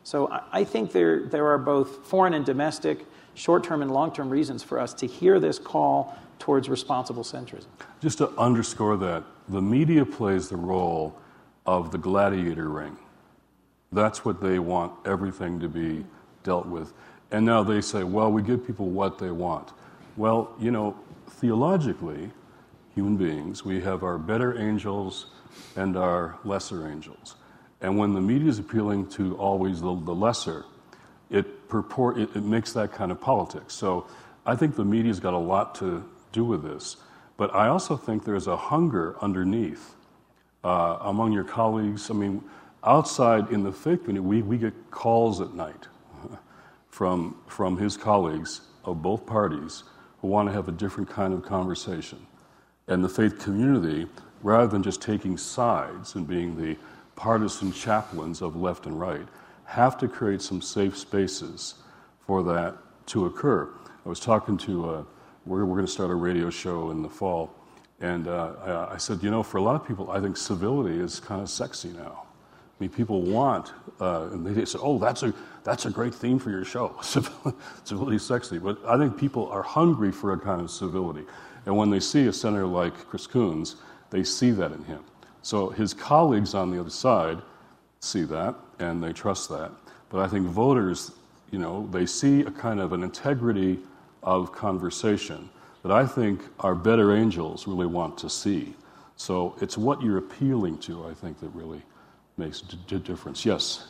So 0.03 0.29
I 0.51 0.63
think 0.63 0.91
there, 0.91 1.27
there 1.27 1.47
are 1.47 1.57
both 1.57 2.05
foreign 2.05 2.33
and 2.33 2.45
domestic, 2.45 3.05
short 3.35 3.63
term 3.63 3.81
and 3.81 3.91
long 3.91 4.11
term 4.11 4.29
reasons 4.29 4.63
for 4.63 4.79
us 4.79 4.93
to 4.95 5.07
hear 5.07 5.39
this 5.39 5.59
call 5.59 6.17
towards 6.39 6.67
responsible 6.67 7.23
centrism. 7.23 7.67
Just 8.01 8.17
to 8.17 8.29
underscore 8.37 8.97
that, 8.97 9.23
the 9.47 9.61
media 9.61 10.05
plays 10.05 10.49
the 10.49 10.57
role 10.57 11.15
of 11.65 11.91
the 11.91 11.97
gladiator 11.97 12.69
ring. 12.69 12.97
That's 13.91 14.25
what 14.25 14.41
they 14.41 14.59
want 14.59 14.93
everything 15.05 15.59
to 15.59 15.69
be 15.69 16.05
dealt 16.43 16.65
with. 16.65 16.93
And 17.31 17.45
now 17.45 17.63
they 17.63 17.81
say, 17.81 18.03
well, 18.03 18.31
we 18.31 18.41
give 18.41 18.65
people 18.65 18.87
what 18.87 19.19
they 19.19 19.31
want. 19.31 19.71
Well, 20.17 20.53
you 20.59 20.71
know, 20.71 20.95
theologically, 21.27 22.31
human 22.95 23.17
beings, 23.17 23.65
we 23.65 23.81
have 23.81 24.03
our 24.03 24.17
better 24.17 24.57
angels 24.59 25.27
and 25.75 25.97
our 25.97 26.37
lesser 26.43 26.87
angels. 26.87 27.35
And 27.81 27.97
when 27.97 28.13
the 28.13 28.21
media 28.21 28.49
is 28.49 28.59
appealing 28.59 29.09
to 29.11 29.35
always 29.37 29.81
the, 29.81 29.95
the 29.95 30.15
lesser, 30.15 30.65
it, 31.29 31.67
purport, 31.67 32.17
it, 32.17 32.29
it 32.35 32.43
makes 32.43 32.73
that 32.73 32.93
kind 32.93 33.11
of 33.11 33.19
politics. 33.19 33.73
So 33.73 34.07
I 34.45 34.55
think 34.55 34.75
the 34.75 34.85
media's 34.85 35.19
got 35.19 35.33
a 35.33 35.37
lot 35.37 35.75
to 35.75 36.07
do 36.31 36.45
with 36.45 36.63
this. 36.63 36.97
But 37.37 37.53
I 37.53 37.67
also 37.67 37.97
think 37.97 38.25
there's 38.25 38.47
a 38.47 38.57
hunger 38.57 39.15
underneath 39.21 39.95
uh, 40.63 40.97
among 41.01 41.31
your 41.31 41.43
colleagues. 41.43 42.09
I 42.09 42.13
mean, 42.13 42.43
outside 42.83 43.49
in 43.51 43.63
the 43.63 43.71
faith 43.71 44.03
community, 44.03 44.19
we, 44.19 44.41
we 44.41 44.57
get 44.57 44.73
calls 44.91 45.41
at 45.41 45.53
night 45.53 45.87
from, 46.89 47.37
from 47.47 47.77
his 47.77 47.97
colleagues 47.97 48.61
of 48.85 49.01
both 49.01 49.25
parties 49.25 49.83
who 50.21 50.27
want 50.27 50.47
to 50.47 50.53
have 50.53 50.67
a 50.67 50.71
different 50.71 51.09
kind 51.09 51.33
of 51.33 51.43
conversation. 51.43 52.25
And 52.87 53.03
the 53.03 53.09
faith 53.09 53.39
community, 53.39 54.07
rather 54.41 54.67
than 54.67 54.83
just 54.83 55.01
taking 55.01 55.37
sides 55.37 56.15
and 56.15 56.27
being 56.27 56.55
the 56.55 56.77
partisan 57.15 57.71
chaplains 57.71 58.41
of 58.41 58.55
left 58.55 58.85
and 58.85 58.99
right, 58.99 59.27
have 59.65 59.97
to 59.97 60.07
create 60.07 60.41
some 60.41 60.61
safe 60.61 60.97
spaces 60.97 61.75
for 62.25 62.43
that 62.43 62.77
to 63.07 63.25
occur. 63.25 63.69
I 64.05 64.09
was 64.09 64.19
talking 64.19 64.57
to 64.59 64.89
uh, 64.89 65.03
we're, 65.45 65.65
we're 65.65 65.75
going 65.75 65.85
to 65.85 65.91
start 65.91 66.11
a 66.11 66.15
radio 66.15 66.49
show 66.49 66.91
in 66.91 67.01
the 67.01 67.09
fall. 67.09 67.53
And 67.99 68.27
uh, 68.27 68.89
I, 68.91 68.97
said, 68.97 69.23
you 69.23 69.31
know, 69.31 69.43
for 69.43 69.57
a 69.57 69.61
lot 69.61 69.75
of 69.75 69.87
people, 69.87 70.11
I 70.11 70.19
think 70.19 70.35
civility 70.35 70.99
is 70.99 71.19
kind 71.19 71.41
of 71.41 71.49
sexy 71.49 71.89
now. 71.89 72.23
I 72.25 72.83
mean, 72.83 72.89
people 72.89 73.21
want, 73.21 73.71
uh, 74.01 74.29
and 74.31 74.45
they 74.45 74.65
say, 74.65 74.79
oh, 74.81 74.97
that's 74.97 75.23
a, 75.23 75.33
that's 75.63 75.85
a 75.85 75.89
great 75.89 76.13
theme 76.13 76.39
for 76.39 76.49
your 76.49 76.65
show. 76.65 76.97
civility 77.01 78.17
is 78.17 78.25
sexy. 78.25 78.57
But 78.57 78.83
I 78.85 78.97
think 78.97 79.17
people 79.17 79.47
are 79.49 79.61
hungry 79.61 80.11
for 80.11 80.33
a 80.33 80.39
kind 80.39 80.59
of 80.59 80.71
civility. 80.71 81.23
And 81.65 81.77
when 81.77 81.89
they 81.89 81.99
see 81.99 82.27
a 82.27 82.33
senator 82.33 82.65
like 82.65 82.93
Chris 83.07 83.27
Coons, 83.27 83.77
they 84.09 84.23
see 84.23 84.51
that 84.51 84.71
in 84.71 84.83
him. 84.83 85.03
So 85.41 85.69
his 85.69 85.93
colleagues 85.93 86.53
on 86.53 86.71
the 86.71 86.79
other 86.79 86.89
side 86.89 87.41
see 87.99 88.23
that, 88.23 88.55
and 88.79 89.03
they 89.03 89.13
trust 89.13 89.49
that. 89.49 89.71
But 90.09 90.19
I 90.19 90.27
think 90.27 90.47
voters, 90.47 91.11
you 91.51 91.59
know, 91.59 91.87
they 91.91 92.05
see 92.05 92.41
a 92.41 92.51
kind 92.51 92.79
of 92.79 92.91
an 92.91 93.03
integrity 93.03 93.79
of 94.23 94.51
conversation 94.51 95.49
that 95.83 95.91
I 95.91 96.05
think 96.05 96.41
our 96.59 96.75
better 96.75 97.15
angels 97.15 97.67
really 97.67 97.85
want 97.85 98.17
to 98.19 98.29
see. 98.29 98.73
So 99.15 99.55
it's 99.61 99.77
what 99.77 100.01
you're 100.01 100.17
appealing 100.17 100.79
to, 100.79 101.05
I 101.07 101.13
think, 101.13 101.39
that 101.41 101.49
really 101.49 101.81
makes 102.37 102.61
a 102.61 102.95
difference. 102.99 103.45
Yes? 103.45 103.87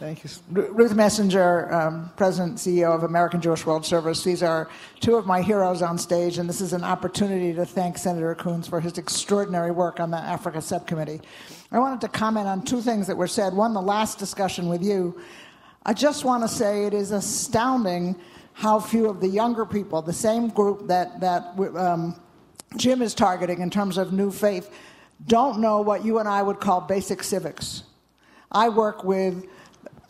Thank 0.00 0.24
you. 0.24 0.30
Ruth 0.50 0.92
Messinger, 0.92 1.72
um, 1.72 2.10
President 2.16 2.56
CEO 2.56 2.92
of 2.92 3.04
American 3.04 3.40
Jewish 3.40 3.64
World 3.64 3.86
Service. 3.86 4.24
These 4.24 4.42
are 4.42 4.68
two 4.98 5.14
of 5.14 5.24
my 5.24 5.40
heroes 5.40 5.82
on 5.82 5.98
stage, 5.98 6.38
and 6.38 6.48
this 6.48 6.60
is 6.60 6.72
an 6.72 6.82
opportunity 6.82 7.54
to 7.54 7.64
thank 7.64 7.96
Senator 7.96 8.34
Coons 8.34 8.66
for 8.66 8.80
his 8.80 8.98
extraordinary 8.98 9.70
work 9.70 10.00
on 10.00 10.10
the 10.10 10.16
Africa 10.16 10.60
Subcommittee. 10.60 11.20
I 11.70 11.78
wanted 11.78 12.00
to 12.00 12.08
comment 12.08 12.48
on 12.48 12.62
two 12.62 12.80
things 12.80 13.06
that 13.06 13.16
were 13.16 13.28
said. 13.28 13.54
One, 13.54 13.72
the 13.72 13.80
last 13.80 14.18
discussion 14.18 14.68
with 14.68 14.82
you. 14.82 15.20
I 15.86 15.92
just 15.92 16.24
want 16.24 16.42
to 16.42 16.48
say 16.48 16.86
it 16.86 16.94
is 16.94 17.12
astounding 17.12 18.16
how 18.54 18.80
few 18.80 19.10
of 19.10 19.20
the 19.20 19.28
younger 19.28 19.66
people, 19.66 20.00
the 20.00 20.12
same 20.12 20.48
group 20.48 20.86
that, 20.86 21.20
that 21.20 21.54
um, 21.76 22.18
Jim 22.76 23.02
is 23.02 23.12
targeting 23.12 23.60
in 23.60 23.68
terms 23.68 23.98
of 23.98 24.12
new 24.12 24.30
faith, 24.30 24.70
don't 25.26 25.60
know 25.60 25.80
what 25.80 26.04
you 26.04 26.18
and 26.18 26.28
I 26.28 26.42
would 26.42 26.60
call 26.60 26.80
basic 26.80 27.22
civics. 27.22 27.82
I 28.50 28.68
work 28.68 29.04
with 29.04 29.44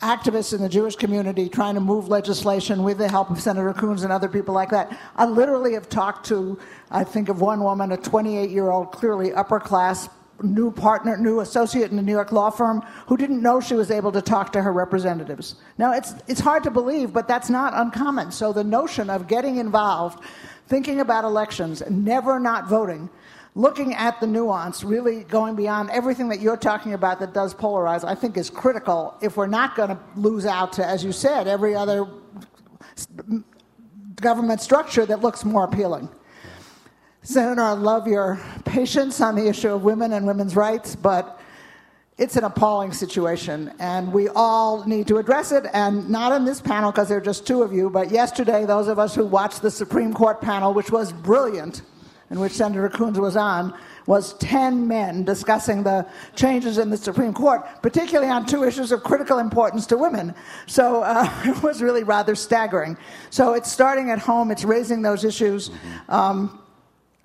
activists 0.01 0.53
in 0.53 0.61
the 0.61 0.69
Jewish 0.69 0.95
community 0.95 1.49
trying 1.49 1.73
to 1.73 1.81
move 1.81 2.07
legislation 2.07 2.83
with 2.83 2.99
the 2.99 3.09
help 3.09 3.31
of 3.31 3.41
Senator 3.41 3.73
Coons 3.73 4.03
and 4.03 4.11
other 4.11 4.27
people 4.27 4.53
like 4.53 4.69
that. 4.69 4.97
I 5.15 5.25
literally 5.25 5.73
have 5.73 5.89
talked 5.89 6.27
to, 6.27 6.59
I 6.91 7.03
think 7.03 7.29
of 7.29 7.41
one 7.41 7.63
woman, 7.63 7.91
a 7.91 7.97
28 7.97 8.51
year 8.51 8.69
old, 8.69 8.91
clearly 8.91 9.33
upper 9.33 9.59
class, 9.59 10.07
new 10.41 10.71
partner, 10.71 11.17
new 11.17 11.39
associate 11.39 11.91
in 11.91 11.99
a 11.99 12.01
New 12.01 12.11
York 12.11 12.31
law 12.31 12.49
firm, 12.49 12.81
who 13.07 13.17
didn't 13.17 13.41
know 13.41 13.59
she 13.59 13.75
was 13.75 13.91
able 13.91 14.11
to 14.11 14.21
talk 14.21 14.51
to 14.53 14.61
her 14.61 14.71
representatives. 14.71 15.55
Now, 15.77 15.93
it's, 15.93 16.13
it's 16.27 16.39
hard 16.39 16.63
to 16.63 16.71
believe, 16.71 17.13
but 17.13 17.27
that's 17.27 17.49
not 17.49 17.73
uncommon. 17.75 18.31
So 18.31 18.53
the 18.53 18.63
notion 18.63 19.09
of 19.09 19.27
getting 19.27 19.57
involved, 19.57 20.23
thinking 20.67 20.99
about 20.99 21.23
elections, 21.23 21.81
never 21.89 22.39
not 22.39 22.67
voting, 22.67 23.09
looking 23.55 23.93
at 23.93 24.19
the 24.19 24.27
nuance, 24.27 24.83
really 24.83 25.23
going 25.23 25.55
beyond 25.55 25.89
everything 25.89 26.27
that 26.29 26.41
you're 26.41 26.57
talking 26.57 26.93
about 26.93 27.19
that 27.21 27.33
does 27.33 27.53
polarize, 27.53 28.03
I 28.03 28.13
think 28.13 28.35
is 28.35 28.49
critical 28.49 29.15
if 29.21 29.37
we're 29.37 29.47
not 29.47 29.75
going 29.75 29.89
to 29.89 29.99
lose 30.17 30.45
out 30.45 30.73
to, 30.73 30.85
as 30.85 31.03
you 31.03 31.13
said, 31.13 31.47
every 31.47 31.73
other 31.75 32.05
government 34.15 34.61
structure 34.61 35.05
that 35.05 35.21
looks 35.21 35.45
more 35.45 35.63
appealing. 35.63 36.09
Senator, 37.25 37.59
I 37.59 37.71
love 37.71 38.07
your 38.07 38.39
patience 38.65 39.19
on 39.19 39.33
the 39.33 39.47
issue 39.47 39.69
of 39.69 39.83
women 39.83 40.13
and 40.13 40.27
women's 40.27 40.55
rights, 40.55 40.95
but 40.95 41.39
it's 42.19 42.35
an 42.35 42.43
appalling 42.43 42.93
situation, 42.93 43.73
and 43.79 44.13
we 44.13 44.29
all 44.29 44.85
need 44.85 45.07
to 45.07 45.17
address 45.17 45.51
it. 45.51 45.65
And 45.73 46.07
not 46.07 46.33
in 46.33 46.45
this 46.45 46.61
panel 46.61 46.91
because 46.91 47.09
there 47.09 47.17
are 47.17 47.21
just 47.21 47.47
two 47.47 47.63
of 47.63 47.73
you, 47.73 47.89
but 47.89 48.11
yesterday, 48.11 48.63
those 48.65 48.87
of 48.87 48.99
us 48.99 49.15
who 49.15 49.25
watched 49.25 49.63
the 49.63 49.71
Supreme 49.71 50.13
Court 50.13 50.39
panel, 50.39 50.71
which 50.71 50.91
was 50.91 51.11
brilliant, 51.11 51.81
in 52.29 52.39
which 52.39 52.51
Senator 52.51 52.89
Coons 52.89 53.19
was 53.19 53.35
on, 53.35 53.73
was 54.05 54.35
10 54.35 54.87
men 54.87 55.23
discussing 55.23 55.81
the 55.81 56.05
changes 56.35 56.77
in 56.77 56.91
the 56.91 56.97
Supreme 56.97 57.33
Court, 57.33 57.65
particularly 57.81 58.29
on 58.29 58.45
two 58.45 58.63
issues 58.63 58.91
of 58.91 59.01
critical 59.01 59.39
importance 59.39 59.87
to 59.87 59.97
women. 59.97 60.35
So 60.67 61.01
uh, 61.01 61.27
it 61.43 61.63
was 61.63 61.81
really 61.81 62.03
rather 62.03 62.35
staggering. 62.35 62.97
So 63.31 63.53
it's 63.53 63.71
starting 63.71 64.11
at 64.11 64.19
home, 64.19 64.51
it's 64.51 64.63
raising 64.63 65.01
those 65.01 65.23
issues. 65.23 65.71
Um, 66.07 66.61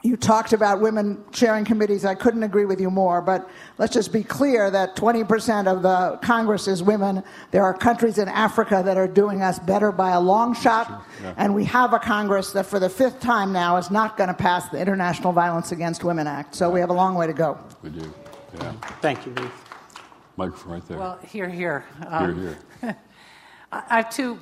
you 0.03 0.17
talked 0.17 0.53
about 0.53 0.81
women 0.81 1.23
chairing 1.31 1.65
committees. 1.65 2.05
I 2.05 2.15
couldn't 2.15 2.43
agree 2.43 2.65
with 2.65 2.81
you 2.81 2.91
more, 2.91 3.21
but 3.21 3.49
let's 3.79 3.93
just 3.93 4.13
be 4.13 4.23
clear 4.23 4.71
that 4.71 4.97
20% 4.97 5.67
of 5.67 5.83
the 5.83 6.19
Congress 6.23 6.69
is 6.69 6.83
women. 6.83 7.23
There 7.51 7.63
are 7.63 7.75
countries 7.75 8.17
in 8.17 8.29
Africa 8.29 8.83
that 8.85 8.97
are 8.97 9.09
doing 9.09 9.43
us 9.43 9.59
better 9.59 9.93
by 9.93 10.13
a 10.13 10.21
long 10.21 10.55
shot, 10.55 11.05
yeah. 11.23 11.35
and 11.37 11.55
we 11.55 11.65
have 11.65 11.93
a 11.93 11.99
Congress 11.99 12.53
that 12.53 12.65
for 12.65 12.79
the 12.79 12.89
fifth 12.89 13.21
time 13.21 13.53
now 13.53 13.77
is 13.77 13.91
not 13.91 14.17
going 14.17 14.29
to 14.29 14.35
pass 14.35 14.69
the 14.71 14.79
International 14.79 15.33
Violence 15.33 15.73
Against 15.73 16.03
Women 16.03 16.27
Act. 16.27 16.55
So 16.55 16.71
we 16.71 16.81
have 16.81 16.91
a 16.91 16.95
long 16.95 17.15
way 17.15 17.27
to 17.27 17.35
go. 17.35 17.59
We 17.83 17.91
do. 17.91 18.13
Yeah. 18.55 18.73
Thank 19.03 19.27
you, 19.27 19.33
Ruth. 19.33 19.65
Microphone 20.37 20.73
right 20.73 20.89
there. 20.89 20.99
Well, 20.99 21.19
here, 21.29 21.49
here. 21.49 21.85
Um, 22.07 22.43
here, 22.43 22.59
here. 22.81 22.97
I 23.73 23.97
have 23.97 24.11
two 24.11 24.39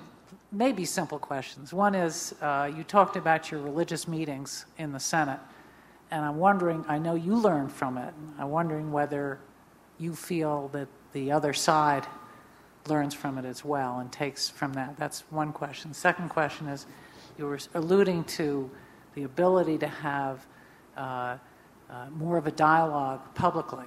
maybe 0.53 0.85
simple 0.85 1.19
questions. 1.19 1.73
One 1.73 1.95
is 1.95 2.35
uh, 2.41 2.71
you 2.75 2.85
talked 2.85 3.17
about 3.17 3.51
your 3.51 3.61
religious 3.61 4.09
meetings 4.09 4.65
in 4.79 4.93
the 4.93 5.01
Senate, 5.01 5.41
and 6.11 6.25
I'm 6.25 6.39
wondering, 6.39 6.85
I 6.89 6.99
know 6.99 7.15
you 7.15 7.37
learned 7.37 7.73
from 7.73 7.99
it. 7.99 8.15
I'm 8.39 8.51
wondering 8.51 8.93
whether 8.93 9.39
you 9.99 10.15
feel 10.15 10.69
that 10.69 10.89
the 11.13 11.33
other 11.33 11.53
side 11.53 12.07
learns 12.87 13.15
from 13.15 13.39
it 13.39 13.45
as 13.45 13.65
well 13.65 13.99
and 13.99 14.11
takes 14.11 14.49
from 14.49 14.73
that. 14.75 14.97
That's 14.97 15.21
one 15.31 15.53
question. 15.53 15.93
Second 15.93 16.31
question 16.31 16.69
is 16.69 16.87
you 17.37 17.47
were 17.47 17.59
alluding 17.75 18.25
to 18.25 18.71
the 19.15 19.25
ability 19.25 19.79
to 19.79 19.89
have 19.89 20.47
uh, 20.97 21.37
uh, 21.91 22.07
more 22.17 22.37
of 22.37 22.47
a 22.47 22.53
dialogue 22.53 23.21
publicly 23.35 23.87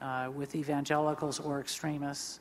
uh, 0.00 0.30
with 0.34 0.54
evangelicals 0.54 1.40
or 1.40 1.60
extremists 1.60 2.40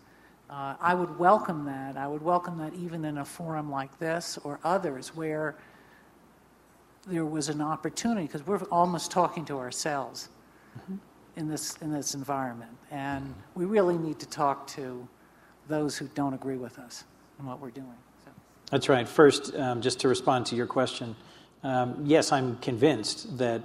uh, 0.51 0.76
I 0.82 0.93
would 0.93 1.18
welcome 1.18 1.64
that. 1.64 1.95
I 1.95 2.07
would 2.09 2.22
welcome 2.22 2.57
that 2.57 2.74
even 2.74 3.05
in 3.05 3.20
a 3.20 3.26
forum 3.26 3.72
like 3.72 3.97
this 3.99 4.38
or 4.43 4.59
others 4.66 5.16
where 5.16 5.55
there 7.08 7.26
was 7.26 7.49
an 7.49 7.62
opportunity, 7.62 8.28
because 8.28 8.45
we're 8.45 8.62
almost 8.72 9.12
talking 9.12 9.45
to 9.45 9.58
ourselves 9.58 10.30
mm-hmm. 10.78 10.95
in, 11.36 11.47
this, 11.47 11.78
in 11.78 11.91
this 11.91 12.14
environment. 12.14 12.72
And 12.91 13.34
we 13.56 13.66
really 13.66 13.97
need 13.97 14.20
to 14.20 14.28
talk 14.28 14.68
to 14.68 15.08
those 15.68 15.97
who 15.97 16.08
don't 16.14 16.34
agree 16.34 16.58
with 16.58 16.78
us 16.80 17.04
and 17.39 17.47
what 17.47 17.60
we're 17.60 17.72
doing. 17.72 17.97
So. 18.26 18.32
That's 18.70 18.89
right. 18.89 19.08
First, 19.08 19.56
um, 19.56 19.82
just 19.82 19.99
to 20.02 20.08
respond 20.08 20.45
to 20.47 20.56
your 20.56 20.68
question, 20.68 21.16
um, 21.64 22.02
yes, 22.04 22.32
I'm 22.32 22.58
convinced 22.58 23.38
that 23.38 23.62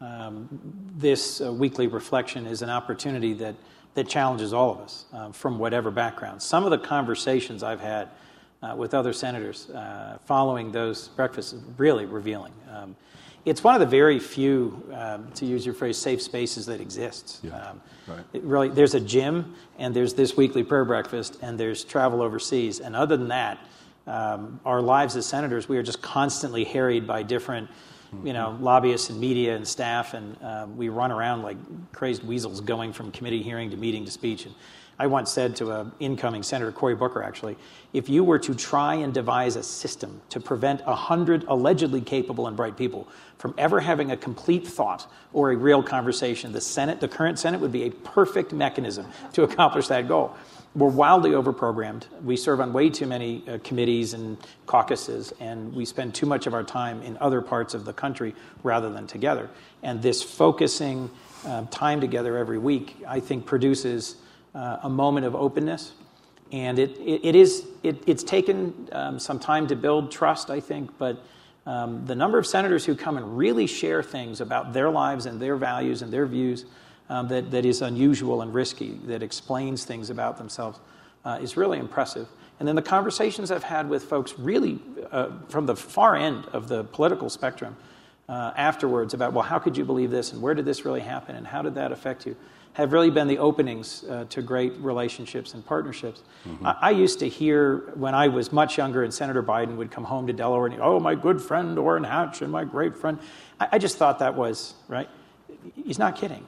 um, 0.00 0.48
this 0.96 1.40
uh, 1.40 1.52
weekly 1.52 1.86
reflection 1.86 2.46
is 2.46 2.62
an 2.62 2.70
opportunity 2.70 3.34
that 3.34 3.54
that 3.94 4.08
challenges 4.08 4.52
all 4.52 4.70
of 4.70 4.78
us 4.78 5.04
uh, 5.12 5.32
from 5.32 5.58
whatever 5.58 5.90
background. 5.90 6.40
Some 6.40 6.64
of 6.64 6.70
the 6.70 6.78
conversations 6.78 7.62
I've 7.64 7.80
had 7.80 8.08
uh, 8.62 8.74
with 8.76 8.94
other 8.94 9.12
senators 9.12 9.70
uh, 9.70 10.18
following 10.26 10.72
those 10.72 11.08
breakfasts 11.08 11.52
is 11.52 11.62
really 11.76 12.06
revealing. 12.06 12.52
Um, 12.72 12.96
it's 13.46 13.64
one 13.64 13.74
of 13.74 13.80
the 13.80 13.86
very 13.86 14.18
few, 14.18 14.84
um, 14.92 15.30
to 15.32 15.46
use 15.46 15.64
your 15.64 15.74
phrase, 15.74 15.96
safe 15.96 16.20
spaces 16.20 16.66
that 16.66 16.80
exists. 16.80 17.40
Yeah, 17.42 17.56
um, 17.56 17.80
right. 18.06 18.24
really, 18.42 18.68
there's 18.68 18.94
a 18.94 19.00
gym, 19.00 19.54
and 19.78 19.96
there's 19.96 20.12
this 20.12 20.36
weekly 20.36 20.62
prayer 20.62 20.84
breakfast, 20.84 21.38
and 21.40 21.58
there's 21.58 21.82
travel 21.82 22.20
overseas. 22.20 22.80
And 22.80 22.94
other 22.94 23.16
than 23.16 23.28
that, 23.28 23.58
um, 24.06 24.60
our 24.66 24.82
lives 24.82 25.16
as 25.16 25.24
senators, 25.24 25.68
we 25.68 25.78
are 25.78 25.82
just 25.82 26.02
constantly 26.02 26.64
harried 26.64 27.06
by 27.06 27.22
different 27.22 27.70
you 28.24 28.32
know, 28.32 28.58
lobbyists 28.60 29.10
and 29.10 29.20
media 29.20 29.54
and 29.54 29.66
staff, 29.66 30.14
and 30.14 30.36
uh, 30.42 30.66
we 30.76 30.88
run 30.88 31.12
around 31.12 31.42
like 31.42 31.56
crazed 31.92 32.24
weasels 32.24 32.60
going 32.60 32.92
from 32.92 33.12
committee 33.12 33.42
hearing 33.42 33.70
to 33.70 33.76
meeting 33.76 34.04
to 34.04 34.10
speech. 34.10 34.46
And 34.46 34.54
I 35.00 35.06
once 35.06 35.32
said 35.32 35.56
to 35.56 35.70
an 35.70 35.92
incoming 35.98 36.42
Senator 36.42 36.70
Cory 36.70 36.94
Booker, 36.94 37.22
actually, 37.22 37.56
if 37.94 38.10
you 38.10 38.22
were 38.22 38.38
to 38.40 38.54
try 38.54 38.96
and 38.96 39.14
devise 39.14 39.56
a 39.56 39.62
system 39.62 40.20
to 40.28 40.40
prevent 40.40 40.84
100 40.84 41.44
allegedly 41.48 42.02
capable 42.02 42.48
and 42.48 42.54
bright 42.54 42.76
people 42.76 43.08
from 43.38 43.54
ever 43.56 43.80
having 43.80 44.10
a 44.10 44.16
complete 44.18 44.66
thought 44.66 45.10
or 45.32 45.52
a 45.52 45.56
real 45.56 45.82
conversation, 45.82 46.52
the 46.52 46.60
Senate, 46.60 47.00
the 47.00 47.08
current 47.08 47.38
Senate, 47.38 47.62
would 47.62 47.72
be 47.72 47.84
a 47.84 47.90
perfect 47.90 48.52
mechanism 48.52 49.06
to 49.32 49.42
accomplish 49.42 49.88
that 49.88 50.06
goal 50.06 50.36
we're 50.74 50.88
wildly 50.88 51.30
overprogrammed. 51.30 52.04
We 52.22 52.36
serve 52.36 52.60
on 52.60 52.72
way 52.72 52.90
too 52.90 53.06
many 53.06 53.42
uh, 53.48 53.58
committees 53.64 54.14
and 54.14 54.38
caucuses, 54.66 55.32
and 55.40 55.74
we 55.74 55.84
spend 55.84 56.14
too 56.14 56.26
much 56.26 56.46
of 56.46 56.54
our 56.54 56.62
time 56.62 57.02
in 57.02 57.16
other 57.18 57.40
parts 57.40 57.74
of 57.74 57.84
the 57.84 57.92
country 57.92 58.36
rather 58.62 58.88
than 58.88 59.08
together. 59.08 59.50
And 59.82 60.00
this 60.00 60.22
focusing 60.22 61.10
um, 61.44 61.66
time 61.68 62.00
together 62.00 62.36
every 62.38 62.58
week, 62.58 63.02
I 63.08 63.18
think, 63.18 63.46
produces 63.46 64.14
uh, 64.54 64.78
a 64.82 64.88
moment 64.88 65.26
of 65.26 65.34
openness. 65.34 65.92
And 66.52 66.78
it, 66.78 66.98
it, 66.98 67.24
it 67.24 67.34
is, 67.36 67.66
it, 67.82 68.02
it's 68.06 68.24
taken 68.24 68.88
um, 68.92 69.18
some 69.18 69.38
time 69.38 69.66
to 69.68 69.76
build 69.76 70.10
trust, 70.10 70.50
I 70.50 70.60
think, 70.60 70.90
but 70.98 71.22
um, 71.66 72.04
the 72.06 72.14
number 72.14 72.38
of 72.38 72.46
senators 72.46 72.84
who 72.84 72.94
come 72.94 73.16
and 73.16 73.36
really 73.36 73.66
share 73.66 74.02
things 74.02 74.40
about 74.40 74.72
their 74.72 74.90
lives 74.90 75.26
and 75.26 75.40
their 75.40 75.56
values 75.56 76.02
and 76.02 76.12
their 76.12 76.26
views 76.26 76.64
um, 77.08 77.28
that, 77.28 77.50
that 77.50 77.64
is 77.64 77.82
unusual 77.82 78.42
and 78.42 78.52
risky, 78.52 78.92
that 79.04 79.22
explains 79.22 79.84
things 79.84 80.10
about 80.10 80.38
themselves, 80.38 80.80
uh, 81.24 81.38
is 81.40 81.56
really 81.56 81.78
impressive. 81.78 82.26
And 82.58 82.68
then 82.68 82.76
the 82.76 82.82
conversations 82.82 83.50
I've 83.50 83.62
had 83.62 83.88
with 83.88 84.04
folks 84.04 84.38
really 84.38 84.78
uh, 85.10 85.30
from 85.48 85.66
the 85.66 85.76
far 85.76 86.16
end 86.16 86.46
of 86.52 86.68
the 86.68 86.84
political 86.84 87.30
spectrum 87.30 87.76
uh, 88.28 88.52
afterwards 88.56 89.14
about, 89.14 89.32
well, 89.32 89.44
how 89.44 89.58
could 89.58 89.76
you 89.76 89.84
believe 89.84 90.10
this 90.10 90.32
and 90.32 90.40
where 90.40 90.54
did 90.54 90.64
this 90.64 90.84
really 90.84 91.00
happen 91.00 91.36
and 91.36 91.46
how 91.46 91.62
did 91.62 91.74
that 91.74 91.90
affect 91.90 92.26
you, 92.26 92.36
have 92.74 92.92
really 92.92 93.10
been 93.10 93.26
the 93.26 93.38
openings 93.38 94.04
uh, 94.04 94.24
to 94.30 94.40
great 94.42 94.72
relationships 94.78 95.54
and 95.54 95.64
partnerships. 95.64 96.22
Mm-hmm. 96.46 96.66
I-, 96.66 96.76
I, 96.80 96.90
used 96.90 97.18
to 97.18 97.28
hear 97.28 97.92
when 97.94 98.14
I 98.14 98.28
was 98.28 98.52
much 98.52 98.78
younger 98.78 99.02
and 99.02 99.12
Senator 99.12 99.42
Biden 99.42 99.76
would 99.76 99.90
come 99.90 100.04
home 100.04 100.26
to 100.28 100.32
Delaware 100.32 100.66
and, 100.66 100.80
oh, 100.80 101.00
my 101.00 101.14
good 101.14 101.40
friend 101.40 101.78
Orrin 101.78 102.04
Hatch 102.04 102.42
and 102.42 102.52
my 102.52 102.64
great 102.64 102.96
friend. 102.96 103.18
I, 103.58 103.68
I 103.72 103.78
just 103.78 103.96
thought 103.96 104.20
that 104.20 104.34
was, 104.34 104.74
right? 104.88 105.08
He's 105.74 105.98
not 105.98 106.16
kidding. 106.16 106.46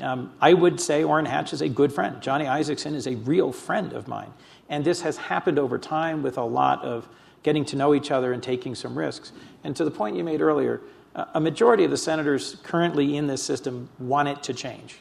Um, 0.00 0.32
I 0.40 0.54
would 0.54 0.80
say 0.80 1.04
Orrin 1.04 1.26
Hatch 1.26 1.52
is 1.52 1.60
a 1.60 1.68
good 1.68 1.92
friend. 1.92 2.20
Johnny 2.20 2.46
Isakson 2.46 2.94
is 2.94 3.06
a 3.06 3.16
real 3.16 3.52
friend 3.52 3.92
of 3.92 4.08
mine. 4.08 4.32
And 4.68 4.84
this 4.84 5.02
has 5.02 5.16
happened 5.16 5.58
over 5.58 5.78
time 5.78 6.22
with 6.22 6.38
a 6.38 6.44
lot 6.44 6.82
of 6.84 7.08
getting 7.42 7.64
to 7.66 7.76
know 7.76 7.94
each 7.94 8.10
other 8.10 8.32
and 8.32 8.42
taking 8.42 8.74
some 8.74 8.96
risks. 8.96 9.32
And 9.64 9.76
to 9.76 9.84
the 9.84 9.90
point 9.90 10.16
you 10.16 10.24
made 10.24 10.40
earlier, 10.40 10.80
a 11.14 11.40
majority 11.40 11.84
of 11.84 11.90
the 11.90 11.96
senators 11.96 12.56
currently 12.62 13.16
in 13.16 13.26
this 13.26 13.42
system 13.42 13.88
want 13.98 14.28
it 14.28 14.42
to 14.44 14.54
change. 14.54 14.98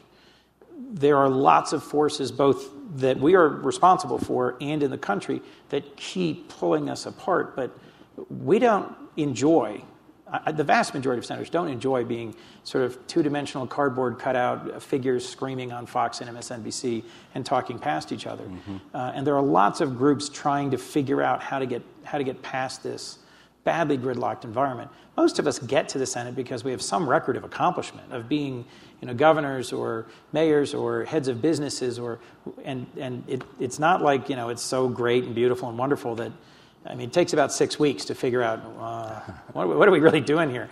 There 0.89 1.17
are 1.17 1.29
lots 1.29 1.71
of 1.71 1.83
forces, 1.83 2.31
both 2.31 2.69
that 2.95 3.19
we 3.19 3.35
are 3.35 3.47
responsible 3.47 4.17
for 4.17 4.57
and 4.59 4.81
in 4.81 4.89
the 4.89 4.97
country, 4.97 5.41
that 5.69 5.95
keep 5.95 6.49
pulling 6.49 6.89
us 6.89 7.05
apart. 7.05 7.55
But 7.55 7.77
we 8.29 8.59
don't 8.59 8.95
enjoy 9.15 9.83
I, 10.31 10.51
the 10.51 10.63
vast 10.63 10.93
majority 10.93 11.19
of 11.19 11.25
senators 11.25 11.49
don't 11.49 11.69
enjoy 11.69 12.03
being 12.03 12.35
sort 12.63 12.83
of 12.83 13.05
two 13.07 13.23
dimensional 13.23 13.65
cardboard 13.65 14.19
cutout 14.19 14.81
figures 14.81 15.27
screaming 15.27 15.71
on 15.71 15.85
Fox 15.85 16.21
and 16.21 16.29
MSNBC 16.35 17.03
and 17.35 17.45
talking 17.45 17.79
past 17.79 18.11
each 18.11 18.27
other. 18.27 18.43
Mm-hmm. 18.43 18.77
Uh, 18.93 19.11
and 19.15 19.25
there 19.25 19.35
are 19.35 19.41
lots 19.41 19.81
of 19.81 19.97
groups 19.97 20.29
trying 20.29 20.71
to 20.71 20.77
figure 20.77 21.21
out 21.21 21.41
how 21.41 21.59
to 21.59 21.65
get, 21.65 21.81
how 22.03 22.17
to 22.17 22.23
get 22.23 22.41
past 22.41 22.83
this 22.83 23.19
badly 23.63 23.97
gridlocked 23.97 24.43
environment. 24.43 24.89
Most 25.17 25.39
of 25.39 25.45
us 25.45 25.59
get 25.59 25.89
to 25.89 25.97
the 25.97 26.05
Senate 26.05 26.35
because 26.35 26.63
we 26.63 26.71
have 26.71 26.81
some 26.81 27.09
record 27.09 27.35
of 27.35 27.43
accomplishment, 27.43 28.11
of 28.11 28.29
being 28.29 28.65
you 29.01 29.07
know, 29.07 29.13
governors 29.13 29.73
or 29.73 30.07
mayors 30.33 30.73
or 30.73 31.03
heads 31.05 31.27
of 31.27 31.41
businesses, 31.41 31.99
or, 31.99 32.19
and, 32.63 32.87
and 32.97 33.23
it, 33.27 33.43
it's 33.59 33.79
not 33.79 34.01
like 34.01 34.29
you 34.29 34.35
know, 34.35 34.49
it's 34.49 34.61
so 34.61 34.87
great 34.87 35.25
and 35.25 35.35
beautiful 35.35 35.69
and 35.69 35.77
wonderful 35.77 36.15
that 36.15 36.31
I 36.85 36.95
mean, 36.95 37.09
it 37.09 37.13
takes 37.13 37.33
about 37.33 37.51
six 37.51 37.77
weeks 37.77 38.05
to 38.05 38.15
figure 38.15 38.41
out 38.41 38.61
uh, 38.79 39.19
what, 39.53 39.67
what, 39.67 39.87
are 39.87 39.91
we 39.91 39.99
really 39.99 40.21
doing 40.21 40.49
here. 40.49 40.69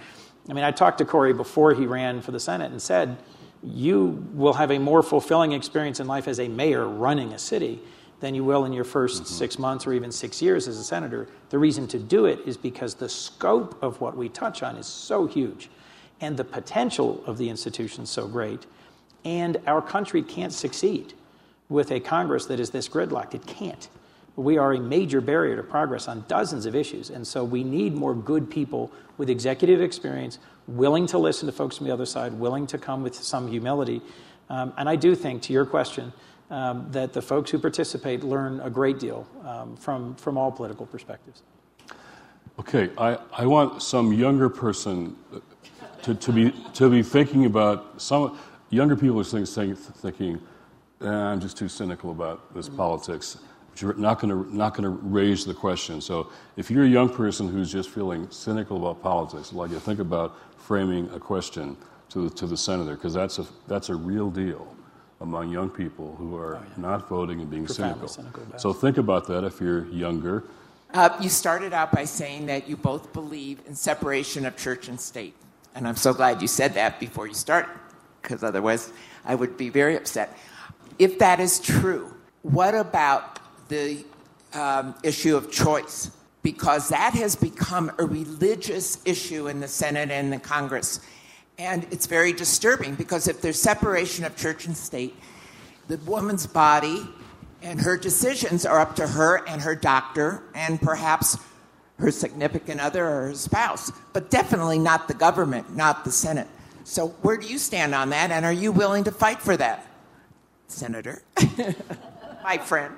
I 0.49 0.53
mean, 0.53 0.63
I 0.63 0.71
talked 0.71 0.99
to 0.99 1.05
Cory 1.05 1.33
before 1.33 1.73
he 1.73 1.85
ran 1.85 2.21
for 2.21 2.31
the 2.31 2.39
Senate 2.39 2.71
and 2.71 2.81
said, 2.81 3.17
you 3.61 4.25
will 4.33 4.53
have 4.53 4.71
a 4.71 4.79
more 4.79 5.03
fulfilling 5.03 5.51
experience 5.51 5.99
in 5.99 6.07
life 6.07 6.27
as 6.27 6.39
a 6.39 6.47
mayor 6.47 6.87
running 6.87 7.33
a 7.33 7.39
city 7.39 7.81
than 8.19 8.33
you 8.33 8.43
will 8.43 8.65
in 8.65 8.73
your 8.73 8.85
1st 8.85 9.15
mm-hmm. 9.15 9.25
six 9.25 9.59
months 9.59 9.85
or 9.85 9.93
even 9.93 10.11
six 10.11 10.41
years 10.41 10.67
as 10.67 10.77
a 10.77 10.83
senator. 10.83 11.27
The 11.49 11.59
reason 11.59 11.87
to 11.87 11.99
do 11.99 12.25
it 12.25 12.39
is 12.45 12.57
because 12.57 12.95
the 12.95 13.09
scope 13.09 13.81
of 13.81 14.01
what 14.01 14.17
we 14.17 14.29
touch 14.29 14.63
on 14.63 14.75
is 14.75 14.87
so 14.87 15.27
huge 15.27 15.69
and 16.19 16.35
the 16.35 16.43
potential 16.43 17.23
of 17.25 17.37
the 17.37 17.49
institution 17.49 18.03
is 18.03 18.09
so 18.09 18.27
great. 18.27 18.65
And 19.23 19.57
our 19.67 19.81
country 19.81 20.23
can't 20.23 20.53
succeed 20.53 21.13
with 21.69 21.91
a 21.91 21.99
Congress 21.99 22.45
that 22.47 22.59
is 22.59 22.71
this 22.71 22.89
gridlocked. 22.89 23.35
It 23.35 23.45
can't 23.45 23.87
we 24.37 24.59
are 24.59 24.73
a 24.73 24.79
major 24.79 25.19
barrier 25.19 25.55
to 25.55 25.63
progress 25.63 26.07
on 26.07 26.23
dozens 26.27 26.67
of 26.67 26.75
issues. 26.75 27.09
And 27.09 27.27
so 27.27 27.43
we 27.43 27.63
need 27.63 27.95
more 27.95 28.13
good 28.13 28.49
people 28.49 28.91
with 29.17 29.29
executive 29.31 29.81
experience, 29.81 30.37
willing 30.67 31.07
to 31.07 31.17
listen 31.17 31.47
to 31.47 31.51
folks 31.51 31.77
from 31.77 31.87
the 31.87 31.93
other 31.93 32.05
side, 32.05 32.33
willing 32.33 32.67
to 32.67 32.77
come 32.77 33.01
with 33.01 33.15
some 33.15 33.47
humility. 33.47 33.99
Um, 34.49 34.73
and 34.77 34.87
I 34.87 34.95
do 34.95 35.15
think, 35.15 35.41
to 35.43 35.53
your 35.53 35.65
question, 35.65 36.13
um, 36.49 36.87
that 36.91 37.13
the 37.13 37.21
folks 37.21 37.51
who 37.51 37.59
participate 37.59 38.23
learn 38.23 38.59
a 38.61 38.69
great 38.69 38.99
deal 38.99 39.27
um, 39.45 39.75
from, 39.75 40.15
from 40.15 40.37
all 40.37 40.51
political 40.51 40.85
perspectives. 40.85 41.43
Okay, 42.59 42.89
I, 42.97 43.17
I 43.33 43.45
want 43.45 43.83
some 43.83 44.13
younger 44.13 44.49
person 44.49 45.15
to, 46.01 46.15
to, 46.15 46.31
be, 46.31 46.51
to 46.73 46.89
be 46.89 47.03
thinking 47.03 47.45
about 47.45 48.01
some 48.01 48.37
younger 48.69 48.95
people 48.95 49.19
are 49.19 49.23
thinking, 49.23 49.75
thinking 49.75 50.41
eh, 51.01 51.07
I'm 51.07 51.39
just 51.39 51.57
too 51.57 51.69
cynical 51.69 52.11
about 52.11 52.53
this 52.53 52.67
mm-hmm. 52.67 52.77
politics 52.77 53.37
you're 53.81 53.93
not 53.95 54.19
going 54.19 54.31
to 54.31 54.55
not 54.55 54.73
going 54.73 54.83
to 54.83 54.89
raise 54.89 55.45
the 55.45 55.53
question. 55.53 56.01
So 56.01 56.31
if 56.55 56.71
you're 56.71 56.85
a 56.85 56.89
young 56.89 57.09
person 57.09 57.47
who's 57.47 57.71
just 57.71 57.89
feeling 57.89 58.29
cynical 58.31 58.77
about 58.77 59.01
politics, 59.01 59.53
like 59.53 59.71
you 59.71 59.79
think 59.79 59.99
about 59.99 60.37
framing 60.57 61.09
a 61.11 61.19
question 61.19 61.77
to 62.09 62.29
the, 62.29 62.35
to 62.35 62.47
the 62.47 62.57
senator, 62.57 62.95
because 62.95 63.13
that's 63.13 63.39
a 63.39 63.45
that's 63.67 63.89
a 63.89 63.95
real 63.95 64.29
deal 64.29 64.67
among 65.21 65.49
young 65.49 65.69
people 65.69 66.15
who 66.17 66.35
are 66.35 66.57
oh, 66.57 66.61
yeah. 66.61 66.81
not 66.81 67.09
voting 67.09 67.41
and 67.41 67.49
being 67.49 67.67
cynical. 67.67 68.07
cynical 68.07 68.43
so 68.57 68.73
think 68.73 68.97
about 68.97 69.27
that 69.27 69.43
if 69.43 69.59
you're 69.59 69.85
younger. 69.87 70.43
Uh, 70.93 71.09
you 71.21 71.27
started 71.27 71.73
out 71.73 71.91
by 71.91 72.05
saying 72.05 72.45
that 72.45 72.69
you 72.69 72.77
both 72.77 73.11
believe 73.11 73.59
in 73.67 73.75
separation 73.75 74.45
of 74.45 74.55
church 74.55 74.87
and 74.87 74.99
state, 74.99 75.35
and 75.75 75.87
I'm 75.87 75.97
so 75.97 76.13
glad 76.13 76.41
you 76.41 76.47
said 76.47 76.73
that 76.75 76.99
before 76.99 77.27
you 77.27 77.33
started, 77.33 77.71
because 78.21 78.43
otherwise 78.43 78.93
I 79.25 79.35
would 79.35 79.57
be 79.57 79.69
very 79.69 79.97
upset. 79.97 80.37
If 80.97 81.19
that 81.19 81.39
is 81.39 81.59
true, 81.59 82.15
what 82.41 82.73
about 82.73 83.39
the 83.67 84.05
um, 84.53 84.95
issue 85.03 85.35
of 85.35 85.51
choice 85.51 86.11
because 86.47 86.87
that 86.87 87.13
has 87.13 87.35
become 87.35 87.91
a 87.97 88.05
religious 88.05 88.99
issue 89.05 89.47
in 89.47 89.59
the 89.59 89.67
Senate 89.67 90.09
and 90.09 90.31
the 90.31 90.39
Congress. 90.39 91.01
And 91.57 91.87
it's 91.91 92.05
very 92.05 92.33
disturbing 92.33 92.95
because 92.95 93.27
if 93.27 93.41
there's 93.41 93.59
separation 93.59 94.25
of 94.25 94.35
church 94.37 94.65
and 94.67 94.77
state, 94.77 95.15
the 95.87 95.97
woman's 95.97 96.45
body 96.45 97.07
and 97.61 97.81
her 97.81 97.97
decisions 97.97 98.65
are 98.65 98.79
up 98.79 98.95
to 98.97 99.07
her 99.07 99.47
and 99.47 99.61
her 99.61 99.75
doctor 99.75 100.43
and 100.53 100.79
perhaps 100.81 101.37
her 101.99 102.11
significant 102.11 102.79
other 102.79 103.05
or 103.05 103.27
her 103.27 103.33
spouse, 103.33 103.91
but 104.13 104.29
definitely 104.29 104.77
not 104.77 105.07
the 105.07 105.13
government, 105.13 105.75
not 105.75 106.05
the 106.05 106.11
Senate. 106.11 106.47
So, 106.83 107.09
where 107.21 107.37
do 107.37 107.47
you 107.47 107.57
stand 107.57 107.93
on 107.93 108.11
that, 108.11 108.31
and 108.31 108.45
are 108.45 108.53
you 108.53 108.71
willing 108.71 109.03
to 109.05 109.11
fight 109.11 109.41
for 109.41 109.57
that, 109.57 109.85
Senator? 110.67 111.21
My 112.43 112.59
friend. 112.59 112.93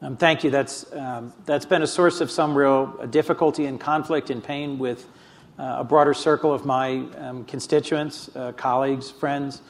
Um, 0.00 0.16
thank 0.16 0.42
you. 0.42 0.50
That's, 0.50 0.90
um, 0.92 1.32
that's 1.44 1.66
been 1.66 1.82
a 1.82 1.86
source 1.86 2.20
of 2.20 2.30
some 2.30 2.56
real 2.56 2.86
difficulty 3.10 3.66
and 3.66 3.78
conflict 3.78 4.30
and 4.30 4.42
pain 4.42 4.78
with 4.78 5.06
a 5.58 5.84
broader 5.84 6.14
circle 6.14 6.54
of 6.54 6.64
my 6.64 7.04
um, 7.18 7.44
constituents, 7.44 8.30
uh, 8.36 8.52
colleagues, 8.52 9.10
friends. 9.10 9.60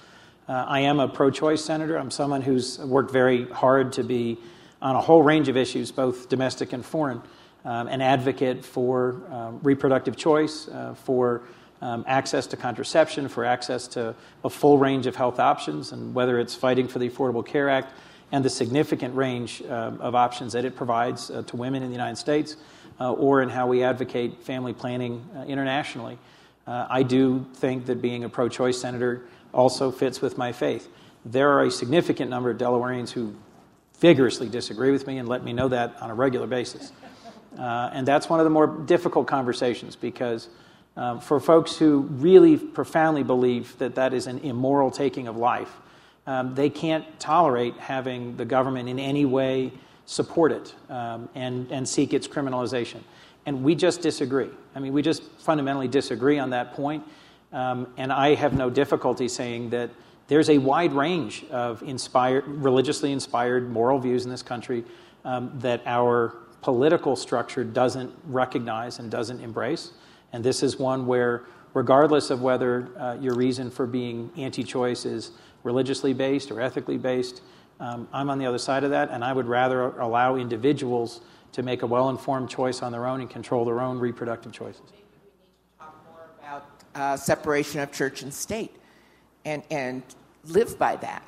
Uh, 0.46 0.64
I 0.68 0.80
am 0.80 1.00
a 1.00 1.08
pro 1.08 1.30
choice 1.30 1.64
senator. 1.64 1.98
I'm 1.98 2.10
someone 2.10 2.42
who's 2.42 2.78
worked 2.78 3.10
very 3.10 3.48
hard 3.48 3.94
to 3.94 4.04
be 4.04 4.38
on 4.82 4.96
a 4.96 5.00
whole 5.00 5.22
range 5.22 5.48
of 5.48 5.56
issues, 5.56 5.90
both 5.90 6.28
domestic 6.28 6.72
and 6.72 6.84
foreign, 6.84 7.22
um, 7.64 7.88
an 7.88 8.02
advocate 8.02 8.64
for 8.64 9.20
um, 9.30 9.60
reproductive 9.62 10.14
choice, 10.14 10.68
uh, 10.68 10.94
for 10.94 11.42
um, 11.80 12.04
access 12.06 12.46
to 12.48 12.56
contraception, 12.56 13.28
for 13.28 13.44
access 13.44 13.88
to 13.88 14.14
a 14.44 14.50
full 14.50 14.78
range 14.78 15.06
of 15.06 15.16
health 15.16 15.40
options, 15.40 15.92
and 15.92 16.14
whether 16.14 16.38
it's 16.38 16.54
fighting 16.54 16.86
for 16.86 16.98
the 16.98 17.08
Affordable 17.08 17.44
Care 17.44 17.70
Act 17.70 17.94
and 18.30 18.44
the 18.44 18.50
significant 18.50 19.14
range 19.14 19.62
uh, 19.62 19.92
of 20.00 20.14
options 20.14 20.52
that 20.52 20.64
it 20.64 20.76
provides 20.76 21.30
uh, 21.30 21.42
to 21.42 21.56
women 21.56 21.82
in 21.82 21.88
the 21.88 21.94
United 21.94 22.16
States 22.16 22.54
uh, 22.54 22.58
or 23.06 23.42
in 23.42 23.48
how 23.48 23.66
we 23.66 23.82
advocate 23.82 24.42
family 24.42 24.72
planning 24.72 25.24
uh, 25.36 25.42
internationally. 25.44 26.18
Uh, 26.66 26.86
I 26.90 27.02
do 27.02 27.46
think 27.54 27.86
that 27.86 28.02
being 28.02 28.24
a 28.24 28.28
pro 28.28 28.48
choice 28.48 28.80
senator 28.80 29.22
also 29.52 29.90
fits 29.90 30.20
with 30.20 30.36
my 30.36 30.52
faith. 30.52 30.88
There 31.24 31.50
are 31.50 31.64
a 31.64 31.70
significant 31.70 32.30
number 32.30 32.50
of 32.50 32.58
Delawareans 32.58 33.10
who 33.10 33.34
vigorously 33.98 34.48
disagree 34.48 34.90
with 34.90 35.06
me 35.06 35.18
and 35.18 35.28
let 35.28 35.42
me 35.42 35.52
know 35.52 35.68
that 35.68 36.00
on 36.00 36.10
a 36.10 36.14
regular 36.14 36.46
basis. 36.46 36.92
Uh, 37.58 37.90
and 37.92 38.06
that's 38.06 38.28
one 38.28 38.38
of 38.38 38.44
the 38.44 38.50
more 38.50 38.66
difficult 38.66 39.26
conversations 39.26 39.96
because 39.96 40.48
um, 40.96 41.20
for 41.20 41.40
folks 41.40 41.76
who 41.76 42.00
really 42.00 42.56
profoundly 42.56 43.22
believe 43.22 43.76
that 43.78 43.94
that 43.94 44.12
is 44.12 44.26
an 44.26 44.38
immoral 44.40 44.90
taking 44.90 45.26
of 45.28 45.36
life, 45.36 45.70
um, 46.26 46.54
they 46.54 46.68
can't 46.68 47.04
tolerate 47.18 47.76
having 47.78 48.36
the 48.36 48.44
government 48.44 48.88
in 48.88 48.98
any 48.98 49.24
way 49.24 49.72
support 50.08 50.50
it 50.50 50.74
um, 50.88 51.28
and, 51.34 51.70
and 51.70 51.86
seek 51.86 52.14
its 52.14 52.26
criminalization. 52.26 53.00
And 53.44 53.62
we 53.62 53.74
just 53.74 54.00
disagree. 54.00 54.48
I 54.74 54.80
mean, 54.80 54.94
we 54.94 55.02
just 55.02 55.22
fundamentally 55.38 55.86
disagree 55.86 56.38
on 56.38 56.48
that 56.50 56.72
point. 56.72 57.04
Um, 57.52 57.92
and 57.98 58.10
I 58.10 58.34
have 58.34 58.54
no 58.54 58.70
difficulty 58.70 59.28
saying 59.28 59.68
that 59.70 59.90
there's 60.26 60.48
a 60.48 60.56
wide 60.56 60.94
range 60.94 61.44
of 61.50 61.82
inspired, 61.82 62.46
religiously 62.46 63.12
inspired 63.12 63.70
moral 63.70 63.98
views 63.98 64.24
in 64.24 64.30
this 64.30 64.42
country 64.42 64.82
um, 65.26 65.52
that 65.58 65.82
our 65.84 66.36
political 66.62 67.14
structure 67.14 67.62
doesn't 67.62 68.10
recognize 68.24 69.00
and 69.00 69.10
doesn't 69.10 69.40
embrace. 69.40 69.92
And 70.32 70.42
this 70.42 70.62
is 70.62 70.78
one 70.78 71.06
where, 71.06 71.44
regardless 71.74 72.30
of 72.30 72.40
whether 72.40 72.88
uh, 72.98 73.18
your 73.20 73.34
reason 73.34 73.70
for 73.70 73.86
being 73.86 74.30
anti 74.38 74.64
choice 74.64 75.04
is 75.04 75.32
religiously 75.64 76.14
based 76.14 76.50
or 76.50 76.62
ethically 76.62 76.96
based. 76.96 77.42
Um, 77.80 78.08
I'm 78.12 78.28
on 78.28 78.38
the 78.38 78.46
other 78.46 78.58
side 78.58 78.84
of 78.84 78.90
that, 78.90 79.10
and 79.10 79.24
I 79.24 79.32
would 79.32 79.46
rather 79.46 79.90
allow 79.98 80.36
individuals 80.36 81.20
to 81.52 81.62
make 81.62 81.82
a 81.82 81.86
well 81.86 82.10
informed 82.10 82.50
choice 82.50 82.82
on 82.82 82.92
their 82.92 83.06
own 83.06 83.20
and 83.20 83.30
control 83.30 83.64
their 83.64 83.80
own 83.80 83.98
reproductive 83.98 84.52
choices. 84.52 84.82
Maybe 84.90 85.04
we 85.12 85.28
need 85.28 85.48
to 85.72 85.84
talk 85.84 86.04
more 86.08 86.28
about 86.40 86.66
uh, 86.94 87.16
separation 87.16 87.80
of 87.80 87.92
church 87.92 88.22
and 88.22 88.34
state 88.34 88.74
and, 89.44 89.62
and 89.70 90.02
live 90.44 90.78
by 90.78 90.96
that 90.96 91.22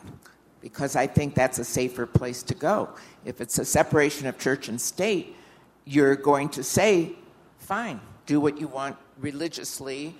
because 0.60 0.96
I 0.96 1.06
think 1.06 1.34
that's 1.34 1.58
a 1.58 1.64
safer 1.64 2.04
place 2.04 2.42
to 2.44 2.54
go. 2.54 2.90
If 3.24 3.40
it's 3.40 3.58
a 3.58 3.64
separation 3.64 4.26
of 4.26 4.38
church 4.38 4.68
and 4.68 4.80
state, 4.80 5.36
you're 5.84 6.16
going 6.16 6.50
to 6.50 6.62
say, 6.62 7.12
fine, 7.58 8.00
do 8.26 8.40
what 8.40 8.60
you 8.60 8.66
want 8.66 8.96
religiously 9.18 10.14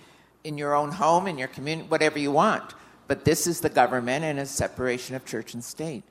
in 0.45 0.57
your 0.57 0.75
own 0.75 0.93
home, 0.93 1.27
in 1.27 1.37
your 1.37 1.49
community, 1.49 1.89
whatever 1.89 2.19
you 2.19 2.33
want 2.33 2.75
but 3.11 3.25
this 3.25 3.49
is 3.49 3.61
the 3.61 3.69
government 3.69 4.25
and 4.25 4.39
a 4.39 4.47
separation 4.47 5.17
of 5.17 5.27
church 5.27 5.55
and 5.55 5.65
state. 5.65 6.05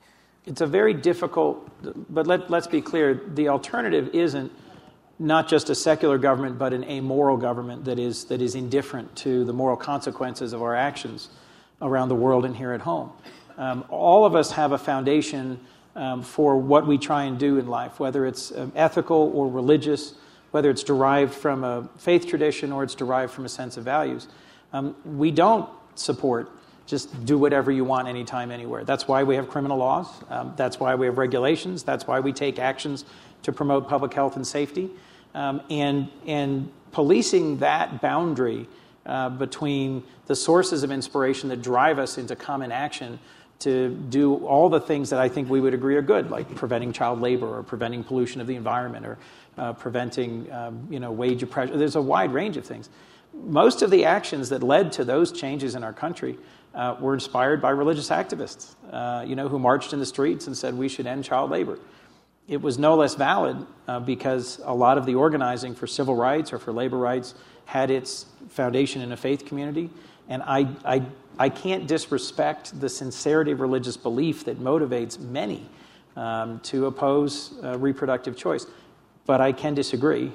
It's 0.50 0.60
a 0.60 0.66
very 0.66 0.94
difficult, 0.94 1.70
but 2.12 2.26
let, 2.26 2.50
let's 2.50 2.66
be 2.66 2.80
clear 2.80 3.14
the 3.14 3.48
alternative 3.48 4.10
isn't 4.12 4.50
not 5.20 5.46
just 5.46 5.70
a 5.70 5.76
secular 5.76 6.18
government, 6.18 6.58
but 6.58 6.72
an 6.72 6.82
amoral 6.82 7.36
government 7.36 7.84
that 7.84 8.00
is, 8.00 8.24
that 8.24 8.42
is 8.42 8.56
indifferent 8.56 9.14
to 9.14 9.44
the 9.44 9.52
moral 9.52 9.76
consequences 9.76 10.52
of 10.52 10.60
our 10.60 10.74
actions 10.74 11.28
around 11.80 12.08
the 12.08 12.16
world 12.16 12.44
and 12.44 12.56
here 12.56 12.72
at 12.72 12.80
home. 12.80 13.12
Um, 13.58 13.84
all 13.90 14.24
of 14.24 14.34
us 14.34 14.50
have 14.50 14.72
a 14.72 14.78
foundation 14.78 15.60
um, 15.94 16.20
for 16.20 16.56
what 16.56 16.84
we 16.84 16.98
try 16.98 17.24
and 17.24 17.38
do 17.38 17.58
in 17.58 17.68
life, 17.68 18.00
whether 18.00 18.26
it's 18.26 18.50
um, 18.50 18.72
ethical 18.74 19.30
or 19.32 19.48
religious, 19.48 20.14
whether 20.50 20.68
it's 20.68 20.82
derived 20.82 21.32
from 21.32 21.62
a 21.62 21.88
faith 21.96 22.26
tradition 22.26 22.72
or 22.72 22.82
it's 22.82 22.96
derived 22.96 23.32
from 23.32 23.44
a 23.44 23.48
sense 23.48 23.76
of 23.76 23.84
values. 23.84 24.26
Um, 24.72 24.96
we 25.04 25.30
don't 25.30 25.68
support 25.94 26.50
just 26.86 27.24
do 27.24 27.38
whatever 27.38 27.70
you 27.70 27.84
want 27.84 28.08
anytime, 28.08 28.50
anywhere. 28.50 28.84
That's 28.84 29.06
why 29.06 29.22
we 29.22 29.36
have 29.36 29.48
criminal 29.48 29.78
laws. 29.78 30.08
Um, 30.28 30.54
that's 30.56 30.80
why 30.80 30.94
we 30.94 31.06
have 31.06 31.18
regulations. 31.18 31.82
That's 31.82 32.06
why 32.06 32.20
we 32.20 32.32
take 32.32 32.58
actions 32.58 33.04
to 33.42 33.52
promote 33.52 33.88
public 33.88 34.12
health 34.12 34.36
and 34.36 34.46
safety. 34.46 34.90
Um, 35.34 35.62
and, 35.70 36.08
and 36.26 36.70
policing 36.92 37.58
that 37.58 38.00
boundary 38.00 38.66
uh, 39.06 39.30
between 39.30 40.02
the 40.26 40.34
sources 40.34 40.82
of 40.82 40.90
inspiration 40.90 41.48
that 41.48 41.62
drive 41.62 41.98
us 41.98 42.18
into 42.18 42.36
common 42.36 42.72
action 42.72 43.18
to 43.60 43.90
do 44.08 44.36
all 44.46 44.68
the 44.68 44.80
things 44.80 45.10
that 45.10 45.20
I 45.20 45.28
think 45.28 45.48
we 45.48 45.60
would 45.60 45.74
agree 45.74 45.96
are 45.96 46.02
good, 46.02 46.30
like 46.30 46.54
preventing 46.54 46.92
child 46.92 47.20
labor 47.20 47.58
or 47.58 47.62
preventing 47.62 48.02
pollution 48.02 48.40
of 48.40 48.46
the 48.46 48.56
environment 48.56 49.06
or 49.06 49.18
uh, 49.58 49.72
preventing 49.74 50.50
um, 50.52 50.86
you 50.90 50.98
know, 50.98 51.12
wage 51.12 51.42
oppression. 51.42 51.78
There's 51.78 51.96
a 51.96 52.02
wide 52.02 52.32
range 52.32 52.56
of 52.56 52.64
things. 52.64 52.88
Most 53.32 53.82
of 53.82 53.90
the 53.90 54.04
actions 54.04 54.48
that 54.48 54.62
led 54.62 54.92
to 54.92 55.04
those 55.04 55.32
changes 55.32 55.74
in 55.74 55.84
our 55.84 55.92
country 55.92 56.38
uh, 56.74 56.96
were 57.00 57.14
inspired 57.14 57.60
by 57.60 57.70
religious 57.70 58.10
activists, 58.10 58.74
uh, 58.92 59.24
you 59.26 59.34
know, 59.34 59.48
who 59.48 59.58
marched 59.58 59.92
in 59.92 59.98
the 59.98 60.06
streets 60.06 60.46
and 60.46 60.56
said 60.56 60.74
we 60.74 60.88
should 60.88 61.06
end 61.06 61.24
child 61.24 61.50
labor. 61.50 61.78
It 62.48 62.60
was 62.60 62.78
no 62.78 62.96
less 62.96 63.14
valid 63.14 63.64
uh, 63.86 64.00
because 64.00 64.60
a 64.64 64.74
lot 64.74 64.98
of 64.98 65.06
the 65.06 65.14
organizing 65.14 65.74
for 65.74 65.86
civil 65.86 66.16
rights 66.16 66.52
or 66.52 66.58
for 66.58 66.72
labor 66.72 66.98
rights 66.98 67.34
had 67.64 67.90
its 67.90 68.26
foundation 68.48 69.02
in 69.02 69.12
a 69.12 69.16
faith 69.16 69.46
community. 69.46 69.90
And 70.28 70.42
I, 70.44 70.68
I, 70.84 71.02
I 71.38 71.48
can't 71.48 71.86
disrespect 71.86 72.80
the 72.80 72.88
sincerity 72.88 73.52
of 73.52 73.60
religious 73.60 73.96
belief 73.96 74.44
that 74.44 74.58
motivates 74.58 75.18
many 75.18 75.66
um, 76.16 76.60
to 76.64 76.86
oppose 76.86 77.54
uh, 77.62 77.78
reproductive 77.78 78.36
choice. 78.36 78.66
But 79.26 79.40
I 79.40 79.52
can 79.52 79.74
disagree 79.74 80.32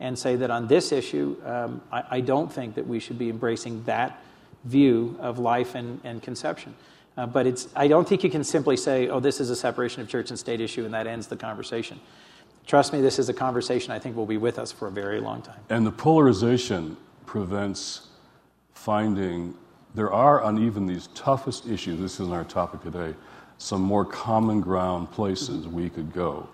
and 0.00 0.18
say 0.18 0.36
that 0.36 0.50
on 0.50 0.66
this 0.68 0.92
issue, 0.92 1.36
um, 1.44 1.80
I, 1.90 2.04
I, 2.10 2.20
don't 2.20 2.52
think 2.52 2.76
that 2.76 2.86
we 2.86 3.00
should 3.00 3.18
be 3.18 3.30
embracing 3.30 3.82
that 3.84 4.22
view 4.64 5.16
of 5.20 5.38
life 5.38 5.74
and, 5.74 6.00
and 6.04 6.22
conception. 6.22 6.74
Uh, 7.16 7.26
but 7.26 7.46
it's, 7.46 7.68
I 7.74 7.88
don't 7.88 8.08
think 8.08 8.22
you 8.22 8.30
can 8.30 8.44
simply 8.44 8.76
say, 8.76 9.08
oh, 9.08 9.18
this 9.18 9.40
is 9.40 9.50
a 9.50 9.56
separation 9.56 10.00
of 10.00 10.08
church 10.08 10.30
and 10.30 10.38
state 10.38 10.60
issue, 10.60 10.84
and 10.84 10.94
that 10.94 11.08
ends 11.08 11.26
the 11.26 11.36
conversation. 11.36 11.98
Trust 12.66 12.92
me, 12.92 13.00
this 13.00 13.18
is 13.18 13.28
a 13.28 13.34
conversation 13.34 13.90
I 13.90 13.98
think 13.98 14.14
will 14.14 14.26
be 14.26 14.36
with 14.36 14.58
us 14.58 14.70
for 14.70 14.86
a 14.86 14.90
very 14.90 15.20
long 15.20 15.42
time. 15.42 15.58
And 15.68 15.84
the 15.86 15.90
polarization 15.90 16.96
prevents 17.26 18.08
finding, 18.72 19.54
there 19.94 20.12
are 20.12 20.42
on 20.42 20.58
even 20.58 20.86
these 20.86 21.08
toughest 21.08 21.66
issues, 21.66 21.98
this 21.98 22.20
isn't 22.20 22.32
our 22.32 22.44
topic 22.44 22.82
today, 22.82 23.14
some 23.56 23.82
more 23.82 24.04
common 24.04 24.60
ground 24.60 25.10
places 25.10 25.66
we 25.66 25.90
could 25.90 26.12
go. 26.12 26.48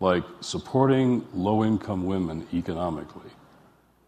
Like 0.00 0.24
supporting 0.40 1.26
low 1.32 1.64
income 1.64 2.04
women 2.06 2.46
economically 2.52 3.30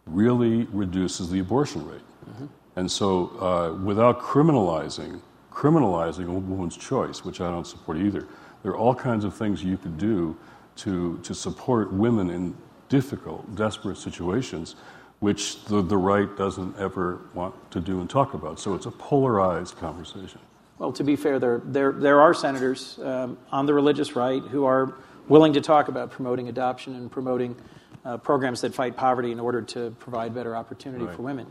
really 0.06 0.64
reduces 0.72 1.30
the 1.30 1.40
abortion 1.40 1.86
rate. 1.86 2.00
Mm-hmm. 2.28 2.46
And 2.76 2.90
so, 2.90 3.28
uh, 3.40 3.82
without 3.82 4.20
criminalizing, 4.20 5.20
criminalizing 5.50 6.28
a 6.28 6.32
woman's 6.32 6.76
choice, 6.76 7.24
which 7.24 7.40
I 7.40 7.50
don't 7.50 7.66
support 7.66 7.98
either, 7.98 8.26
there 8.62 8.72
are 8.72 8.76
all 8.76 8.94
kinds 8.94 9.24
of 9.24 9.34
things 9.34 9.64
you 9.64 9.76
could 9.76 9.96
do 9.96 10.36
to, 10.76 11.18
to 11.22 11.34
support 11.34 11.92
women 11.92 12.30
in 12.30 12.54
difficult, 12.88 13.54
desperate 13.56 13.96
situations, 13.96 14.76
which 15.20 15.64
the, 15.64 15.80
the 15.82 15.96
right 15.96 16.36
doesn't 16.36 16.76
ever 16.78 17.20
want 17.32 17.54
to 17.70 17.80
do 17.80 18.00
and 18.00 18.10
talk 18.10 18.34
about. 18.34 18.60
So 18.60 18.74
it's 18.74 18.86
a 18.86 18.90
polarized 18.90 19.78
conversation. 19.78 20.40
Well, 20.78 20.92
to 20.92 21.02
be 21.02 21.16
fair, 21.16 21.38
there, 21.38 21.62
there, 21.64 21.92
there 21.92 22.20
are 22.20 22.34
senators 22.34 22.98
um, 23.02 23.38
on 23.50 23.64
the 23.64 23.72
religious 23.72 24.14
right 24.14 24.42
who 24.42 24.66
are 24.66 24.94
willing 25.28 25.52
to 25.52 25.60
talk 25.60 25.88
about 25.88 26.10
promoting 26.10 26.48
adoption 26.48 26.94
and 26.94 27.10
promoting 27.10 27.56
uh, 28.04 28.16
programs 28.16 28.60
that 28.60 28.74
fight 28.74 28.96
poverty 28.96 29.32
in 29.32 29.40
order 29.40 29.60
to 29.60 29.90
provide 29.98 30.34
better 30.34 30.54
opportunity 30.54 31.04
right. 31.04 31.16
for 31.16 31.22
women 31.22 31.46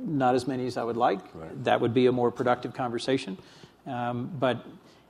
not 0.00 0.34
as 0.34 0.46
many 0.46 0.66
as 0.66 0.76
I 0.76 0.84
would 0.84 0.96
like. 0.96 1.20
Right. 1.34 1.64
That 1.64 1.80
would 1.80 1.94
be 1.94 2.06
a 2.06 2.12
more 2.12 2.30
productive 2.30 2.74
conversation. 2.74 3.38
Um, 3.86 4.30
but 4.38 4.64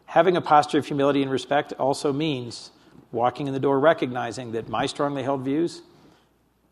having 0.06 0.36
a 0.36 0.40
posture 0.40 0.78
of 0.78 0.86
humility 0.86 1.22
and 1.22 1.30
respect 1.30 1.72
also 1.74 2.12
means 2.12 2.70
walking 3.12 3.46
in 3.46 3.52
the 3.52 3.60
door 3.60 3.80
recognizing 3.80 4.52
that 4.52 4.68
my 4.68 4.86
strongly 4.86 5.22
held 5.22 5.42
views 5.42 5.82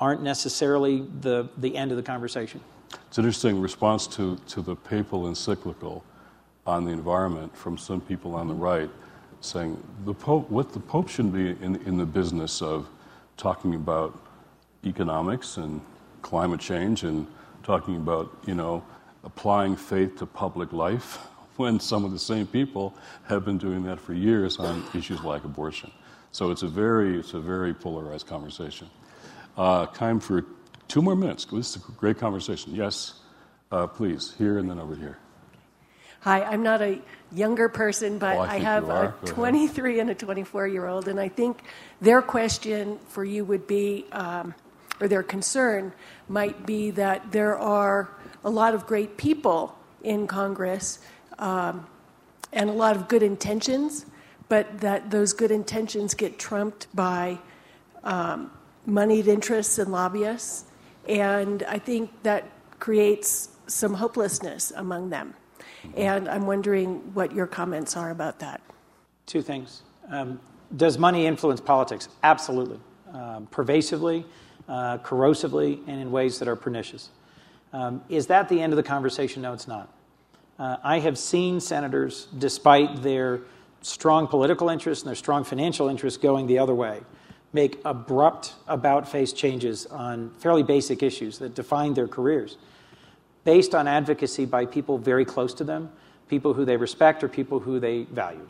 aren't 0.01 0.23
necessarily 0.23 1.07
the, 1.21 1.49
the 1.57 1.77
end 1.77 1.91
of 1.91 1.97
the 1.97 2.03
conversation. 2.03 2.61
It's 3.09 3.19
interesting 3.19 3.61
response 3.61 4.07
to, 4.09 4.37
to 4.49 4.63
the 4.63 4.77
papal 4.77 5.27
encyclical 5.27 6.05
on 6.67 6.85
the 6.85 6.93
environment 6.93 7.57
from 7.57 7.77
some 7.77 8.01
people 8.01 8.35
on 8.35 8.47
the 8.47 8.55
right 8.55 8.91
saying 9.41 9.83
the 10.05 10.15
Pope, 10.15 10.51
what 10.51 10.73
the 10.73 10.81
Pope 10.81 11.09
shouldn't 11.09 11.35
be 11.35 11.51
in, 11.65 11.77
in 11.87 11.97
the 11.97 12.07
business 12.07 12.61
of 12.63 12.89
talking 13.37 13.75
about 13.75 14.19
economics 14.85 15.57
and 15.57 15.81
climate 16.23 16.61
change 16.61 17.05
and 17.05 17.27
talking 17.63 17.97
about, 17.97 18.37
you 18.47 18.55
know, 18.55 18.85
applying 19.25 19.77
faith 19.77 20.17
to 20.19 20.27
public 20.27 20.73
life 20.73 21.17
when 21.57 21.79
some 21.81 22.05
of 22.05 22.13
the 22.13 22.19
same 22.19 22.47
people 22.47 22.95
have 23.27 23.45
been 23.45 23.59
doing 23.59 23.83
that 23.85 23.99
for 24.01 24.15
years 24.15 24.59
on 24.59 24.85
issues 24.95 25.23
like 25.23 25.45
abortion. 25.45 25.91
So 26.33 26.51
it's 26.51 26.63
a 26.63 26.69
very, 26.69 27.19
it's 27.19 27.35
a 27.35 27.41
very 27.41 27.75
polarized 27.75 28.27
conversation. 28.27 28.89
Uh, 29.57 29.87
time 29.87 30.21
for 30.21 30.45
two 30.87 31.03
more 31.03 31.17
minutes. 31.17 31.45
This 31.47 31.75
is 31.75 31.77
a 31.77 31.93
great 31.93 32.19
conversation. 32.19 32.75
Yes, 32.75 33.15
uh, 33.73 33.87
please, 33.87 34.35
here 34.39 34.59
and 34.59 34.71
then 34.71 34.79
over 34.79 34.95
here. 34.95 35.19
Hi, 36.23 36.43
I'm 36.43 36.65
not 36.65 36.83
a 36.83 36.99
younger 37.31 37.69
person, 37.69 38.19
but 38.19 38.37
oh, 38.37 38.41
I, 38.41 38.55
I, 38.55 38.59
have 38.59 38.89
a 38.89 39.15
23 39.25 40.01
and 40.01 40.11
a 40.11 40.15
24 40.17 40.67
year 40.67 40.87
old, 40.87 41.07
and 41.07 41.21
I 41.21 41.29
think 41.29 41.63
their 42.01 42.21
question 42.23 42.99
for 43.09 43.25
you 43.25 43.45
would 43.45 43.69
be, 43.69 44.05
um, 44.11 44.53
or 45.01 45.07
their 45.07 45.23
concern 45.23 45.93
might 46.29 46.67
be 46.67 46.91
that 46.91 47.31
there 47.31 47.57
are 47.57 48.09
a 48.45 48.51
lot 48.51 48.75
of 48.75 48.85
great 48.85 49.17
people 49.17 49.79
in 50.03 50.27
Congress 50.27 50.99
um, 51.39 51.87
and 52.53 52.69
a 52.69 52.73
lot 52.73 52.97
of 52.97 53.07
good 53.07 53.23
intentions, 53.23 54.05
but 54.49 54.81
that 54.81 55.13
those 55.13 55.33
good 55.33 55.53
intentions 55.53 56.15
get 56.15 56.37
trumped 56.37 56.89
by 56.97 57.39
um, 58.03 58.51
moneyed 58.87 59.29
interests 59.29 59.79
and 59.79 59.93
lobbyists. 59.93 60.65
And 61.09 61.63
I 61.63 61.79
think 61.79 62.25
that 62.25 62.51
creates 62.81 63.51
some 63.69 63.95
hopelessness 63.95 64.73
among 64.75 65.11
them. 65.11 65.35
And 65.97 66.29
I'm 66.29 66.47
wondering 66.47 66.97
what 67.15 67.33
your 67.33 67.47
comments 67.47 67.97
are 67.97 68.11
about 68.11 68.39
that. 68.41 68.61
Two 69.27 69.43
things. 69.43 69.83
Um, 70.11 70.41
does 70.77 70.99
money 70.99 71.27
influence 71.27 71.61
politics? 71.61 72.09
Absolutely. 72.23 72.81
Um, 73.13 73.47
pervasively 73.51 74.25
uh, 74.69 74.99
corrosively 74.99 75.81
and 75.87 76.01
in 76.01 76.11
ways 76.11 76.39
that 76.39 76.49
are 76.49 76.57
pernicious. 76.57 77.09
Um, 77.73 78.03
is 78.09 78.27
that 78.27 78.49
the 78.49 78.61
end 78.61 78.73
of 78.73 78.77
the 78.77 78.83
conversation? 78.83 79.43
No, 79.43 79.53
it's 79.53 79.69
not. 79.69 79.93
Uh, 80.59 80.77
I 80.83 80.99
have 80.99 81.19
seen 81.19 81.61
senators, 81.61 82.29
despite 82.39 83.03
their 83.03 83.41
strong 83.81 84.27
political 84.27 84.69
interests 84.69 85.05
and 85.05 85.09
their 85.09 85.17
strong 85.17 85.45
financial 85.45 85.89
interests 85.89 86.19
going 86.19 86.47
the 86.47 86.59
other 86.59 86.75
way, 86.75 87.01
make 87.53 87.81
abrupt, 87.85 88.55
about 88.67 89.09
face 89.09 89.33
changes 89.33 89.87
on 89.87 90.31
fairly 90.39 90.63
basic 90.63 91.03
issues 91.03 91.39
that 91.39 91.55
define 91.55 91.95
their 91.95 92.09
careers 92.09 92.57
based 93.45 93.75
on 93.75 93.89
advocacy 93.89 94.45
by 94.45 94.67
people 94.67 94.99
very 94.99 95.25
close 95.25 95.55
to 95.55 95.65
them, 95.65 95.91
people 96.29 96.55
who 96.55 96.65
they 96.65 96.77
respect 96.77 97.25
or 97.25 97.29
people 97.29 97.59
who 97.61 97.81
they 97.81 98.05
value. 98.05 98.47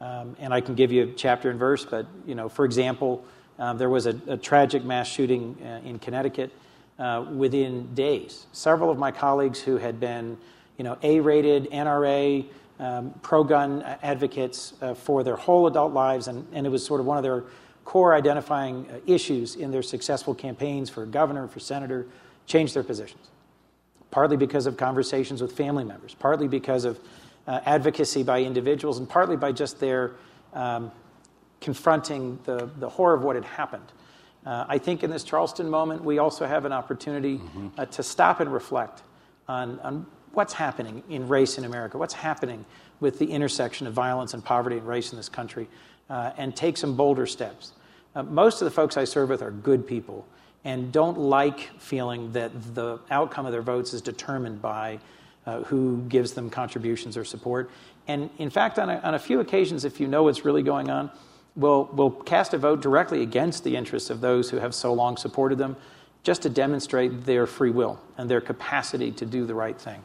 Um, 0.00 0.36
and 0.38 0.54
I 0.54 0.60
can 0.60 0.74
give 0.74 0.92
you 0.92 1.04
a 1.04 1.12
chapter 1.12 1.50
and 1.50 1.58
verse, 1.58 1.84
but, 1.84 2.06
you 2.26 2.34
know, 2.34 2.48
for 2.48 2.64
example, 2.64 3.24
um, 3.58 3.78
there 3.78 3.90
was 3.90 4.06
a, 4.06 4.18
a, 4.28 4.36
tragic 4.36 4.84
mass 4.84 5.08
shooting 5.08 5.56
uh, 5.62 5.86
in 5.86 5.98
Connecticut 5.98 6.52
uh, 6.98 7.24
within 7.32 7.92
days. 7.94 8.46
Several 8.52 8.90
of 8.90 8.98
my 8.98 9.10
colleagues 9.10 9.60
who 9.60 9.76
had 9.76 9.98
been, 9.98 10.38
you 10.76 10.84
know, 10.84 10.96
A-rated 11.02 11.68
NRA 11.72 12.46
um, 12.78 13.12
pro-gun 13.22 13.82
advocates 14.02 14.74
uh, 14.80 14.94
for 14.94 15.24
their 15.24 15.34
whole 15.34 15.66
adult 15.66 15.92
lives, 15.92 16.28
and, 16.28 16.46
and 16.52 16.64
it 16.64 16.70
was 16.70 16.84
sort 16.86 17.00
of 17.00 17.06
one 17.06 17.16
of 17.16 17.24
their 17.24 17.44
core 17.84 18.14
identifying 18.14 18.86
uh, 18.90 18.98
issues 19.06 19.56
in 19.56 19.72
their 19.72 19.82
successful 19.82 20.34
campaigns 20.34 20.88
for 20.88 21.04
governor, 21.06 21.48
for 21.48 21.58
senator, 21.58 22.06
changed 22.46 22.74
their 22.74 22.84
positions. 22.84 23.28
Partly 24.10 24.36
because 24.36 24.66
of 24.66 24.76
conversations 24.76 25.42
with 25.42 25.52
family 25.52 25.84
members, 25.84 26.14
partly 26.14 26.48
because 26.48 26.84
of 26.84 26.98
uh, 27.46 27.60
advocacy 27.66 28.22
by 28.22 28.42
individuals, 28.42 28.98
and 28.98 29.08
partly 29.08 29.36
by 29.36 29.52
just 29.52 29.80
their 29.80 30.12
um, 30.54 30.90
confronting 31.60 32.38
the, 32.44 32.70
the 32.78 32.88
horror 32.88 33.14
of 33.14 33.22
what 33.22 33.36
had 33.36 33.44
happened. 33.44 33.92
Uh, 34.46 34.64
I 34.68 34.78
think 34.78 35.02
in 35.02 35.10
this 35.10 35.24
Charleston 35.24 35.68
moment, 35.68 36.04
we 36.04 36.18
also 36.18 36.46
have 36.46 36.64
an 36.64 36.72
opportunity 36.72 37.38
mm-hmm. 37.38 37.68
uh, 37.76 37.86
to 37.86 38.02
stop 38.02 38.40
and 38.40 38.52
reflect 38.52 39.02
on, 39.46 39.78
on 39.80 40.06
what's 40.32 40.52
happening 40.52 41.02
in 41.08 41.26
race 41.28 41.58
in 41.58 41.64
America, 41.64 41.98
what's 41.98 42.14
happening 42.14 42.64
with 43.00 43.18
the 43.18 43.26
intersection 43.26 43.86
of 43.86 43.92
violence 43.92 44.34
and 44.34 44.44
poverty 44.44 44.78
and 44.78 44.86
race 44.86 45.12
in 45.12 45.16
this 45.16 45.28
country, 45.28 45.68
uh, 46.10 46.32
and 46.36 46.56
take 46.56 46.76
some 46.76 46.96
bolder 46.96 47.26
steps. 47.26 47.72
Uh, 48.14 48.22
most 48.22 48.62
of 48.62 48.64
the 48.64 48.70
folks 48.70 48.96
I 48.96 49.04
serve 49.04 49.28
with 49.28 49.42
are 49.42 49.50
good 49.50 49.86
people 49.86 50.26
and 50.64 50.92
don't 50.92 51.18
like 51.18 51.70
feeling 51.78 52.32
that 52.32 52.74
the 52.74 52.98
outcome 53.10 53.46
of 53.46 53.52
their 53.52 53.62
votes 53.62 53.92
is 53.94 54.02
determined 54.02 54.60
by 54.60 54.98
uh, 55.46 55.62
who 55.62 56.02
gives 56.08 56.32
them 56.32 56.50
contributions 56.50 57.16
or 57.16 57.24
support. 57.24 57.70
And 58.06 58.28
in 58.38 58.50
fact, 58.50 58.78
on 58.78 58.90
a, 58.90 58.98
on 58.98 59.14
a 59.14 59.18
few 59.18 59.40
occasions, 59.40 59.84
if 59.84 60.00
you 60.00 60.06
know 60.06 60.24
what's 60.24 60.44
really 60.44 60.62
going 60.62 60.90
on, 60.90 61.10
will, 61.56 61.84
will 61.92 62.10
cast 62.10 62.54
a 62.54 62.58
vote 62.58 62.80
directly 62.80 63.22
against 63.22 63.64
the 63.64 63.76
interests 63.76 64.10
of 64.10 64.20
those 64.20 64.50
who 64.50 64.58
have 64.58 64.74
so 64.74 64.92
long 64.92 65.16
supported 65.16 65.58
them, 65.58 65.76
just 66.22 66.42
to 66.42 66.50
demonstrate 66.50 67.24
their 67.24 67.46
free 67.46 67.70
will 67.70 67.98
and 68.16 68.28
their 68.28 68.40
capacity 68.40 69.10
to 69.12 69.24
do 69.24 69.46
the 69.46 69.54
right 69.54 69.80
thing. 69.80 70.02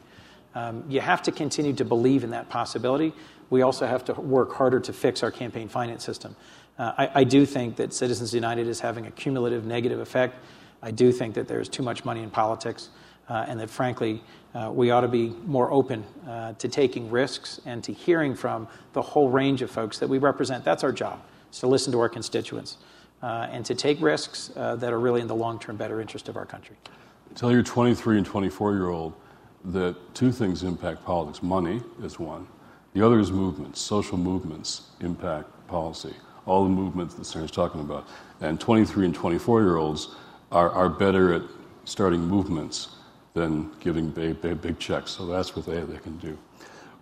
Um, 0.54 0.84
you 0.88 1.00
have 1.00 1.22
to 1.22 1.32
continue 1.32 1.74
to 1.74 1.84
believe 1.84 2.24
in 2.24 2.30
that 2.30 2.48
possibility. 2.48 3.12
We 3.50 3.62
also 3.62 3.86
have 3.86 4.04
to 4.06 4.14
work 4.14 4.52
harder 4.52 4.80
to 4.80 4.92
fix 4.92 5.22
our 5.22 5.30
campaign 5.30 5.68
finance 5.68 6.04
system. 6.04 6.36
Uh, 6.78 6.92
I, 6.98 7.10
I, 7.20 7.24
do 7.24 7.46
think 7.46 7.76
that 7.76 7.94
Citizens 7.94 8.34
United 8.34 8.66
is 8.66 8.80
having 8.80 9.06
a 9.06 9.10
cumulative 9.12 9.64
negative 9.64 10.00
effect. 10.00 10.36
I 10.82 10.90
do 10.90 11.12
think 11.12 11.34
that 11.34 11.46
there's 11.46 11.68
too 11.68 11.84
much 11.84 12.04
money 12.04 12.22
in 12.22 12.30
politics, 12.30 12.88
uh, 13.28 13.46
and 13.46 13.60
that 13.60 13.70
frankly, 13.70 14.22
uh, 14.54 14.70
we 14.74 14.90
ought 14.90 15.02
to 15.02 15.08
be 15.08 15.30
more 15.46 15.70
open 15.70 16.04
uh, 16.26 16.54
to 16.54 16.68
taking 16.68 17.10
risks 17.10 17.60
and 17.64 17.82
to 17.84 17.92
hearing 17.92 18.34
from 18.34 18.66
the 18.92 19.02
whole 19.02 19.30
range 19.30 19.62
of 19.62 19.70
folks 19.70 19.98
that 19.98 20.08
we 20.08 20.18
represent. 20.18 20.64
That's 20.64 20.82
our 20.82 20.92
job, 20.92 21.20
is 21.52 21.60
to 21.60 21.68
listen 21.68 21.92
to 21.92 22.00
our 22.00 22.08
constituents 22.08 22.78
uh, 23.22 23.48
and 23.50 23.64
to 23.66 23.74
take 23.74 24.00
risks 24.00 24.50
uh, 24.56 24.76
that 24.76 24.92
are 24.92 25.00
really 25.00 25.20
in 25.20 25.26
the 25.26 25.34
long 25.34 25.58
term 25.58 25.76
better 25.76 26.00
interest 26.00 26.28
of 26.28 26.36
our 26.36 26.46
country. 26.46 26.76
Tell 27.34 27.50
your 27.50 27.62
23 27.62 28.18
and 28.18 28.26
24 28.26 28.74
year 28.74 28.88
old 28.88 29.14
that 29.64 29.96
two 30.14 30.30
things 30.30 30.62
impact 30.62 31.04
politics 31.04 31.42
money 31.42 31.80
is 32.02 32.18
one, 32.18 32.46
the 32.92 33.04
other 33.04 33.18
is 33.18 33.32
movements. 33.32 33.80
Social 33.80 34.18
movements 34.18 34.90
impact 35.00 35.48
policy. 35.66 36.14
All 36.46 36.64
the 36.64 36.70
movements 36.70 37.14
that 37.14 37.24
Senator's 37.24 37.50
talking 37.50 37.80
about. 37.80 38.06
And 38.40 38.60
23 38.60 39.06
and 39.06 39.14
24 39.14 39.62
year 39.62 39.76
olds 39.76 40.14
are, 40.52 40.70
are 40.70 40.88
better 40.88 41.34
at 41.34 41.42
starting 41.84 42.20
movements 42.20 42.96
than 43.34 43.72
giving 43.80 44.10
big, 44.10 44.40
big, 44.40 44.60
big 44.60 44.78
checks. 44.78 45.10
So 45.10 45.26
that's 45.26 45.56
what 45.56 45.66
they, 45.66 45.80
they 45.80 45.98
can 45.98 46.16
do. 46.18 46.38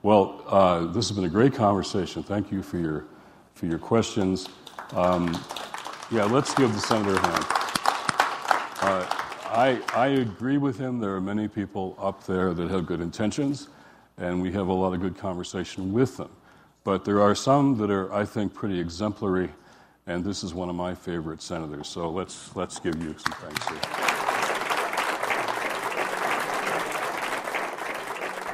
Well, 0.03 0.43
uh, 0.49 0.87
this 0.87 1.09
has 1.09 1.17
been 1.17 1.27
a 1.27 1.31
great 1.31 1.55
conversation. 1.55 2.23
Thank 2.23 2.51
you 2.51 2.63
for 2.63 2.79
your, 2.79 3.05
for 3.55 3.67
your 3.67 3.79
questions. 3.79 4.49
Um, 4.93 5.39
yeah, 6.11 6.25
let's 6.25 6.55
give 6.55 6.73
the 6.73 6.81
senator 6.81 7.15
a 7.15 7.21
hand. 7.21 7.45
Uh, 8.83 9.07
I, 9.53 9.81
I 9.95 10.07
agree 10.09 10.59
with 10.59 10.79
him. 10.79 10.99
There 10.99 11.15
are 11.15 11.21
many 11.21 11.47
people 11.47 11.97
up 12.01 12.25
there 12.25 12.53
that 12.55 12.71
have 12.71 12.87
good 12.87 13.01
intentions, 13.01 13.69
and 14.17 14.41
we 14.41 14.51
have 14.53 14.69
a 14.69 14.73
lot 14.73 14.95
of 14.95 15.01
good 15.01 15.17
conversation 15.17 15.93
with 15.93 16.17
them. 16.17 16.31
But 16.85 17.05
there 17.05 17.21
are 17.21 17.35
some 17.35 17.77
that 17.79 17.91
are, 17.91 18.13
I 18.13 18.25
think, 18.25 18.55
pretty 18.55 18.81
exemplary, 18.81 19.51
and 20.07 20.25
this 20.25 20.43
is 20.43 20.53
one 20.53 20.69
of 20.69 20.75
my 20.75 20.95
favorite 20.95 21.41
senators. 21.41 21.87
So 21.89 22.11
let's, 22.11 22.55
let's 22.57 22.81
give 22.81 23.01
you 23.03 23.15
some 23.19 23.33
thanks 23.41 23.69
here. 23.69 23.79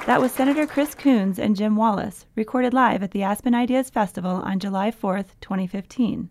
That 0.06 0.20
was 0.20 0.32
Senator 0.32 0.66
Chris 0.66 0.94
Coons 0.94 1.38
and 1.38 1.54
Jim 1.54 1.76
Wallis, 1.76 2.24
recorded 2.34 2.72
live 2.72 3.02
at 3.02 3.10
the 3.10 3.22
Aspen 3.22 3.54
Ideas 3.54 3.90
Festival 3.90 4.36
on 4.36 4.58
July 4.58 4.90
4th, 4.90 5.28
2015. 5.40 6.30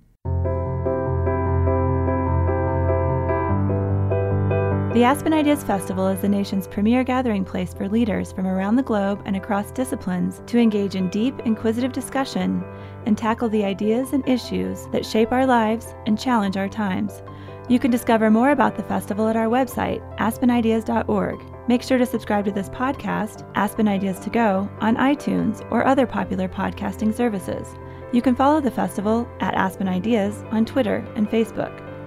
The 4.97 5.03
Aspen 5.03 5.31
Ideas 5.31 5.63
Festival 5.63 6.07
is 6.07 6.21
the 6.21 6.27
nation's 6.27 6.67
premier 6.67 7.03
gathering 7.03 7.45
place 7.45 7.71
for 7.71 7.87
leaders 7.87 8.31
from 8.31 8.47
around 8.47 8.77
the 8.77 8.81
globe 8.81 9.21
and 9.25 9.35
across 9.35 9.69
disciplines 9.69 10.41
to 10.47 10.57
engage 10.57 10.95
in 10.95 11.07
deep, 11.09 11.39
inquisitive 11.45 11.93
discussion 11.93 12.63
and 13.05 13.15
tackle 13.15 13.47
the 13.47 13.63
ideas 13.63 14.13
and 14.13 14.27
issues 14.27 14.87
that 14.87 15.05
shape 15.05 15.31
our 15.31 15.45
lives 15.45 15.93
and 16.07 16.17
challenge 16.17 16.57
our 16.57 16.67
times. 16.67 17.21
You 17.69 17.77
can 17.77 17.91
discover 17.91 18.31
more 18.31 18.49
about 18.49 18.75
the 18.75 18.81
festival 18.81 19.27
at 19.27 19.35
our 19.35 19.45
website, 19.45 20.01
aspenideas.org. 20.17 21.43
Make 21.67 21.83
sure 21.83 21.99
to 21.99 22.05
subscribe 22.07 22.45
to 22.45 22.51
this 22.51 22.69
podcast, 22.69 23.47
Aspen 23.53 23.87
Ideas 23.87 24.17
to 24.21 24.31
Go, 24.31 24.67
on 24.79 24.95
iTunes 24.95 25.63
or 25.69 25.85
other 25.85 26.07
popular 26.07 26.49
podcasting 26.49 27.13
services. 27.13 27.67
You 28.11 28.23
can 28.23 28.35
follow 28.35 28.61
the 28.61 28.71
festival 28.71 29.29
at 29.41 29.53
Aspen 29.53 29.87
Ideas 29.87 30.43
on 30.49 30.65
Twitter 30.65 31.07
and 31.15 31.29
Facebook. 31.29 31.86